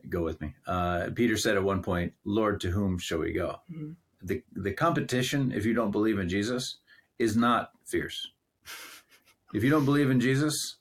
go 0.08 0.22
with 0.22 0.40
me. 0.40 0.54
Uh, 0.66 1.10
Peter 1.14 1.36
said 1.36 1.56
at 1.56 1.62
one 1.62 1.82
point, 1.82 2.12
Lord, 2.24 2.60
to 2.62 2.70
whom 2.70 2.98
shall 2.98 3.18
we 3.18 3.32
go? 3.32 3.60
Mhm. 3.70 3.94
The, 4.22 4.42
the 4.54 4.72
competition, 4.72 5.52
if 5.52 5.64
you 5.66 5.74
don't 5.74 5.90
believe 5.90 6.18
in 6.18 6.28
Jesus, 6.28 6.78
is 7.18 7.36
not 7.36 7.72
fierce. 7.84 8.26
If 9.52 9.62
you 9.62 9.70
don't 9.70 9.84
believe 9.84 10.10
in 10.10 10.18
Jesus, 10.18 10.78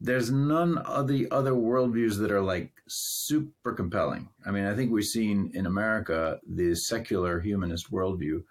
there's 0.00 0.30
none 0.30 0.78
of 0.78 1.06
the 1.06 1.30
other 1.30 1.52
worldviews 1.52 2.18
that 2.18 2.30
are 2.32 2.40
like 2.40 2.72
super 2.88 3.72
compelling. 3.72 4.28
I 4.44 4.50
mean, 4.50 4.64
I 4.64 4.74
think 4.74 4.90
we've 4.90 5.04
seen 5.04 5.50
in 5.54 5.66
America 5.66 6.40
the 6.48 6.74
secular 6.74 7.40
humanist 7.40 7.90
worldview 7.90 8.42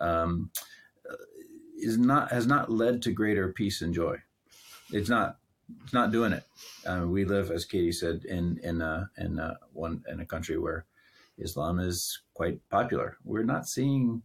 um, 0.00 0.50
is 1.76 1.98
not 1.98 2.32
has 2.32 2.46
not 2.46 2.70
led 2.70 3.02
to 3.02 3.12
greater 3.12 3.52
peace 3.52 3.82
and 3.82 3.94
joy. 3.94 4.16
It's 4.90 5.08
not 5.08 5.38
it's 5.82 5.92
not 5.92 6.12
doing 6.12 6.32
it. 6.32 6.44
Uh, 6.86 7.06
we 7.06 7.24
live, 7.24 7.50
as 7.50 7.64
Katie 7.64 7.92
said, 7.92 8.24
in 8.24 8.58
in 8.62 8.82
uh, 8.82 9.06
in 9.18 9.38
uh, 9.38 9.56
one 9.72 10.02
in 10.08 10.20
a 10.20 10.26
country 10.26 10.58
where 10.58 10.86
Islam 11.38 11.78
is 11.78 12.22
quite 12.34 12.60
popular. 12.70 13.16
We're 13.24 13.44
not 13.44 13.68
seeing 13.68 14.22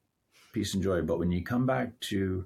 peace 0.53 0.73
and 0.73 0.83
joy. 0.83 1.01
But 1.01 1.19
when 1.19 1.31
you 1.31 1.43
come 1.43 1.65
back 1.65 1.99
to 2.01 2.45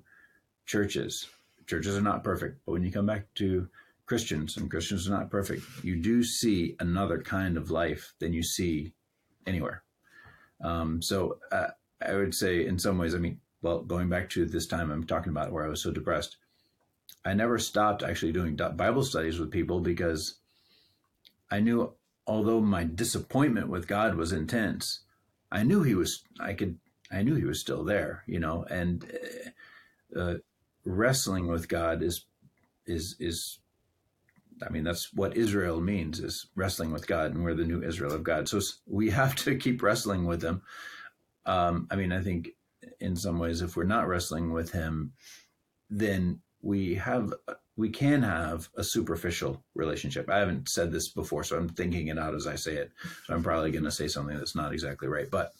churches, 0.65 1.27
churches 1.67 1.97
are 1.97 2.01
not 2.01 2.23
perfect. 2.23 2.59
But 2.65 2.73
when 2.73 2.83
you 2.83 2.91
come 2.91 3.05
back 3.05 3.33
to 3.35 3.67
Christians, 4.05 4.57
and 4.57 4.69
Christians 4.69 5.07
are 5.07 5.11
not 5.11 5.31
perfect, 5.31 5.63
you 5.83 5.95
do 6.01 6.23
see 6.23 6.75
another 6.79 7.21
kind 7.21 7.57
of 7.57 7.71
life 7.71 8.13
than 8.19 8.33
you 8.33 8.43
see 8.43 8.93
anywhere. 9.47 9.83
Um, 10.63 11.01
so 11.01 11.39
uh, 11.51 11.69
I 12.05 12.15
would 12.15 12.35
say, 12.35 12.65
in 12.65 12.77
some 12.77 12.97
ways, 12.97 13.15
I 13.15 13.19
mean, 13.19 13.39
well, 13.61 13.81
going 13.81 14.09
back 14.09 14.29
to 14.31 14.45
this 14.45 14.67
time 14.67 14.91
I'm 14.91 15.05
talking 15.05 15.31
about 15.31 15.51
where 15.51 15.65
I 15.65 15.69
was 15.69 15.81
so 15.81 15.91
depressed, 15.91 16.37
I 17.23 17.33
never 17.33 17.59
stopped 17.59 18.03
actually 18.03 18.31
doing 18.31 18.55
Bible 18.55 19.03
studies 19.03 19.39
with 19.39 19.51
people 19.51 19.79
because 19.79 20.35
I 21.49 21.59
knew, 21.59 21.93
although 22.25 22.61
my 22.61 22.83
disappointment 22.83 23.69
with 23.69 23.87
God 23.87 24.15
was 24.15 24.31
intense, 24.31 25.01
I 25.51 25.63
knew 25.63 25.83
He 25.83 25.95
was. 25.95 26.23
I 26.39 26.53
could. 26.53 26.79
I 27.11 27.21
knew 27.21 27.35
He 27.35 27.45
was 27.45 27.59
still 27.59 27.83
there. 27.83 28.23
You 28.25 28.39
know, 28.39 28.65
and 28.69 29.05
uh, 30.15 30.35
wrestling 30.85 31.47
with 31.47 31.67
God 31.67 32.01
is 32.01 32.25
is 32.85 33.15
is. 33.19 33.59
I 34.63 34.69
mean, 34.69 34.83
that's 34.83 35.11
what 35.13 35.35
Israel 35.35 35.81
means 35.81 36.19
is 36.19 36.47
wrestling 36.55 36.91
with 36.91 37.07
God, 37.07 37.33
and 37.33 37.43
we're 37.43 37.55
the 37.55 37.65
new 37.65 37.83
Israel 37.83 38.13
of 38.13 38.23
God. 38.23 38.47
So 38.47 38.61
we 38.87 39.09
have 39.21 39.35
to 39.37 39.55
keep 39.55 39.83
wrestling 39.83 40.25
with 40.25 40.41
Him. 40.41 40.61
Um, 41.45 41.87
I 41.91 41.95
mean, 41.95 42.11
I 42.11 42.21
think 42.21 42.49
in 42.99 43.15
some 43.15 43.39
ways, 43.39 43.61
if 43.61 43.75
we're 43.75 43.83
not 43.83 44.07
wrestling 44.07 44.53
with 44.53 44.71
Him, 44.71 45.13
then 45.89 46.39
we 46.61 46.95
have 46.95 47.33
we 47.77 47.89
can 47.89 48.21
have 48.21 48.69
a 48.75 48.83
superficial 48.83 49.63
relationship. 49.75 50.29
I 50.29 50.39
haven't 50.39 50.69
said 50.69 50.91
this 50.91 51.09
before, 51.09 51.43
so 51.43 51.57
I'm 51.57 51.69
thinking 51.69 52.07
it 52.07 52.19
out 52.19 52.35
as 52.35 52.45
I 52.45 52.55
say 52.55 52.75
it. 52.75 52.91
So 53.25 53.33
I'm 53.33 53.43
probably 53.43 53.71
going 53.71 53.85
to 53.85 53.91
say 53.91 54.07
something 54.07 54.37
that's 54.37 54.55
not 54.55 54.73
exactly 54.73 55.07
right. 55.07 55.31
But 55.31 55.51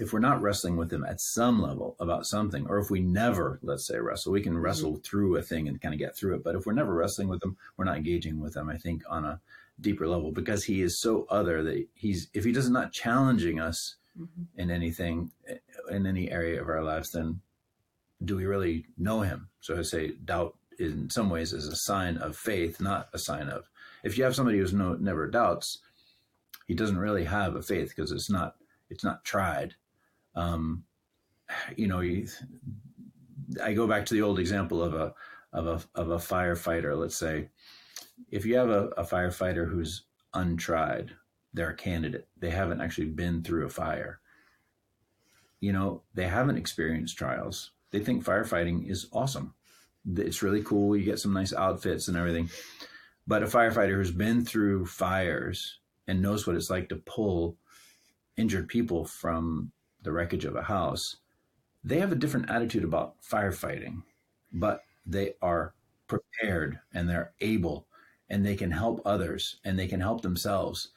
if 0.00 0.12
we're 0.12 0.20
not 0.20 0.42
wrestling 0.42 0.76
with 0.76 0.90
them 0.90 1.04
at 1.04 1.20
some 1.20 1.62
level 1.62 1.96
about 2.00 2.26
something, 2.26 2.66
or 2.66 2.78
if 2.78 2.90
we 2.90 3.00
never, 3.00 3.60
let's 3.62 3.86
say, 3.86 3.98
wrestle, 3.98 4.32
we 4.32 4.40
can 4.40 4.58
wrestle 4.58 4.92
mm-hmm. 4.92 5.02
through 5.02 5.36
a 5.36 5.42
thing 5.42 5.68
and 5.68 5.80
kind 5.80 5.94
of 5.94 6.00
get 6.00 6.16
through 6.16 6.34
it. 6.34 6.44
But 6.44 6.56
if 6.56 6.66
we're 6.66 6.72
never 6.72 6.94
wrestling 6.94 7.28
with 7.28 7.40
them, 7.40 7.56
we're 7.76 7.84
not 7.84 7.96
engaging 7.96 8.40
with 8.40 8.54
them, 8.54 8.68
I 8.68 8.76
think, 8.76 9.02
on 9.08 9.24
a 9.24 9.40
deeper 9.80 10.08
level 10.08 10.32
because 10.32 10.64
he 10.64 10.82
is 10.82 11.00
so 11.00 11.26
other 11.30 11.62
that 11.62 11.86
he's, 11.94 12.28
if 12.34 12.44
he 12.44 12.52
does 12.52 12.70
not 12.70 12.92
challenging 12.92 13.60
us 13.60 13.96
mm-hmm. 14.18 14.60
in 14.60 14.70
anything, 14.70 15.30
in 15.90 16.06
any 16.06 16.30
area 16.30 16.60
of 16.60 16.68
our 16.68 16.82
lives, 16.82 17.12
then 17.12 17.40
do 18.24 18.36
we 18.36 18.46
really 18.46 18.86
know 18.98 19.20
him? 19.20 19.48
So 19.60 19.78
I 19.78 19.82
say 19.82 20.12
doubt 20.24 20.56
in 20.78 21.08
some 21.10 21.30
ways 21.30 21.52
is 21.52 21.68
a 21.68 21.76
sign 21.76 22.16
of 22.18 22.36
faith, 22.36 22.80
not 22.80 23.08
a 23.12 23.18
sign 23.18 23.48
of. 23.48 23.68
If 24.02 24.18
you 24.18 24.24
have 24.24 24.34
somebody 24.34 24.58
who's 24.58 24.72
no, 24.72 24.94
never 24.94 25.26
doubts, 25.26 25.78
he 26.66 26.74
doesn't 26.74 26.98
really 26.98 27.24
have 27.24 27.56
a 27.56 27.62
faith 27.62 27.90
because 27.90 28.12
it's 28.12 28.30
not 28.30 28.56
it's 28.90 29.04
not 29.04 29.24
tried. 29.24 29.74
Um, 30.34 30.84
you 31.76 31.86
know, 31.86 32.00
you, 32.00 32.26
I 33.62 33.72
go 33.72 33.86
back 33.86 34.06
to 34.06 34.14
the 34.14 34.22
old 34.22 34.38
example 34.38 34.82
of 34.82 34.94
a 34.94 35.14
of 35.52 35.66
a 35.66 36.00
of 36.00 36.10
a 36.10 36.16
firefighter. 36.16 36.98
Let's 36.98 37.16
say, 37.16 37.48
if 38.30 38.44
you 38.44 38.56
have 38.56 38.70
a, 38.70 38.88
a 38.96 39.04
firefighter 39.04 39.68
who's 39.68 40.04
untried, 40.34 41.12
they're 41.52 41.70
a 41.70 41.76
candidate. 41.76 42.28
They 42.38 42.50
haven't 42.50 42.80
actually 42.80 43.08
been 43.08 43.42
through 43.42 43.66
a 43.66 43.70
fire. 43.70 44.20
You 45.60 45.72
know, 45.72 46.02
they 46.14 46.26
haven't 46.26 46.58
experienced 46.58 47.16
trials 47.16 47.70
they 47.94 48.00
think 48.00 48.24
firefighting 48.24 48.90
is 48.90 49.06
awesome. 49.12 49.54
It's 50.16 50.42
really 50.42 50.64
cool. 50.64 50.96
You 50.96 51.04
get 51.04 51.20
some 51.20 51.32
nice 51.32 51.52
outfits 51.52 52.08
and 52.08 52.16
everything. 52.16 52.50
But 53.24 53.44
a 53.44 53.46
firefighter 53.46 53.94
who's 53.94 54.10
been 54.10 54.44
through 54.44 54.86
fires 54.86 55.78
and 56.08 56.20
knows 56.20 56.44
what 56.44 56.56
it's 56.56 56.70
like 56.70 56.88
to 56.88 56.96
pull 56.96 57.56
injured 58.36 58.66
people 58.66 59.04
from 59.04 59.70
the 60.02 60.10
wreckage 60.10 60.44
of 60.44 60.56
a 60.56 60.62
house, 60.62 61.18
they 61.84 62.00
have 62.00 62.10
a 62.10 62.16
different 62.16 62.50
attitude 62.50 62.82
about 62.82 63.14
firefighting, 63.22 64.02
but 64.52 64.80
they 65.06 65.34
are 65.40 65.72
prepared 66.08 66.80
and 66.92 67.08
they're 67.08 67.32
able 67.40 67.86
and 68.28 68.44
they 68.44 68.56
can 68.56 68.72
help 68.72 69.02
others 69.04 69.60
and 69.64 69.78
they 69.78 69.86
can 69.86 70.00
help 70.00 70.22
themselves. 70.22 70.88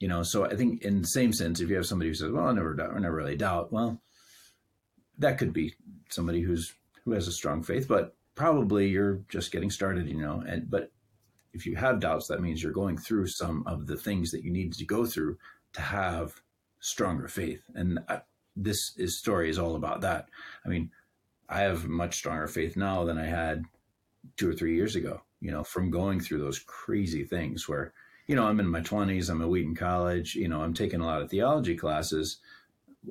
You 0.00 0.08
know, 0.08 0.22
so 0.22 0.46
I 0.46 0.56
think 0.56 0.80
in 0.80 1.02
the 1.02 1.08
same 1.08 1.34
sense, 1.34 1.60
if 1.60 1.68
you 1.68 1.76
have 1.76 1.84
somebody 1.84 2.08
who 2.08 2.14
says, 2.14 2.30
"Well, 2.32 2.46
I 2.46 2.52
never 2.52 2.72
doubt, 2.72 2.94
I 2.94 3.00
never 3.00 3.16
really 3.16 3.36
doubt," 3.36 3.70
well, 3.70 4.00
that 5.18 5.38
could 5.38 5.52
be 5.52 5.74
somebody 6.08 6.40
who's 6.40 6.74
who 7.04 7.12
has 7.12 7.28
a 7.28 7.32
strong 7.32 7.62
faith, 7.62 7.88
but 7.88 8.14
probably 8.34 8.88
you're 8.88 9.20
just 9.28 9.50
getting 9.50 9.70
started, 9.70 10.08
you 10.08 10.20
know. 10.20 10.42
And 10.46 10.70
but 10.70 10.92
if 11.52 11.66
you 11.66 11.76
have 11.76 12.00
doubts, 12.00 12.28
that 12.28 12.40
means 12.40 12.62
you're 12.62 12.72
going 12.72 12.96
through 12.98 13.26
some 13.26 13.64
of 13.66 13.86
the 13.86 13.96
things 13.96 14.30
that 14.30 14.44
you 14.44 14.50
need 14.50 14.72
to 14.74 14.84
go 14.84 15.06
through 15.06 15.38
to 15.72 15.80
have 15.80 16.40
stronger 16.80 17.28
faith. 17.28 17.62
And 17.74 17.98
I, 18.08 18.20
this 18.54 18.92
is, 18.96 19.18
story 19.18 19.50
is 19.50 19.58
all 19.58 19.76
about 19.76 20.02
that. 20.02 20.28
I 20.64 20.68
mean, 20.68 20.90
I 21.48 21.60
have 21.60 21.88
much 21.88 22.16
stronger 22.16 22.46
faith 22.46 22.76
now 22.76 23.04
than 23.04 23.18
I 23.18 23.26
had 23.26 23.64
two 24.36 24.48
or 24.48 24.52
three 24.52 24.76
years 24.76 24.96
ago. 24.96 25.22
You 25.40 25.50
know, 25.50 25.64
from 25.64 25.90
going 25.90 26.20
through 26.20 26.38
those 26.38 26.58
crazy 26.58 27.24
things 27.24 27.68
where, 27.68 27.92
you 28.26 28.34
know, 28.34 28.44
I'm 28.44 28.60
in 28.60 28.68
my 28.68 28.80
20s, 28.80 29.30
I'm 29.30 29.40
at 29.40 29.48
Wheaton 29.48 29.76
College, 29.76 30.34
you 30.34 30.48
know, 30.48 30.62
I'm 30.62 30.74
taking 30.74 31.00
a 31.00 31.06
lot 31.06 31.22
of 31.22 31.30
theology 31.30 31.76
classes 31.76 32.38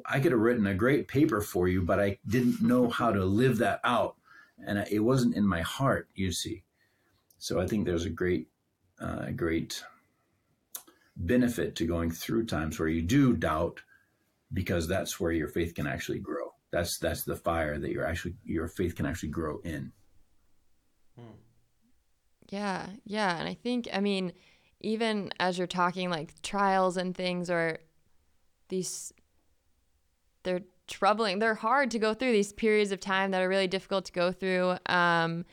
I 0.05 0.19
could 0.19 0.31
have 0.31 0.41
written 0.41 0.67
a 0.67 0.73
great 0.73 1.07
paper 1.07 1.41
for 1.41 1.67
you, 1.67 1.81
but 1.81 1.99
I 1.99 2.17
didn't 2.27 2.61
know 2.61 2.89
how 2.89 3.11
to 3.11 3.23
live 3.23 3.57
that 3.59 3.79
out. 3.83 4.15
And 4.65 4.85
it 4.89 4.99
wasn't 4.99 5.35
in 5.35 5.47
my 5.47 5.61
heart, 5.61 6.09
you 6.15 6.31
see. 6.31 6.63
So 7.38 7.59
I 7.59 7.67
think 7.67 7.85
there's 7.85 8.05
a 8.05 8.09
great, 8.09 8.47
uh, 8.99 9.31
great 9.31 9.83
benefit 11.15 11.75
to 11.75 11.85
going 11.85 12.11
through 12.11 12.45
times 12.45 12.79
where 12.79 12.88
you 12.88 13.01
do 13.01 13.33
doubt 13.33 13.81
because 14.53 14.88
that's 14.88 15.19
where 15.19 15.31
your 15.31 15.47
faith 15.47 15.75
can 15.75 15.88
actually 15.88 16.19
grow. 16.19 16.53
That's, 16.71 16.97
that's 16.97 17.23
the 17.23 17.35
fire 17.35 17.77
that 17.79 17.91
your 17.91 18.05
actually, 18.05 18.35
your 18.43 18.67
faith 18.67 18.95
can 18.95 19.05
actually 19.05 19.29
grow 19.29 19.59
in. 19.63 19.91
Yeah. 22.49 22.88
Yeah. 23.05 23.38
And 23.38 23.47
I 23.47 23.53
think, 23.53 23.88
I 23.91 23.99
mean, 23.99 24.33
even 24.81 25.31
as 25.39 25.57
you're 25.57 25.67
talking 25.67 26.09
like 26.09 26.41
trials 26.41 26.97
and 26.97 27.15
things 27.15 27.49
or 27.49 27.79
these 28.69 29.11
they're 30.48 30.62
troubling. 30.88 31.39
They're 31.39 31.56
hard 31.56 31.91
to 31.91 32.00
go 32.00 32.14
through 32.14 32.32
these 32.32 32.54
periods 32.54 32.91
of 32.93 33.02
time 33.02 33.32
that 33.32 33.41
are 33.41 33.50
really 33.50 33.68
difficult 33.68 34.06
to 34.06 34.14
go 34.14 34.32
through. 34.32 34.78
Um, 34.86 35.45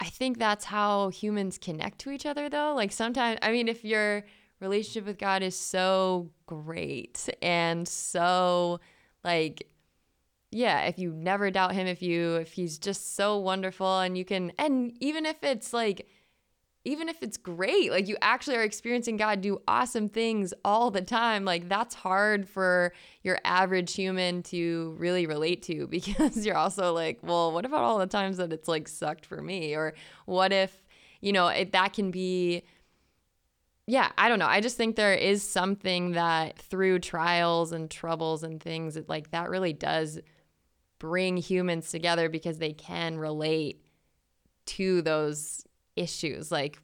I 0.00 0.06
think 0.06 0.38
that's 0.38 0.64
how 0.64 1.10
humans 1.10 1.56
connect 1.56 2.00
to 2.00 2.10
each 2.10 2.26
other, 2.26 2.48
though. 2.48 2.74
Like 2.74 2.90
sometimes, 2.90 3.38
I 3.42 3.52
mean, 3.52 3.68
if 3.68 3.84
your 3.84 4.24
relationship 4.60 5.06
with 5.06 5.18
God 5.18 5.42
is 5.42 5.56
so 5.56 6.30
great 6.46 7.28
and 7.42 7.86
so 7.86 8.80
like 9.22 9.68
yeah 10.50 10.82
if 10.82 10.98
you 10.98 11.12
never 11.12 11.50
doubt 11.50 11.72
him 11.72 11.86
if 11.86 12.00
you 12.00 12.36
if 12.36 12.52
he's 12.52 12.78
just 12.78 13.16
so 13.16 13.36
wonderful 13.36 14.00
and 14.00 14.16
you 14.16 14.24
can 14.24 14.52
and 14.58 14.96
even 15.00 15.26
if 15.26 15.42
it's 15.42 15.72
like 15.72 16.08
even 16.86 17.08
if 17.08 17.20
it's 17.20 17.36
great, 17.36 17.90
like 17.90 18.06
you 18.06 18.16
actually 18.22 18.56
are 18.56 18.62
experiencing 18.62 19.16
God 19.16 19.40
do 19.40 19.60
awesome 19.66 20.08
things 20.08 20.54
all 20.64 20.92
the 20.92 21.02
time, 21.02 21.44
like 21.44 21.68
that's 21.68 21.96
hard 21.96 22.48
for 22.48 22.92
your 23.24 23.40
average 23.44 23.92
human 23.92 24.44
to 24.44 24.94
really 24.96 25.26
relate 25.26 25.62
to 25.64 25.86
because 25.90 26.46
you're 26.46 26.56
also 26.56 26.92
like, 26.94 27.18
well, 27.22 27.50
what 27.50 27.64
about 27.64 27.82
all 27.82 27.98
the 27.98 28.06
times 28.06 28.36
that 28.36 28.52
it's 28.52 28.68
like 28.68 28.86
sucked 28.86 29.26
for 29.26 29.42
me? 29.42 29.74
Or 29.74 29.94
what 30.26 30.52
if, 30.52 30.84
you 31.20 31.32
know, 31.32 31.48
it, 31.48 31.72
that 31.72 31.92
can 31.92 32.12
be, 32.12 32.62
yeah, 33.88 34.12
I 34.16 34.28
don't 34.28 34.38
know. 34.38 34.46
I 34.46 34.60
just 34.60 34.76
think 34.76 34.94
there 34.94 35.14
is 35.14 35.42
something 35.42 36.12
that 36.12 36.56
through 36.56 37.00
trials 37.00 37.72
and 37.72 37.90
troubles 37.90 38.44
and 38.44 38.62
things, 38.62 38.96
it, 38.96 39.08
like 39.08 39.32
that 39.32 39.50
really 39.50 39.72
does 39.72 40.20
bring 41.00 41.36
humans 41.36 41.90
together 41.90 42.28
because 42.28 42.58
they 42.58 42.72
can 42.72 43.18
relate 43.18 43.82
to 44.66 45.02
those 45.02 45.64
issues. 45.96 46.52
Like 46.52 46.78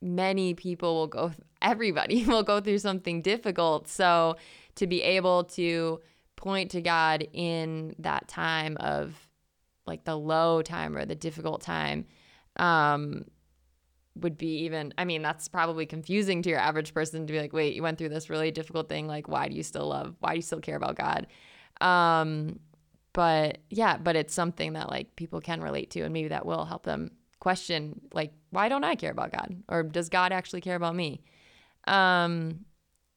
many 0.00 0.54
people 0.54 0.94
will 0.94 1.06
go, 1.06 1.32
everybody 1.62 2.24
will 2.26 2.42
go 2.42 2.60
through 2.60 2.78
something 2.78 3.22
difficult. 3.22 3.88
So 3.88 4.36
to 4.76 4.86
be 4.86 5.02
able 5.02 5.44
to 5.44 6.00
point 6.36 6.70
to 6.72 6.80
God 6.80 7.26
in 7.32 7.94
that 7.98 8.28
time 8.28 8.76
of 8.78 9.14
like 9.86 10.04
the 10.04 10.16
low 10.16 10.62
time 10.62 10.96
or 10.96 11.04
the 11.04 11.14
difficult 11.14 11.60
time 11.60 12.06
um, 12.56 13.24
would 14.16 14.38
be 14.38 14.58
even 14.60 14.94
i 14.96 15.04
mean 15.04 15.22
that's 15.22 15.48
probably 15.48 15.86
confusing 15.86 16.40
to 16.42 16.48
your 16.48 16.58
average 16.58 16.94
person 16.94 17.26
to 17.26 17.32
be 17.32 17.40
like 17.40 17.52
wait 17.52 17.74
you 17.74 17.82
went 17.82 17.98
through 17.98 18.08
this 18.08 18.30
really 18.30 18.50
difficult 18.50 18.88
thing 18.88 19.06
like 19.08 19.28
why 19.28 19.48
do 19.48 19.56
you 19.56 19.62
still 19.62 19.88
love 19.88 20.14
why 20.20 20.30
do 20.30 20.36
you 20.36 20.42
still 20.42 20.60
care 20.60 20.76
about 20.76 20.96
god 20.96 21.26
um, 21.80 22.60
but 23.12 23.58
yeah 23.70 23.96
but 23.96 24.14
it's 24.14 24.32
something 24.32 24.74
that 24.74 24.88
like 24.88 25.16
people 25.16 25.40
can 25.40 25.60
relate 25.60 25.90
to 25.90 26.02
and 26.02 26.12
maybe 26.12 26.28
that 26.28 26.46
will 26.46 26.64
help 26.64 26.84
them 26.84 27.10
question 27.44 28.00
like 28.12 28.32
why 28.50 28.68
don't 28.68 28.84
i 28.84 28.96
care 28.96 29.12
about 29.12 29.30
god 29.30 29.54
or 29.68 29.84
does 29.84 30.08
god 30.08 30.32
actually 30.32 30.60
care 30.60 30.76
about 30.76 30.96
me 30.96 31.22
um, 31.86 32.64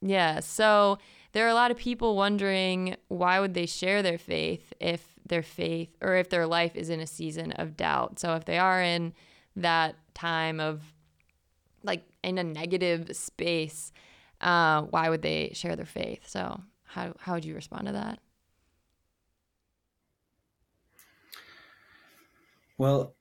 yeah 0.01 0.39
so 0.41 0.97
there 1.31 1.45
are 1.45 1.49
a 1.49 1.53
lot 1.53 1.71
of 1.71 1.77
people 1.77 2.15
wondering 2.15 2.95
why 3.07 3.39
would 3.39 3.53
they 3.53 3.65
share 3.65 4.03
their 4.03 4.17
faith 4.17 4.73
if 4.79 5.15
their 5.25 5.41
faith 5.41 5.89
or 6.01 6.15
if 6.15 6.29
their 6.29 6.45
life 6.45 6.75
is 6.75 6.89
in 6.89 6.99
a 6.99 7.07
season 7.07 7.51
of 7.53 7.75
doubt 7.75 8.19
so 8.19 8.35
if 8.35 8.45
they 8.45 8.59
are 8.59 8.81
in 8.81 9.13
that 9.55 9.95
time 10.13 10.59
of 10.59 10.81
like 11.83 12.03
in 12.23 12.37
a 12.37 12.43
negative 12.43 13.15
space, 13.15 13.91
uh, 14.41 14.81
why 14.83 15.09
would 15.09 15.21
they 15.21 15.51
share 15.53 15.75
their 15.75 15.85
faith? 15.85 16.27
So 16.27 16.61
how 16.83 17.13
how 17.19 17.33
would 17.33 17.45
you 17.45 17.55
respond 17.55 17.87
to 17.87 17.93
that? 17.93 18.19
Well, 22.77 23.15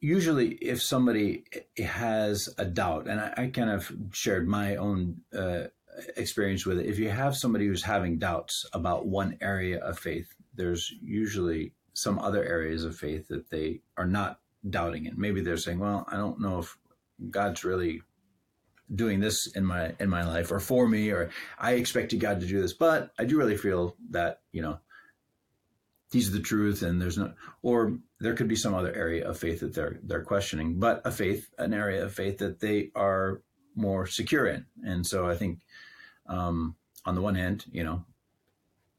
usually 0.00 0.54
if 0.54 0.82
somebody 0.82 1.44
has 1.78 2.48
a 2.58 2.64
doubt, 2.64 3.06
and 3.06 3.20
I, 3.20 3.34
I 3.36 3.46
kind 3.48 3.70
of 3.70 3.90
shared 4.12 4.48
my 4.48 4.76
own 4.76 5.20
uh, 5.36 5.64
experience 6.16 6.66
with 6.66 6.78
it, 6.78 6.86
if 6.86 6.98
you 6.98 7.10
have 7.10 7.36
somebody 7.36 7.66
who's 7.66 7.84
having 7.84 8.18
doubts 8.18 8.66
about 8.72 9.06
one 9.06 9.36
area 9.40 9.78
of 9.78 9.98
faith, 9.98 10.34
there's 10.54 10.92
usually 11.02 11.72
some 11.92 12.18
other 12.18 12.44
areas 12.44 12.84
of 12.84 12.96
faith 12.96 13.28
that 13.28 13.50
they 13.50 13.80
are 13.96 14.06
not 14.06 14.40
doubting 14.68 15.06
it. 15.06 15.18
Maybe 15.18 15.40
they're 15.40 15.56
saying, 15.56 15.78
"Well, 15.78 16.06
I 16.08 16.16
don't 16.16 16.40
know 16.40 16.60
if 16.60 16.76
God's 17.30 17.64
really 17.64 18.02
doing 18.94 19.20
this 19.20 19.46
in 19.48 19.64
my 19.64 19.94
in 20.00 20.08
my 20.08 20.24
life 20.24 20.50
or 20.50 20.60
for 20.60 20.88
me, 20.88 21.10
or 21.10 21.30
I 21.58 21.72
expected 21.72 22.20
God 22.20 22.40
to 22.40 22.46
do 22.46 22.60
this, 22.60 22.72
but 22.72 23.12
I 23.18 23.24
do 23.24 23.38
really 23.38 23.56
feel 23.56 23.96
that 24.10 24.40
you 24.52 24.62
know 24.62 24.78
these 26.10 26.28
are 26.28 26.32
the 26.32 26.40
truth, 26.40 26.82
and 26.82 27.00
there's 27.00 27.18
no." 27.18 27.32
Or 27.62 27.98
there 28.18 28.34
could 28.34 28.48
be 28.48 28.56
some 28.56 28.74
other 28.74 28.94
area 28.94 29.28
of 29.28 29.38
faith 29.38 29.60
that 29.60 29.74
they're 29.74 29.98
they're 30.02 30.24
questioning, 30.24 30.78
but 30.78 31.02
a 31.04 31.10
faith, 31.10 31.48
an 31.58 31.72
area 31.72 32.04
of 32.04 32.12
faith 32.12 32.38
that 32.38 32.60
they 32.60 32.90
are 32.94 33.42
more 33.74 34.06
secure 34.06 34.46
in. 34.46 34.66
And 34.84 35.06
so 35.06 35.28
I 35.28 35.36
think, 35.36 35.60
um, 36.26 36.76
on 37.06 37.14
the 37.14 37.22
one 37.22 37.34
hand, 37.34 37.64
you 37.70 37.84
know, 37.84 38.04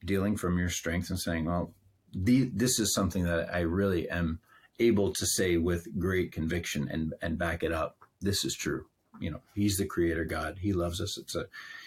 dealing 0.05 0.37
from 0.37 0.57
your 0.57 0.69
strength 0.69 1.09
and 1.09 1.19
saying, 1.19 1.45
"Well, 1.45 1.73
the, 2.13 2.49
this 2.53 2.79
is 2.79 2.93
something 2.93 3.23
that 3.23 3.53
I 3.53 3.61
really 3.61 4.09
am." 4.09 4.39
able 4.79 5.13
to 5.13 5.25
say 5.25 5.57
with 5.57 5.87
great 5.99 6.31
conviction 6.31 6.89
and 6.89 7.13
and 7.21 7.37
back 7.37 7.61
it 7.61 7.71
up 7.71 7.97
this 8.19 8.43
is 8.43 8.55
true 8.55 8.85
you 9.19 9.29
know 9.29 9.39
he's 9.53 9.77
the 9.77 9.85
creator 9.85 10.25
god 10.25 10.57
he 10.59 10.73
loves 10.73 10.99
us 10.99 11.17
it's 11.17 11.35
a 11.35 11.45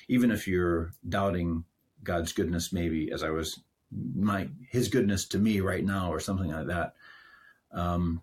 even 0.09 0.31
if 0.31 0.47
you're 0.47 0.93
doubting 1.09 1.65
god's 2.03 2.33
goodness 2.33 2.73
maybe 2.73 3.11
as 3.11 3.23
i 3.23 3.31
was 3.31 3.61
my 3.91 4.49
his 4.71 4.89
goodness 4.89 5.27
to 5.27 5.39
me 5.39 5.61
right 5.61 5.85
now 5.85 6.13
or 6.13 6.19
something 6.19 6.51
like 6.51 6.67
that 6.67 6.95
um 7.73 8.21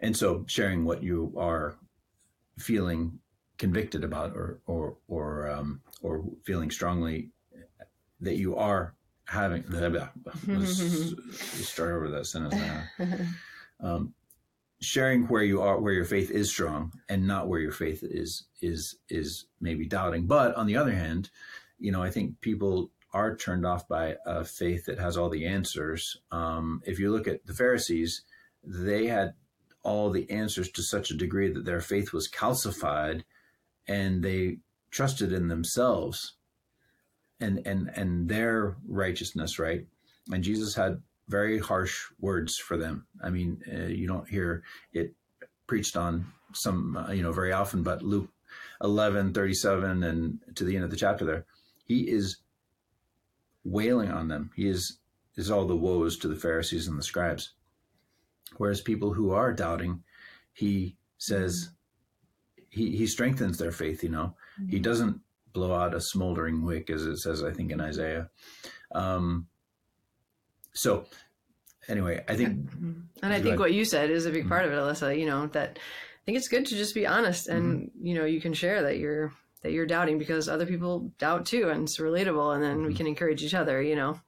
and 0.00 0.16
so 0.16 0.44
sharing 0.46 0.84
what 0.84 1.02
you 1.02 1.32
are 1.36 1.76
feeling 2.58 3.18
convicted 3.58 4.04
about 4.04 4.32
or 4.34 4.60
or 4.66 4.96
or 5.08 5.50
um 5.50 5.80
or 6.02 6.24
feeling 6.44 6.70
strongly 6.70 7.30
that 8.20 8.36
you 8.36 8.56
are 8.56 8.94
having 9.26 9.64
let's 10.46 11.14
start 11.68 11.92
over 11.92 12.08
that 12.08 12.26
sentence 12.26 12.54
now 12.54 13.16
um, 13.80 14.14
sharing 14.80 15.26
where 15.28 15.42
you 15.42 15.62
are, 15.62 15.80
where 15.80 15.92
your 15.92 16.04
faith 16.04 16.30
is 16.30 16.50
strong, 16.50 16.92
and 17.08 17.26
not 17.26 17.48
where 17.48 17.60
your 17.60 17.72
faith 17.72 18.02
is 18.02 18.44
is 18.60 18.96
is 19.08 19.46
maybe 19.60 19.86
doubting. 19.86 20.26
But 20.26 20.54
on 20.54 20.66
the 20.66 20.76
other 20.76 20.92
hand, 20.92 21.30
you 21.78 21.92
know, 21.92 22.02
I 22.02 22.10
think 22.10 22.40
people 22.40 22.90
are 23.16 23.34
turned 23.34 23.64
off 23.64 23.88
by 23.88 24.16
a 24.26 24.44
faith 24.44 24.84
that 24.84 24.98
has 24.98 25.16
all 25.16 25.30
the 25.30 25.46
answers. 25.46 26.18
Um, 26.30 26.82
if 26.84 26.98
you 26.98 27.10
look 27.10 27.26
at 27.26 27.46
the 27.46 27.54
Pharisees, 27.54 28.20
they 28.62 29.06
had 29.06 29.32
all 29.82 30.10
the 30.10 30.30
answers 30.30 30.70
to 30.72 30.82
such 30.82 31.10
a 31.10 31.16
degree 31.16 31.50
that 31.50 31.64
their 31.64 31.80
faith 31.80 32.12
was 32.12 32.28
calcified, 32.28 33.22
and 33.88 34.22
they 34.22 34.58
trusted 34.90 35.32
in 35.32 35.48
themselves 35.48 36.34
and 37.40 37.66
and 37.66 37.90
and 37.94 38.28
their 38.28 38.76
righteousness, 38.86 39.58
right? 39.58 39.86
And 40.30 40.44
Jesus 40.44 40.74
had 40.74 41.00
very 41.26 41.58
harsh 41.58 42.04
words 42.20 42.58
for 42.58 42.76
them. 42.76 43.06
I 43.24 43.30
mean, 43.30 43.62
uh, 43.72 43.86
you 43.86 44.06
don't 44.06 44.28
hear 44.28 44.62
it 44.92 45.14
preached 45.66 45.96
on 45.96 46.26
some, 46.52 46.98
uh, 46.98 47.12
you 47.12 47.22
know, 47.22 47.32
very 47.32 47.52
often, 47.52 47.82
but 47.82 48.02
Luke 48.02 48.28
11, 48.82 49.32
37, 49.32 50.02
and 50.02 50.38
to 50.54 50.64
the 50.64 50.76
end 50.76 50.84
of 50.84 50.90
the 50.90 50.96
chapter 50.96 51.24
there, 51.24 51.46
he 51.86 52.10
is 52.10 52.36
wailing 53.66 54.10
on 54.10 54.28
them. 54.28 54.50
He 54.54 54.68
is, 54.68 54.98
is 55.36 55.50
all 55.50 55.66
the 55.66 55.76
woes 55.76 56.16
to 56.18 56.28
the 56.28 56.36
Pharisees 56.36 56.88
and 56.88 56.98
the 56.98 57.02
scribes. 57.02 57.52
Whereas 58.56 58.80
people 58.80 59.12
who 59.12 59.32
are 59.32 59.52
doubting, 59.52 60.02
he 60.52 60.96
says, 61.18 61.70
he, 62.70 62.96
he 62.96 63.06
strengthens 63.06 63.58
their 63.58 63.72
faith, 63.72 64.02
you 64.02 64.08
know. 64.08 64.34
Mm-hmm. 64.60 64.70
He 64.70 64.78
doesn't 64.78 65.20
blow 65.52 65.74
out 65.74 65.94
a 65.94 66.00
smoldering 66.00 66.62
wick, 66.62 66.90
as 66.90 67.04
it 67.04 67.18
says, 67.18 67.42
I 67.42 67.50
think, 67.50 67.72
in 67.72 67.80
Isaiah. 67.80 68.30
Um, 68.94 69.48
so 70.72 71.06
anyway, 71.88 72.24
I 72.28 72.36
think, 72.36 72.70
mm-hmm. 72.70 72.92
and 73.22 73.32
I 73.32 73.40
think 73.40 73.58
what 73.58 73.72
you 73.72 73.84
said 73.84 74.10
is 74.10 74.26
a 74.26 74.30
big 74.30 74.48
part 74.48 74.64
of 74.64 74.72
it, 74.72 74.76
Alyssa. 74.76 75.18
You 75.18 75.26
know 75.26 75.46
that 75.48 75.78
I 75.78 76.22
think 76.24 76.38
it's 76.38 76.48
good 76.48 76.66
to 76.66 76.76
just 76.76 76.94
be 76.94 77.06
honest, 77.06 77.48
and 77.48 77.88
mm-hmm. 77.88 78.06
you 78.06 78.14
know 78.14 78.26
you 78.26 78.40
can 78.40 78.54
share 78.54 78.82
that 78.82 78.98
you're 78.98 79.32
that 79.66 79.72
you're 79.72 79.84
doubting 79.84 80.16
because 80.16 80.48
other 80.48 80.64
people 80.64 81.10
doubt 81.18 81.44
too, 81.44 81.70
and 81.70 81.82
it's 81.82 81.98
relatable, 81.98 82.54
and 82.54 82.62
then 82.62 82.76
mm-hmm. 82.78 82.86
we 82.86 82.94
can 82.94 83.08
encourage 83.08 83.42
each 83.42 83.52
other. 83.52 83.82
You 83.82 83.96
know, 83.96 84.20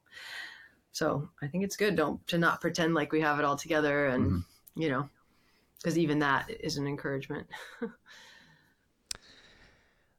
so 0.90 1.28
I 1.40 1.46
think 1.46 1.62
it's 1.62 1.76
good 1.76 1.94
don't 1.94 2.26
to 2.26 2.38
not 2.38 2.60
pretend 2.60 2.94
like 2.94 3.12
we 3.12 3.20
have 3.20 3.38
it 3.38 3.44
all 3.44 3.56
together, 3.56 4.06
and 4.06 4.24
mm-hmm. 4.26 4.82
you 4.82 4.88
know, 4.88 5.08
because 5.80 5.96
even 5.96 6.18
that 6.18 6.50
is 6.50 6.76
an 6.76 6.88
encouragement. 6.88 7.46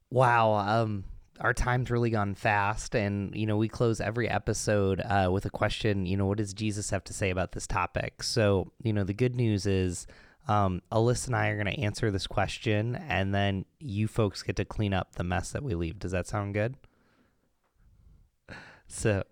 wow. 0.10 0.54
Um, 0.54 1.04
our 1.42 1.54
time's 1.54 1.92
really 1.92 2.10
gone 2.10 2.36
fast 2.36 2.96
and 2.96 3.34
you 3.34 3.46
know 3.46 3.56
we 3.56 3.70
close 3.70 4.02
every 4.02 4.28
episode 4.28 5.02
uh, 5.02 5.30
with 5.32 5.46
a 5.46 5.50
question 5.50 6.06
you 6.06 6.18
know 6.18 6.26
what 6.26 6.38
does 6.38 6.54
jesus 6.54 6.90
have 6.90 7.02
to 7.02 7.14
say 7.14 7.30
about 7.30 7.54
this 7.54 7.66
topic 7.66 8.22
so 8.22 8.74
you 8.84 8.92
know 8.92 9.06
the 9.06 9.14
good 9.14 9.38
news 9.38 9.66
is 9.66 10.06
um, 10.50 10.82
alyssa 10.92 11.28
and 11.28 11.36
i 11.36 11.48
are 11.48 11.62
going 11.62 11.74
to 11.74 11.82
answer 11.82 12.12
this 12.12 12.28
question 12.28 12.96
and 13.08 13.34
then 13.34 13.66
you 13.80 14.08
folks 14.08 14.42
get 14.44 14.56
to 14.56 14.66
clean 14.66 14.94
up 14.94 15.16
the 15.16 15.24
mess 15.24 15.52
that 15.52 15.64
we 15.64 15.76
leave. 15.76 16.00
Does 16.00 16.12
that 16.12 16.28
sound 16.28 16.54
good? 16.54 16.76
So 18.88 19.24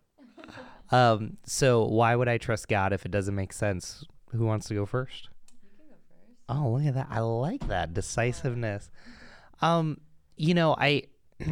um, 0.91 1.37
so 1.43 1.83
why 1.85 2.15
would 2.15 2.27
i 2.29 2.37
trust 2.37 2.67
god 2.67 2.93
if 2.93 3.05
it 3.05 3.11
doesn't 3.11 3.35
make 3.35 3.51
sense? 3.51 4.05
Who 4.31 4.45
wants 4.45 4.67
to 4.67 4.75
go 4.75 4.85
first? 4.85 5.29
Oh 6.47 6.69
look 6.69 6.85
at 6.85 6.93
that. 6.93 7.07
I 7.09 7.19
like 7.19 7.67
that 7.67 7.93
decisiveness. 7.93 8.89
Um 9.61 9.99
you 10.37 10.53
know 10.53 10.75
i 10.77 11.03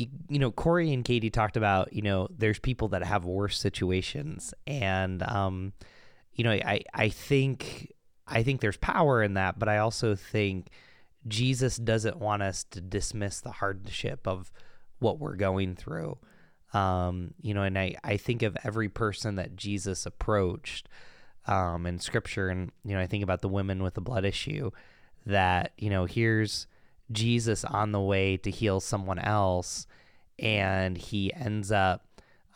you, 0.00 0.06
you 0.28 0.38
know, 0.38 0.50
Corey 0.50 0.92
and 0.92 1.04
Katie 1.04 1.30
talked 1.30 1.56
about, 1.56 1.92
you 1.92 2.02
know, 2.02 2.28
there's 2.30 2.58
people 2.58 2.88
that 2.88 3.04
have 3.04 3.24
worse 3.24 3.58
situations. 3.58 4.54
And, 4.66 5.22
um, 5.22 5.74
you 6.32 6.44
know, 6.44 6.52
I, 6.52 6.82
I 6.94 7.10
think, 7.10 7.92
I 8.30 8.42
think 8.42 8.60
there's 8.60 8.76
power 8.76 9.22
in 9.22 9.34
that, 9.34 9.58
but 9.58 9.68
I 9.68 9.78
also 9.78 10.14
think 10.14 10.68
Jesus 11.26 11.76
doesn't 11.76 12.18
want 12.18 12.42
us 12.42 12.64
to 12.70 12.80
dismiss 12.80 13.40
the 13.40 13.50
hardship 13.50 14.26
of 14.26 14.50
what 15.00 15.18
we're 15.18 15.36
going 15.36 15.76
through. 15.76 16.18
Um, 16.72 17.34
you 17.42 17.52
know, 17.52 17.62
and 17.62 17.78
I, 17.78 17.96
I 18.04 18.16
think 18.16 18.42
of 18.42 18.56
every 18.64 18.88
person 18.88 19.34
that 19.34 19.56
Jesus 19.56 20.06
approached 20.06 20.88
um, 21.46 21.86
in 21.86 21.98
scripture, 21.98 22.48
and, 22.48 22.70
you 22.84 22.94
know, 22.94 23.00
I 23.00 23.06
think 23.06 23.24
about 23.24 23.42
the 23.42 23.48
women 23.48 23.82
with 23.82 23.94
the 23.94 24.00
blood 24.00 24.24
issue 24.24 24.70
that, 25.26 25.72
you 25.76 25.90
know, 25.90 26.04
here's, 26.04 26.66
Jesus 27.12 27.64
on 27.64 27.90
the 27.90 28.00
way 28.00 28.36
to 28.36 28.52
heal 28.52 28.78
someone 28.78 29.18
else, 29.18 29.86
and 30.38 30.96
he 30.96 31.34
ends 31.34 31.72
up 31.72 32.06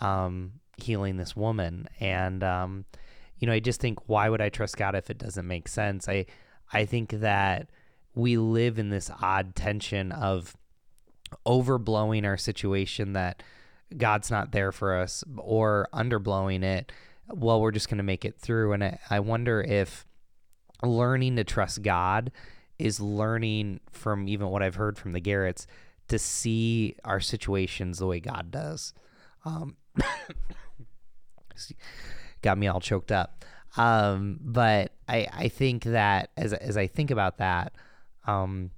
um, 0.01 0.53
healing 0.77 1.17
this 1.17 1.35
woman. 1.35 1.89
And 1.99 2.45
um, 2.45 2.85
you 3.39 3.47
know, 3.47 3.53
I 3.53 3.61
just 3.61 3.81
think, 3.81 4.09
why 4.09 4.29
would 4.29 4.41
I 4.41 4.49
trust 4.49 4.77
God 4.77 4.95
if 4.95 5.11
it 5.11 5.19
doesn't 5.19 5.47
make 5.47 5.69
sense? 5.69 6.09
I 6.09 6.27
I 6.73 6.85
think 6.85 7.11
that 7.11 7.69
we 8.15 8.37
live 8.37 8.79
in 8.79 8.91
this 8.91 9.11
odd 9.21 9.55
tension 9.55 10.13
of 10.13 10.57
overblowing 11.47 12.25
our 12.25 12.37
situation 12.37 13.13
that 13.15 13.43
God's 13.97 14.31
not 14.31 14.53
there 14.53 14.73
for 14.73 14.97
us 14.97 15.25
or 15.37 15.89
underblowing 15.93 16.63
it, 16.63 16.93
well, 17.29 17.61
we're 17.61 17.71
just 17.71 17.89
going 17.89 17.99
to 17.99 18.05
make 18.05 18.25
it 18.25 18.39
through. 18.39 18.73
And 18.73 18.85
I, 18.85 18.99
I 19.11 19.21
wonder 19.21 19.61
if 19.63 20.07
learning 20.83 21.37
to 21.37 21.45
trust 21.45 21.83
God 21.83 22.33
is 22.79 23.01
learning 23.01 23.81
from 23.91 24.29
even 24.29 24.49
what 24.49 24.63
I've 24.63 24.75
heard 24.75 24.99
from 24.99 25.13
the 25.13 25.21
Garretts 25.21 25.67
to 26.09 26.19
see 26.19 26.97
our 27.05 27.21
situations 27.21 27.99
the 27.99 28.07
way 28.07 28.21
God 28.21 28.51
does. 28.51 28.93
Um, 29.45 29.77
got 32.45 32.59
me 32.59 32.69
all 32.69 32.81
choked 32.81 33.11
up. 33.11 33.45
Um, 33.77 34.39
but 34.41 34.93
I, 35.09 35.27
I 35.33 35.49
think 35.49 35.85
that 35.85 36.31
as, 36.37 36.53
as 36.53 36.77
I 36.77 36.87
think 36.87 37.11
about 37.11 37.39
that, 37.39 37.73
um, 38.27 38.71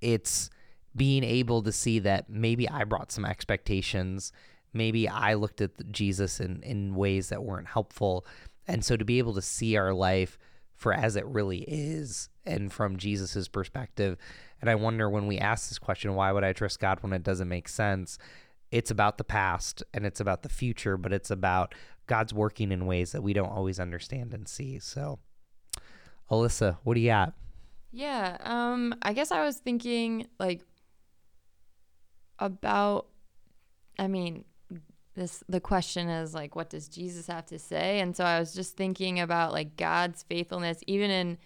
it's 0.00 0.50
being 0.94 1.24
able 1.24 1.62
to 1.62 1.72
see 1.72 2.00
that 2.00 2.28
maybe 2.28 2.68
I 2.68 2.84
brought 2.84 3.12
some 3.12 3.24
expectations. 3.24 4.32
Maybe 4.74 5.08
I 5.08 5.34
looked 5.34 5.60
at 5.60 5.90
Jesus 5.90 6.40
in, 6.40 6.62
in 6.62 6.94
ways 6.94 7.30
that 7.30 7.42
weren't 7.42 7.68
helpful. 7.68 8.26
And 8.66 8.84
so 8.84 8.96
to 8.96 9.04
be 9.04 9.18
able 9.18 9.34
to 9.34 9.42
see 9.42 9.76
our 9.76 9.94
life 9.94 10.38
for 10.74 10.92
as 10.92 11.16
it 11.16 11.26
really 11.26 11.64
is 11.68 12.28
and 12.44 12.72
from 12.72 12.96
Jesus's 12.96 13.48
perspective. 13.48 14.16
And 14.60 14.68
I 14.68 14.74
wonder 14.74 15.08
when 15.08 15.26
we 15.26 15.38
ask 15.38 15.68
this 15.68 15.78
question, 15.78 16.14
why 16.14 16.32
would 16.32 16.44
I 16.44 16.52
trust 16.52 16.80
God 16.80 16.98
when 17.02 17.12
it 17.12 17.22
doesn't 17.22 17.48
make 17.48 17.68
sense? 17.68 18.18
It's 18.70 18.90
about 18.90 19.18
the 19.18 19.24
past 19.24 19.82
and 19.92 20.06
it's 20.06 20.20
about 20.20 20.42
the 20.42 20.48
future, 20.48 20.96
but 20.96 21.12
it's 21.12 21.30
about 21.30 21.74
God's 22.06 22.32
working 22.32 22.72
in 22.72 22.86
ways 22.86 23.12
that 23.12 23.22
we 23.22 23.32
don't 23.32 23.50
always 23.50 23.80
understand 23.80 24.34
and 24.34 24.48
see. 24.48 24.78
So, 24.78 25.18
Alyssa, 26.30 26.78
what 26.84 26.94
do 26.94 27.00
you 27.00 27.08
got? 27.08 27.34
Yeah, 27.92 28.36
um, 28.40 28.94
I 29.02 29.12
guess 29.12 29.32
I 29.32 29.44
was 29.44 29.56
thinking 29.56 30.28
like 30.38 30.62
about 32.38 33.06
I 33.98 34.06
mean, 34.06 34.44
this 35.14 35.44
the 35.48 35.60
question 35.60 36.08
is 36.08 36.34
like 36.34 36.54
what 36.54 36.70
does 36.70 36.88
Jesus 36.88 37.26
have 37.26 37.46
to 37.46 37.58
say? 37.58 38.00
And 38.00 38.16
so 38.16 38.24
I 38.24 38.38
was 38.38 38.54
just 38.54 38.76
thinking 38.76 39.20
about 39.20 39.52
like 39.52 39.76
God's 39.76 40.22
faithfulness 40.22 40.82
even 40.86 41.10
in 41.10 41.38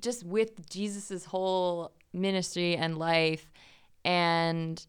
just 0.00 0.24
with 0.24 0.68
Jesus's 0.68 1.24
whole 1.24 1.92
ministry 2.12 2.76
and 2.76 2.96
life 2.96 3.52
and 4.04 4.84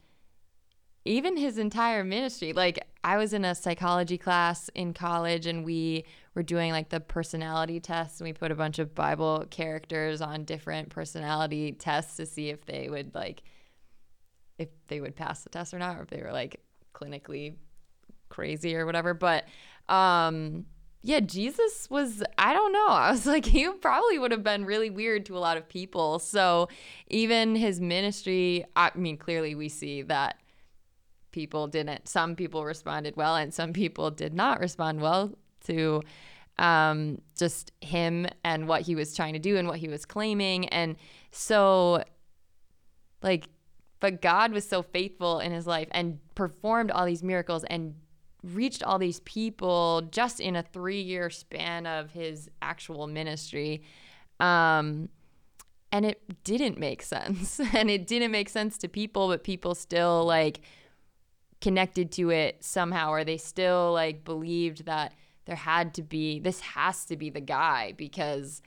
even 1.05 1.37
his 1.37 1.59
entire 1.59 2.03
ministry. 2.03 2.51
Like 2.51 2.85
I 3.03 3.17
was 3.17 3.33
in 3.33 3.45
a 3.45 3.53
psychology 3.53 4.17
class 4.17 4.69
in 4.73 4.93
college 4.93 5.45
and 5.45 5.63
we 5.63 6.05
were 6.33 6.43
doing 6.43 6.71
like 6.71 6.89
the 6.89 6.99
personality 6.99 7.79
tests 7.79 8.19
and 8.19 8.27
we 8.27 8.33
put 8.33 8.51
a 8.51 8.55
bunch 8.55 8.79
of 8.79 8.95
Bible 8.95 9.45
characters 9.51 10.19
on 10.19 10.43
different 10.43 10.89
personality 10.89 11.71
tests 11.71 12.17
to 12.17 12.25
see 12.25 12.49
if 12.49 12.65
they 12.65 12.89
would 12.89 13.13
like 13.13 13.43
if 14.57 14.69
they 14.87 14.99
would 14.99 15.15
pass 15.15 15.43
the 15.43 15.49
test 15.49 15.73
or 15.73 15.79
not 15.79 15.97
or 15.97 16.01
if 16.01 16.09
they 16.09 16.21
were 16.21 16.31
like 16.31 16.61
clinically 16.93 17.55
crazy 18.29 18.75
or 18.75 18.85
whatever. 18.85 19.13
But 19.13 19.45
um 19.87 20.65
yeah, 21.03 21.19
Jesus 21.19 21.87
was, 21.91 22.23
I 22.39 22.51
don't 22.51 22.73
know. 22.73 22.87
I 22.87 23.11
was 23.11 23.25
like, 23.27 23.45
he 23.45 23.69
probably 23.69 24.17
would 24.17 24.31
have 24.31 24.43
been 24.43 24.65
really 24.65 24.89
weird 24.89 25.27
to 25.27 25.37
a 25.37 25.39
lot 25.39 25.55
of 25.55 25.69
people. 25.69 26.17
So 26.17 26.67
even 27.05 27.55
his 27.55 27.79
ministry, 27.79 28.65
I 28.75 28.89
mean, 28.95 29.15
clearly 29.15 29.53
we 29.53 29.69
see 29.69 30.01
that 30.01 30.39
people 31.35 31.67
didn't, 31.67 32.07
some 32.07 32.33
people 32.33 32.63
responded 32.63 33.17
well 33.17 33.35
and 33.35 33.53
some 33.53 33.73
people 33.73 34.09
did 34.09 34.33
not 34.33 34.61
respond 34.61 35.01
well 35.01 35.33
to 35.65 36.01
um, 36.57 37.21
just 37.37 37.73
him 37.81 38.25
and 38.45 38.69
what 38.69 38.83
he 38.83 38.95
was 38.95 39.13
trying 39.13 39.33
to 39.33 39.39
do 39.39 39.57
and 39.57 39.67
what 39.67 39.77
he 39.77 39.89
was 39.89 40.05
claiming. 40.05 40.69
And 40.69 40.95
so, 41.31 42.01
like, 43.21 43.49
but 43.99 44.21
God 44.21 44.53
was 44.53 44.65
so 44.65 44.81
faithful 44.81 45.41
in 45.41 45.51
his 45.51 45.67
life 45.67 45.89
and 45.91 46.19
performed 46.35 46.89
all 46.89 47.05
these 47.05 47.21
miracles 47.21 47.65
and 47.65 47.95
reached 48.41 48.81
all 48.81 48.97
these 48.97 49.19
people 49.21 50.03
just 50.11 50.39
in 50.39 50.55
a 50.55 50.63
three 50.63 51.01
year 51.01 51.29
span 51.29 51.85
of 51.85 52.11
his 52.11 52.49
actual 52.61 53.07
ministry. 53.07 53.83
Um, 54.39 55.09
and 55.91 56.05
it 56.05 56.21
didn't 56.45 56.77
make 56.77 57.01
sense. 57.15 57.59
and 57.73 57.89
it 57.89 58.07
didn't 58.07 58.31
make 58.31 58.47
sense 58.47 58.77
to 58.77 58.87
people, 58.87 59.27
but 59.27 59.43
people 59.43 59.75
still 59.75 60.23
like 60.23 60.61
connected 61.65 62.11
to 62.11 62.29
it 62.29 62.63
somehow, 62.63 63.09
or 63.09 63.23
they 63.23 63.37
still 63.37 63.91
like 63.91 64.23
believed 64.23 64.85
that 64.85 65.11
there 65.45 65.55
had 65.55 65.95
to 65.95 66.03
be, 66.03 66.39
this 66.39 66.59
has 66.59 67.05
to 67.05 67.17
be 67.17 67.31
the 67.31 67.41
guy 67.41 67.91
because 67.97 68.61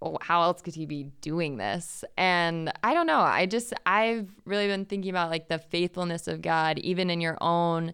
well, 0.00 0.16
how 0.20 0.42
else 0.42 0.62
could 0.62 0.76
he 0.76 0.86
be 0.86 1.10
doing 1.20 1.56
this? 1.56 2.04
And 2.16 2.72
I 2.84 2.94
don't 2.94 3.08
know. 3.08 3.18
I 3.18 3.46
just, 3.46 3.74
I've 3.84 4.30
really 4.44 4.68
been 4.68 4.84
thinking 4.84 5.10
about 5.10 5.28
like 5.28 5.48
the 5.48 5.58
faithfulness 5.58 6.28
of 6.28 6.40
God, 6.40 6.78
even 6.78 7.10
in 7.10 7.20
your 7.20 7.36
own 7.40 7.92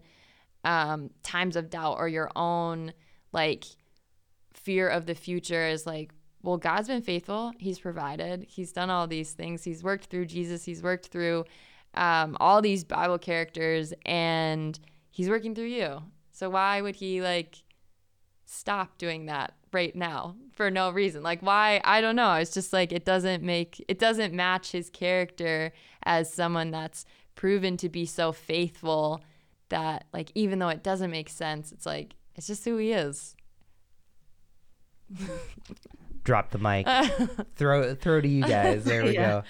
um, 0.63 1.09
times 1.23 1.55
of 1.55 1.71
doubt 1.71 1.97
or 1.97 2.07
your 2.07 2.29
own 2.35 2.93
like 3.33 3.65
fear 4.53 4.87
of 4.87 5.07
the 5.07 5.15
future 5.15 5.65
is 5.65 5.87
like, 5.87 6.11
well, 6.43 6.57
God's 6.57 6.89
been 6.89 7.01
faithful. 7.01 7.53
He's 7.57 7.79
provided. 7.79 8.45
He's 8.47 8.71
done 8.71 8.91
all 8.91 9.07
these 9.07 9.31
things. 9.31 9.63
He's 9.63 9.83
worked 9.83 10.05
through 10.05 10.27
Jesus. 10.27 10.63
He's 10.63 10.83
worked 10.83 11.07
through 11.07 11.45
um, 11.95 12.37
all 12.39 12.61
these 12.61 12.83
Bible 12.83 13.17
characters, 13.17 13.93
and 14.05 14.79
He's 15.11 15.29
working 15.29 15.55
through 15.55 15.65
you. 15.65 16.03
So 16.31 16.49
why 16.49 16.81
would 16.81 16.95
He 16.95 17.21
like 17.21 17.63
stop 18.45 18.97
doing 18.97 19.25
that 19.27 19.53
right 19.71 19.95
now 19.95 20.35
for 20.53 20.69
no 20.69 20.89
reason? 20.91 21.23
Like 21.23 21.41
why? 21.41 21.81
I 21.83 22.01
don't 22.01 22.15
know. 22.15 22.33
It's 22.33 22.53
just 22.53 22.73
like 22.73 22.91
it 22.91 23.05
doesn't 23.05 23.43
make 23.43 23.83
it 23.87 23.99
doesn't 23.99 24.33
match 24.33 24.71
His 24.71 24.89
character 24.89 25.71
as 26.03 26.33
someone 26.33 26.71
that's 26.71 27.05
proven 27.35 27.77
to 27.77 27.89
be 27.89 28.05
so 28.05 28.31
faithful 28.31 29.21
that 29.69 30.05
like 30.13 30.31
even 30.35 30.59
though 30.59 30.69
it 30.69 30.83
doesn't 30.83 31.11
make 31.11 31.29
sense, 31.29 31.71
it's 31.71 31.85
like 31.85 32.15
it's 32.35 32.47
just 32.47 32.65
who 32.65 32.77
he 32.77 32.91
is. 32.91 33.35
Drop 36.23 36.51
the 36.51 36.57
mic. 36.57 36.87
throw 37.55 37.93
throw 37.95 38.21
to 38.21 38.27
you 38.27 38.43
guys. 38.43 38.83
There 38.83 39.03
we 39.03 39.13
yeah. 39.13 39.27
go. 39.27 39.43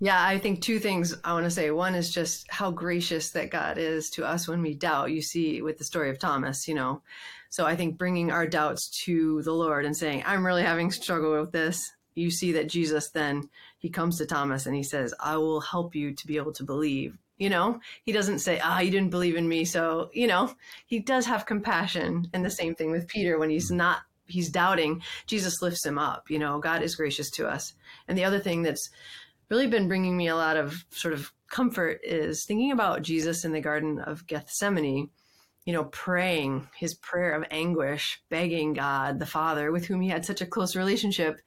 Yeah, 0.00 0.24
I 0.24 0.38
think 0.38 0.62
two 0.62 0.78
things 0.78 1.14
I 1.24 1.32
want 1.32 1.44
to 1.44 1.50
say. 1.50 1.72
One 1.72 1.96
is 1.96 2.12
just 2.12 2.48
how 2.50 2.70
gracious 2.70 3.30
that 3.30 3.50
God 3.50 3.78
is 3.78 4.10
to 4.10 4.24
us 4.24 4.46
when 4.46 4.62
we 4.62 4.74
doubt. 4.74 5.10
You 5.10 5.22
see 5.22 5.60
with 5.60 5.78
the 5.78 5.84
story 5.84 6.10
of 6.10 6.20
Thomas, 6.20 6.68
you 6.68 6.74
know. 6.74 7.02
So 7.50 7.66
I 7.66 7.74
think 7.74 7.98
bringing 7.98 8.30
our 8.30 8.46
doubts 8.46 8.88
to 9.04 9.42
the 9.42 9.52
Lord 9.52 9.84
and 9.84 9.96
saying, 9.96 10.22
"I'm 10.24 10.46
really 10.46 10.62
having 10.62 10.92
struggle 10.92 11.40
with 11.40 11.50
this." 11.50 11.92
You 12.14 12.30
see 12.30 12.52
that 12.52 12.68
Jesus 12.68 13.10
then 13.10 13.48
he 13.78 13.88
comes 13.88 14.18
to 14.18 14.26
Thomas 14.26 14.66
and 14.66 14.76
he 14.76 14.84
says, 14.84 15.14
"I 15.18 15.36
will 15.36 15.60
help 15.60 15.96
you 15.96 16.14
to 16.14 16.26
be 16.26 16.36
able 16.36 16.52
to 16.52 16.64
believe." 16.64 17.18
you 17.38 17.48
know 17.48 17.80
he 18.02 18.12
doesn't 18.12 18.40
say 18.40 18.60
ah 18.62 18.80
you 18.80 18.90
didn't 18.90 19.10
believe 19.10 19.36
in 19.36 19.48
me 19.48 19.64
so 19.64 20.10
you 20.12 20.26
know 20.26 20.52
he 20.86 20.98
does 20.98 21.26
have 21.26 21.46
compassion 21.46 22.28
and 22.32 22.44
the 22.44 22.50
same 22.50 22.74
thing 22.74 22.90
with 22.90 23.06
peter 23.06 23.38
when 23.38 23.48
he's 23.48 23.70
not 23.70 24.00
he's 24.26 24.50
doubting 24.50 25.00
jesus 25.26 25.62
lifts 25.62 25.86
him 25.86 25.98
up 25.98 26.28
you 26.28 26.38
know 26.38 26.58
god 26.58 26.82
is 26.82 26.96
gracious 26.96 27.30
to 27.30 27.48
us 27.48 27.72
and 28.08 28.18
the 28.18 28.24
other 28.24 28.40
thing 28.40 28.62
that's 28.62 28.90
really 29.48 29.66
been 29.66 29.88
bringing 29.88 30.16
me 30.16 30.28
a 30.28 30.36
lot 30.36 30.56
of 30.56 30.84
sort 30.90 31.14
of 31.14 31.32
comfort 31.50 32.00
is 32.02 32.44
thinking 32.44 32.72
about 32.72 33.02
jesus 33.02 33.44
in 33.44 33.52
the 33.52 33.60
garden 33.60 33.98
of 34.00 34.26
gethsemane 34.26 35.08
you 35.64 35.72
know 35.72 35.84
praying 35.84 36.68
his 36.76 36.94
prayer 36.94 37.32
of 37.32 37.44
anguish 37.50 38.20
begging 38.28 38.72
god 38.74 39.18
the 39.18 39.26
father 39.26 39.72
with 39.72 39.86
whom 39.86 40.00
he 40.00 40.08
had 40.08 40.24
such 40.24 40.40
a 40.40 40.46
close 40.46 40.76
relationship 40.76 41.40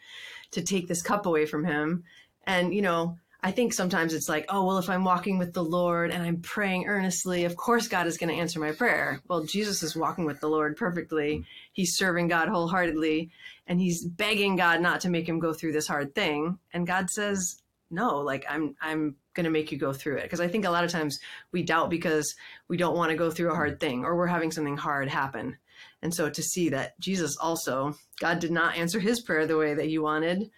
to 0.52 0.62
take 0.62 0.88
this 0.88 1.02
cup 1.02 1.26
away 1.26 1.46
from 1.46 1.64
him 1.64 2.04
and 2.46 2.74
you 2.74 2.82
know 2.82 3.18
I 3.44 3.52
think 3.52 3.74
sometimes 3.74 4.14
it's 4.14 4.30
like, 4.30 4.46
oh, 4.50 4.64
well, 4.66 4.78
if 4.78 4.88
I'm 4.88 5.04
walking 5.04 5.40
with 5.40 5.54
the 5.54 5.64
Lord 5.64 6.12
and 6.12 6.22
I'm 6.22 6.42
praying 6.42 6.86
earnestly, 6.86 7.46
of 7.46 7.56
course 7.56 7.88
God 7.88 8.06
is 8.06 8.18
going 8.18 8.30
to 8.30 8.40
answer 8.40 8.60
my 8.60 8.72
prayer. 8.72 9.20
Well, 9.28 9.44
Jesus 9.44 9.82
is 9.82 9.96
walking 9.96 10.26
with 10.26 10.40
the 10.40 10.48
Lord 10.48 10.78
perfectly. 10.78 11.40
Mm. 11.40 11.46
He's 11.74 11.98
serving 11.98 12.28
God 12.28 12.50
wholeheartedly 12.50 13.32
and 13.66 13.80
he's 13.80 14.06
begging 14.06 14.58
God 14.58 14.80
not 14.80 15.02
to 15.02 15.10
make 15.10 15.28
him 15.28 15.40
go 15.40 15.54
through 15.54 15.72
this 15.72 15.88
hard 15.88 16.14
thing. 16.14 16.60
And 16.72 16.86
God 16.86 17.10
says, 17.10 17.61
no, 17.92 18.18
like 18.18 18.46
I'm, 18.50 18.76
I'm 18.82 19.16
going 19.34 19.46
to 19.46 19.50
make 19.50 19.72
you 19.72 19.78
go 19.78 19.94
through 19.94 20.18
it. 20.18 20.24
Because 20.24 20.42
I 20.42 20.48
think 20.48 20.66
a 20.66 20.70
lot 20.70 20.84
of 20.84 20.92
times 20.92 21.20
we 21.52 21.64
doubt 21.64 21.90
because 21.90 22.34
we 22.68 22.78
don't 22.78 22.96
want 22.96 23.12
to 23.12 23.18
go 23.18 23.32
through 23.32 23.52
a 23.52 23.56
hard 23.56 23.80
thing 23.80 24.06
or 24.06 24.16
we're 24.16 24.28
having 24.28 24.52
something 24.52 24.78
hard 24.78 25.10
happen. 25.10 25.58
And 26.02 26.14
so 26.14 26.30
to 26.30 26.44
see 26.44 26.70
that 26.70 27.00
Jesus 27.00 27.38
also, 27.38 27.96
God 28.20 28.40
did 28.40 28.52
not 28.52 28.76
answer 28.76 29.00
his 29.00 29.22
prayer 29.22 29.46
the 29.46 29.58
way 29.58 29.74
that 29.74 29.90
you 29.90 30.02
wanted, 30.02 30.50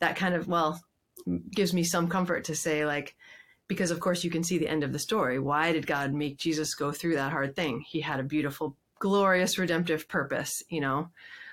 that 0.00 0.16
kind 0.16 0.34
of, 0.34 0.48
well, 0.48 0.80
gives 1.50 1.74
me 1.74 1.84
some 1.84 2.08
comfort 2.08 2.44
to 2.44 2.54
say 2.54 2.86
like 2.86 3.16
because 3.66 3.90
of 3.90 4.00
course 4.00 4.24
you 4.24 4.30
can 4.30 4.42
see 4.42 4.58
the 4.58 4.68
end 4.68 4.82
of 4.82 4.92
the 4.92 4.98
story 4.98 5.38
why 5.38 5.72
did 5.72 5.86
god 5.86 6.12
make 6.12 6.38
jesus 6.38 6.74
go 6.74 6.92
through 6.92 7.14
that 7.14 7.32
hard 7.32 7.54
thing 7.54 7.84
he 7.86 8.00
had 8.00 8.20
a 8.20 8.24
beautiful 8.24 8.76
glorious 8.98 9.58
redemptive 9.58 10.08
purpose 10.08 10.62
you 10.68 10.80
know 10.80 11.08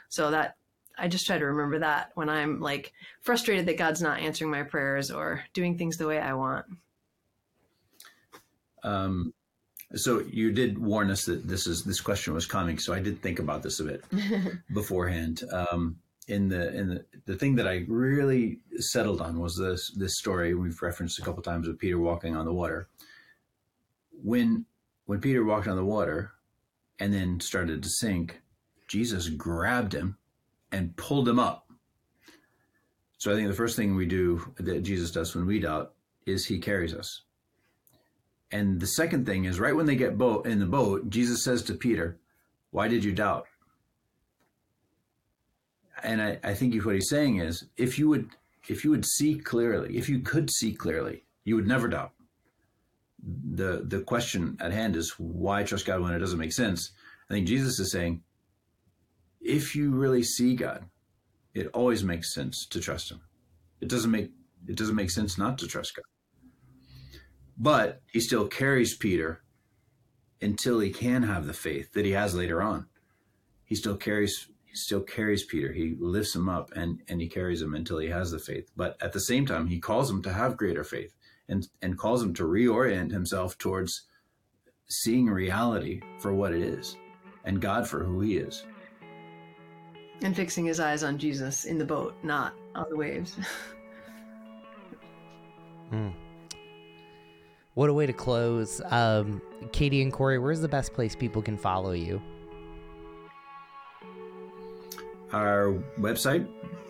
so 0.09 0.31
that 0.31 0.55
i 0.97 1.07
just 1.07 1.25
try 1.25 1.37
to 1.37 1.45
remember 1.45 1.79
that 1.79 2.11
when 2.15 2.29
i'm 2.29 2.59
like 2.59 2.93
frustrated 3.21 3.65
that 3.65 3.77
god's 3.77 4.01
not 4.01 4.19
answering 4.19 4.51
my 4.51 4.63
prayers 4.63 5.11
or 5.11 5.43
doing 5.53 5.77
things 5.77 5.97
the 5.97 6.07
way 6.07 6.19
i 6.19 6.33
want 6.33 6.65
um 8.83 9.33
so 9.93 10.19
you 10.31 10.51
did 10.51 10.77
warn 10.77 11.09
us 11.09 11.25
that 11.25 11.47
this 11.47 11.67
is 11.67 11.83
this 11.83 12.01
question 12.01 12.33
was 12.33 12.45
coming 12.45 12.77
so 12.77 12.93
i 12.93 12.99
did 12.99 13.21
think 13.21 13.39
about 13.39 13.63
this 13.63 13.79
a 13.79 13.83
bit 13.83 14.03
beforehand 14.73 15.43
um 15.51 15.95
in 16.27 16.49
the 16.49 16.73
in 16.75 16.89
the, 16.89 17.05
the 17.25 17.35
thing 17.35 17.55
that 17.55 17.67
I 17.67 17.85
really 17.87 18.59
settled 18.77 19.21
on 19.21 19.39
was 19.39 19.55
this 19.57 19.91
this 19.95 20.17
story 20.17 20.55
we've 20.55 20.81
referenced 20.81 21.19
a 21.19 21.21
couple 21.21 21.43
times 21.43 21.67
of 21.67 21.77
Peter 21.77 21.99
walking 21.99 22.35
on 22.35 22.45
the 22.45 22.53
water. 22.53 22.87
when 24.11 24.65
when 25.05 25.21
Peter 25.21 25.43
walked 25.43 25.67
on 25.67 25.75
the 25.75 25.85
water 25.85 26.31
and 26.99 27.13
then 27.13 27.39
started 27.39 27.83
to 27.83 27.89
sink, 27.89 28.41
Jesus 28.87 29.29
grabbed 29.29 29.93
him 29.93 30.17
and 30.75 30.93
pulled 30.97 31.27
him 31.27 31.39
up. 31.39 31.71
So 33.17 33.31
I 33.31 33.35
think 33.35 33.47
the 33.47 33.55
first 33.55 33.77
thing 33.77 33.95
we 33.95 34.05
do 34.05 34.53
that 34.57 34.83
Jesus 34.83 35.09
does 35.09 35.33
when 35.33 35.45
we 35.45 35.59
doubt 35.59 35.93
is 36.25 36.45
he 36.45 36.59
carries 36.59 36.93
us. 36.93 37.21
And 38.51 38.79
the 38.81 38.87
second 38.87 39.25
thing 39.25 39.45
is 39.45 39.57
right 39.57 39.75
when 39.75 39.85
they 39.85 39.95
get 39.95 40.17
boat 40.17 40.45
in 40.45 40.59
the 40.59 40.65
boat, 40.65 41.09
Jesus 41.09 41.45
says 41.45 41.63
to 41.63 41.73
Peter, 41.73 42.17
Why 42.71 42.89
did 42.89 43.05
you 43.05 43.13
doubt? 43.13 43.47
And 46.03 46.21
I, 46.21 46.39
I 46.43 46.53
think 46.53 46.75
what 46.83 46.95
he's 46.95 47.09
saying 47.09 47.39
is 47.39 47.65
if 47.77 47.97
you 47.97 48.09
would 48.09 48.29
if 48.67 48.83
you 48.83 48.89
would 48.89 49.05
see 49.05 49.35
clearly, 49.35 49.97
if 49.97 50.09
you 50.09 50.19
could 50.19 50.51
see 50.51 50.73
clearly, 50.73 51.23
you 51.45 51.55
would 51.55 51.67
never 51.67 51.87
doubt. 51.87 52.11
The 53.23 53.83
the 53.87 54.01
question 54.01 54.57
at 54.59 54.73
hand 54.73 54.97
is 54.97 55.15
why 55.17 55.63
trust 55.63 55.85
God 55.85 56.01
when 56.01 56.13
it 56.13 56.19
doesn't 56.19 56.37
make 56.37 56.53
sense? 56.53 56.91
I 57.29 57.33
think 57.33 57.47
Jesus 57.47 57.79
is 57.79 57.91
saying, 57.91 58.21
if 59.45 59.75
you 59.75 59.91
really 59.91 60.23
see 60.23 60.55
God, 60.55 60.85
it 61.53 61.67
always 61.67 62.03
makes 62.03 62.33
sense 62.33 62.65
to 62.65 62.79
trust 62.79 63.11
him. 63.11 63.21
It 63.79 63.87
doesn't 63.87 64.11
make 64.11 64.31
it 64.67 64.75
doesn't 64.75 64.95
make 64.95 65.11
sense 65.11 65.37
not 65.37 65.59
to 65.59 65.67
trust 65.67 65.95
God. 65.95 66.05
But 67.57 68.01
he 68.11 68.19
still 68.19 68.47
carries 68.47 68.97
Peter 68.97 69.43
until 70.41 70.79
he 70.79 70.89
can 70.89 71.23
have 71.23 71.45
the 71.45 71.53
faith 71.53 71.93
that 71.93 72.05
he 72.05 72.11
has 72.11 72.33
later 72.33 72.61
on. 72.61 72.87
He 73.63 73.75
still 73.75 73.95
carries 73.95 74.47
he 74.65 74.75
still 74.75 75.01
carries 75.01 75.45
Peter. 75.45 75.71
He 75.71 75.95
lifts 75.99 76.35
him 76.35 76.49
up 76.49 76.71
and, 76.75 77.01
and 77.07 77.21
he 77.21 77.29
carries 77.29 77.61
him 77.61 77.75
until 77.75 77.99
he 77.99 78.09
has 78.09 78.31
the 78.31 78.39
faith. 78.39 78.71
But 78.75 78.97
at 79.01 79.13
the 79.13 79.21
same 79.21 79.45
time, 79.45 79.67
he 79.67 79.79
calls 79.79 80.09
him 80.09 80.23
to 80.23 80.33
have 80.33 80.57
greater 80.57 80.83
faith 80.83 81.15
and, 81.47 81.67
and 81.81 81.97
calls 81.97 82.21
him 82.21 82.33
to 82.33 82.43
reorient 82.43 83.11
himself 83.11 83.57
towards 83.57 84.07
seeing 84.89 85.27
reality 85.27 86.01
for 86.19 86.33
what 86.33 86.53
it 86.53 86.61
is 86.61 86.97
and 87.45 87.61
God 87.61 87.87
for 87.87 88.03
who 88.03 88.19
he 88.21 88.37
is. 88.37 88.65
And 90.21 90.35
fixing 90.35 90.65
his 90.65 90.79
eyes 90.79 91.03
on 91.03 91.17
Jesus 91.17 91.65
in 91.65 91.77
the 91.77 91.85
boat, 91.85 92.15
not 92.23 92.53
on 92.73 92.85
the 92.89 92.95
waves. 92.95 93.35
Mm. 95.91 96.13
What 97.75 97.89
a 97.89 97.93
way 97.93 98.05
to 98.05 98.13
close. 98.13 98.81
Um, 98.89 99.41
Katie 99.71 100.01
and 100.01 100.11
Corey, 100.11 100.39
where's 100.39 100.61
the 100.61 100.67
best 100.67 100.93
place 100.93 101.15
people 101.15 101.41
can 101.41 101.57
follow 101.57 101.91
you? 101.91 102.21
Our 105.33 105.73
website 105.99 106.47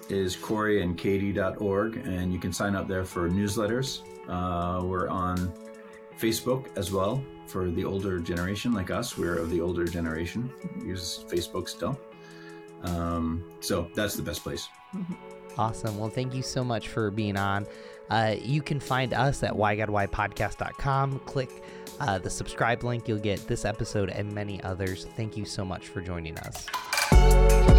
is 0.09 0.35
coreyandkatie.org, 0.35 1.97
and 1.97 2.31
you 2.31 2.39
can 2.39 2.53
sign 2.53 2.75
up 2.75 2.87
there 2.87 3.03
for 3.03 3.29
newsletters. 3.29 4.01
Uh, 4.29 4.83
we're 4.83 5.07
on 5.07 5.51
Facebook 6.19 6.67
as 6.77 6.91
well 6.91 7.23
for 7.47 7.69
the 7.71 7.83
older 7.83 8.19
generation 8.19 8.71
like 8.71 8.91
us. 8.91 9.17
We're 9.17 9.37
of 9.39 9.49
the 9.49 9.61
older 9.61 9.85
generation, 9.85 10.51
use 10.83 11.25
Facebook 11.27 11.67
still. 11.67 11.99
Um, 12.83 13.43
so 13.61 13.89
that's 13.95 14.15
the 14.15 14.21
best 14.21 14.43
place. 14.43 14.67
Awesome. 15.57 15.97
Well, 15.97 16.09
thank 16.09 16.33
you 16.33 16.41
so 16.41 16.63
much 16.63 16.89
for 16.89 17.11
being 17.11 17.37
on. 17.37 17.65
Uh, 18.09 18.35
you 18.39 18.61
can 18.61 18.79
find 18.79 19.13
us 19.13 19.41
at 19.43 19.53
whygodwhypodcast.com. 19.53 21.19
Click 21.19 21.49
uh, 21.99 22.19
the 22.19 22.29
subscribe 22.29 22.83
link. 22.83 23.07
You'll 23.07 23.17
get 23.19 23.47
this 23.47 23.65
episode 23.65 24.09
and 24.09 24.31
many 24.31 24.61
others. 24.63 25.05
Thank 25.15 25.37
you 25.37 25.45
so 25.45 25.65
much 25.65 25.87
for 25.87 26.01
joining 26.01 26.37
us. 26.39 27.74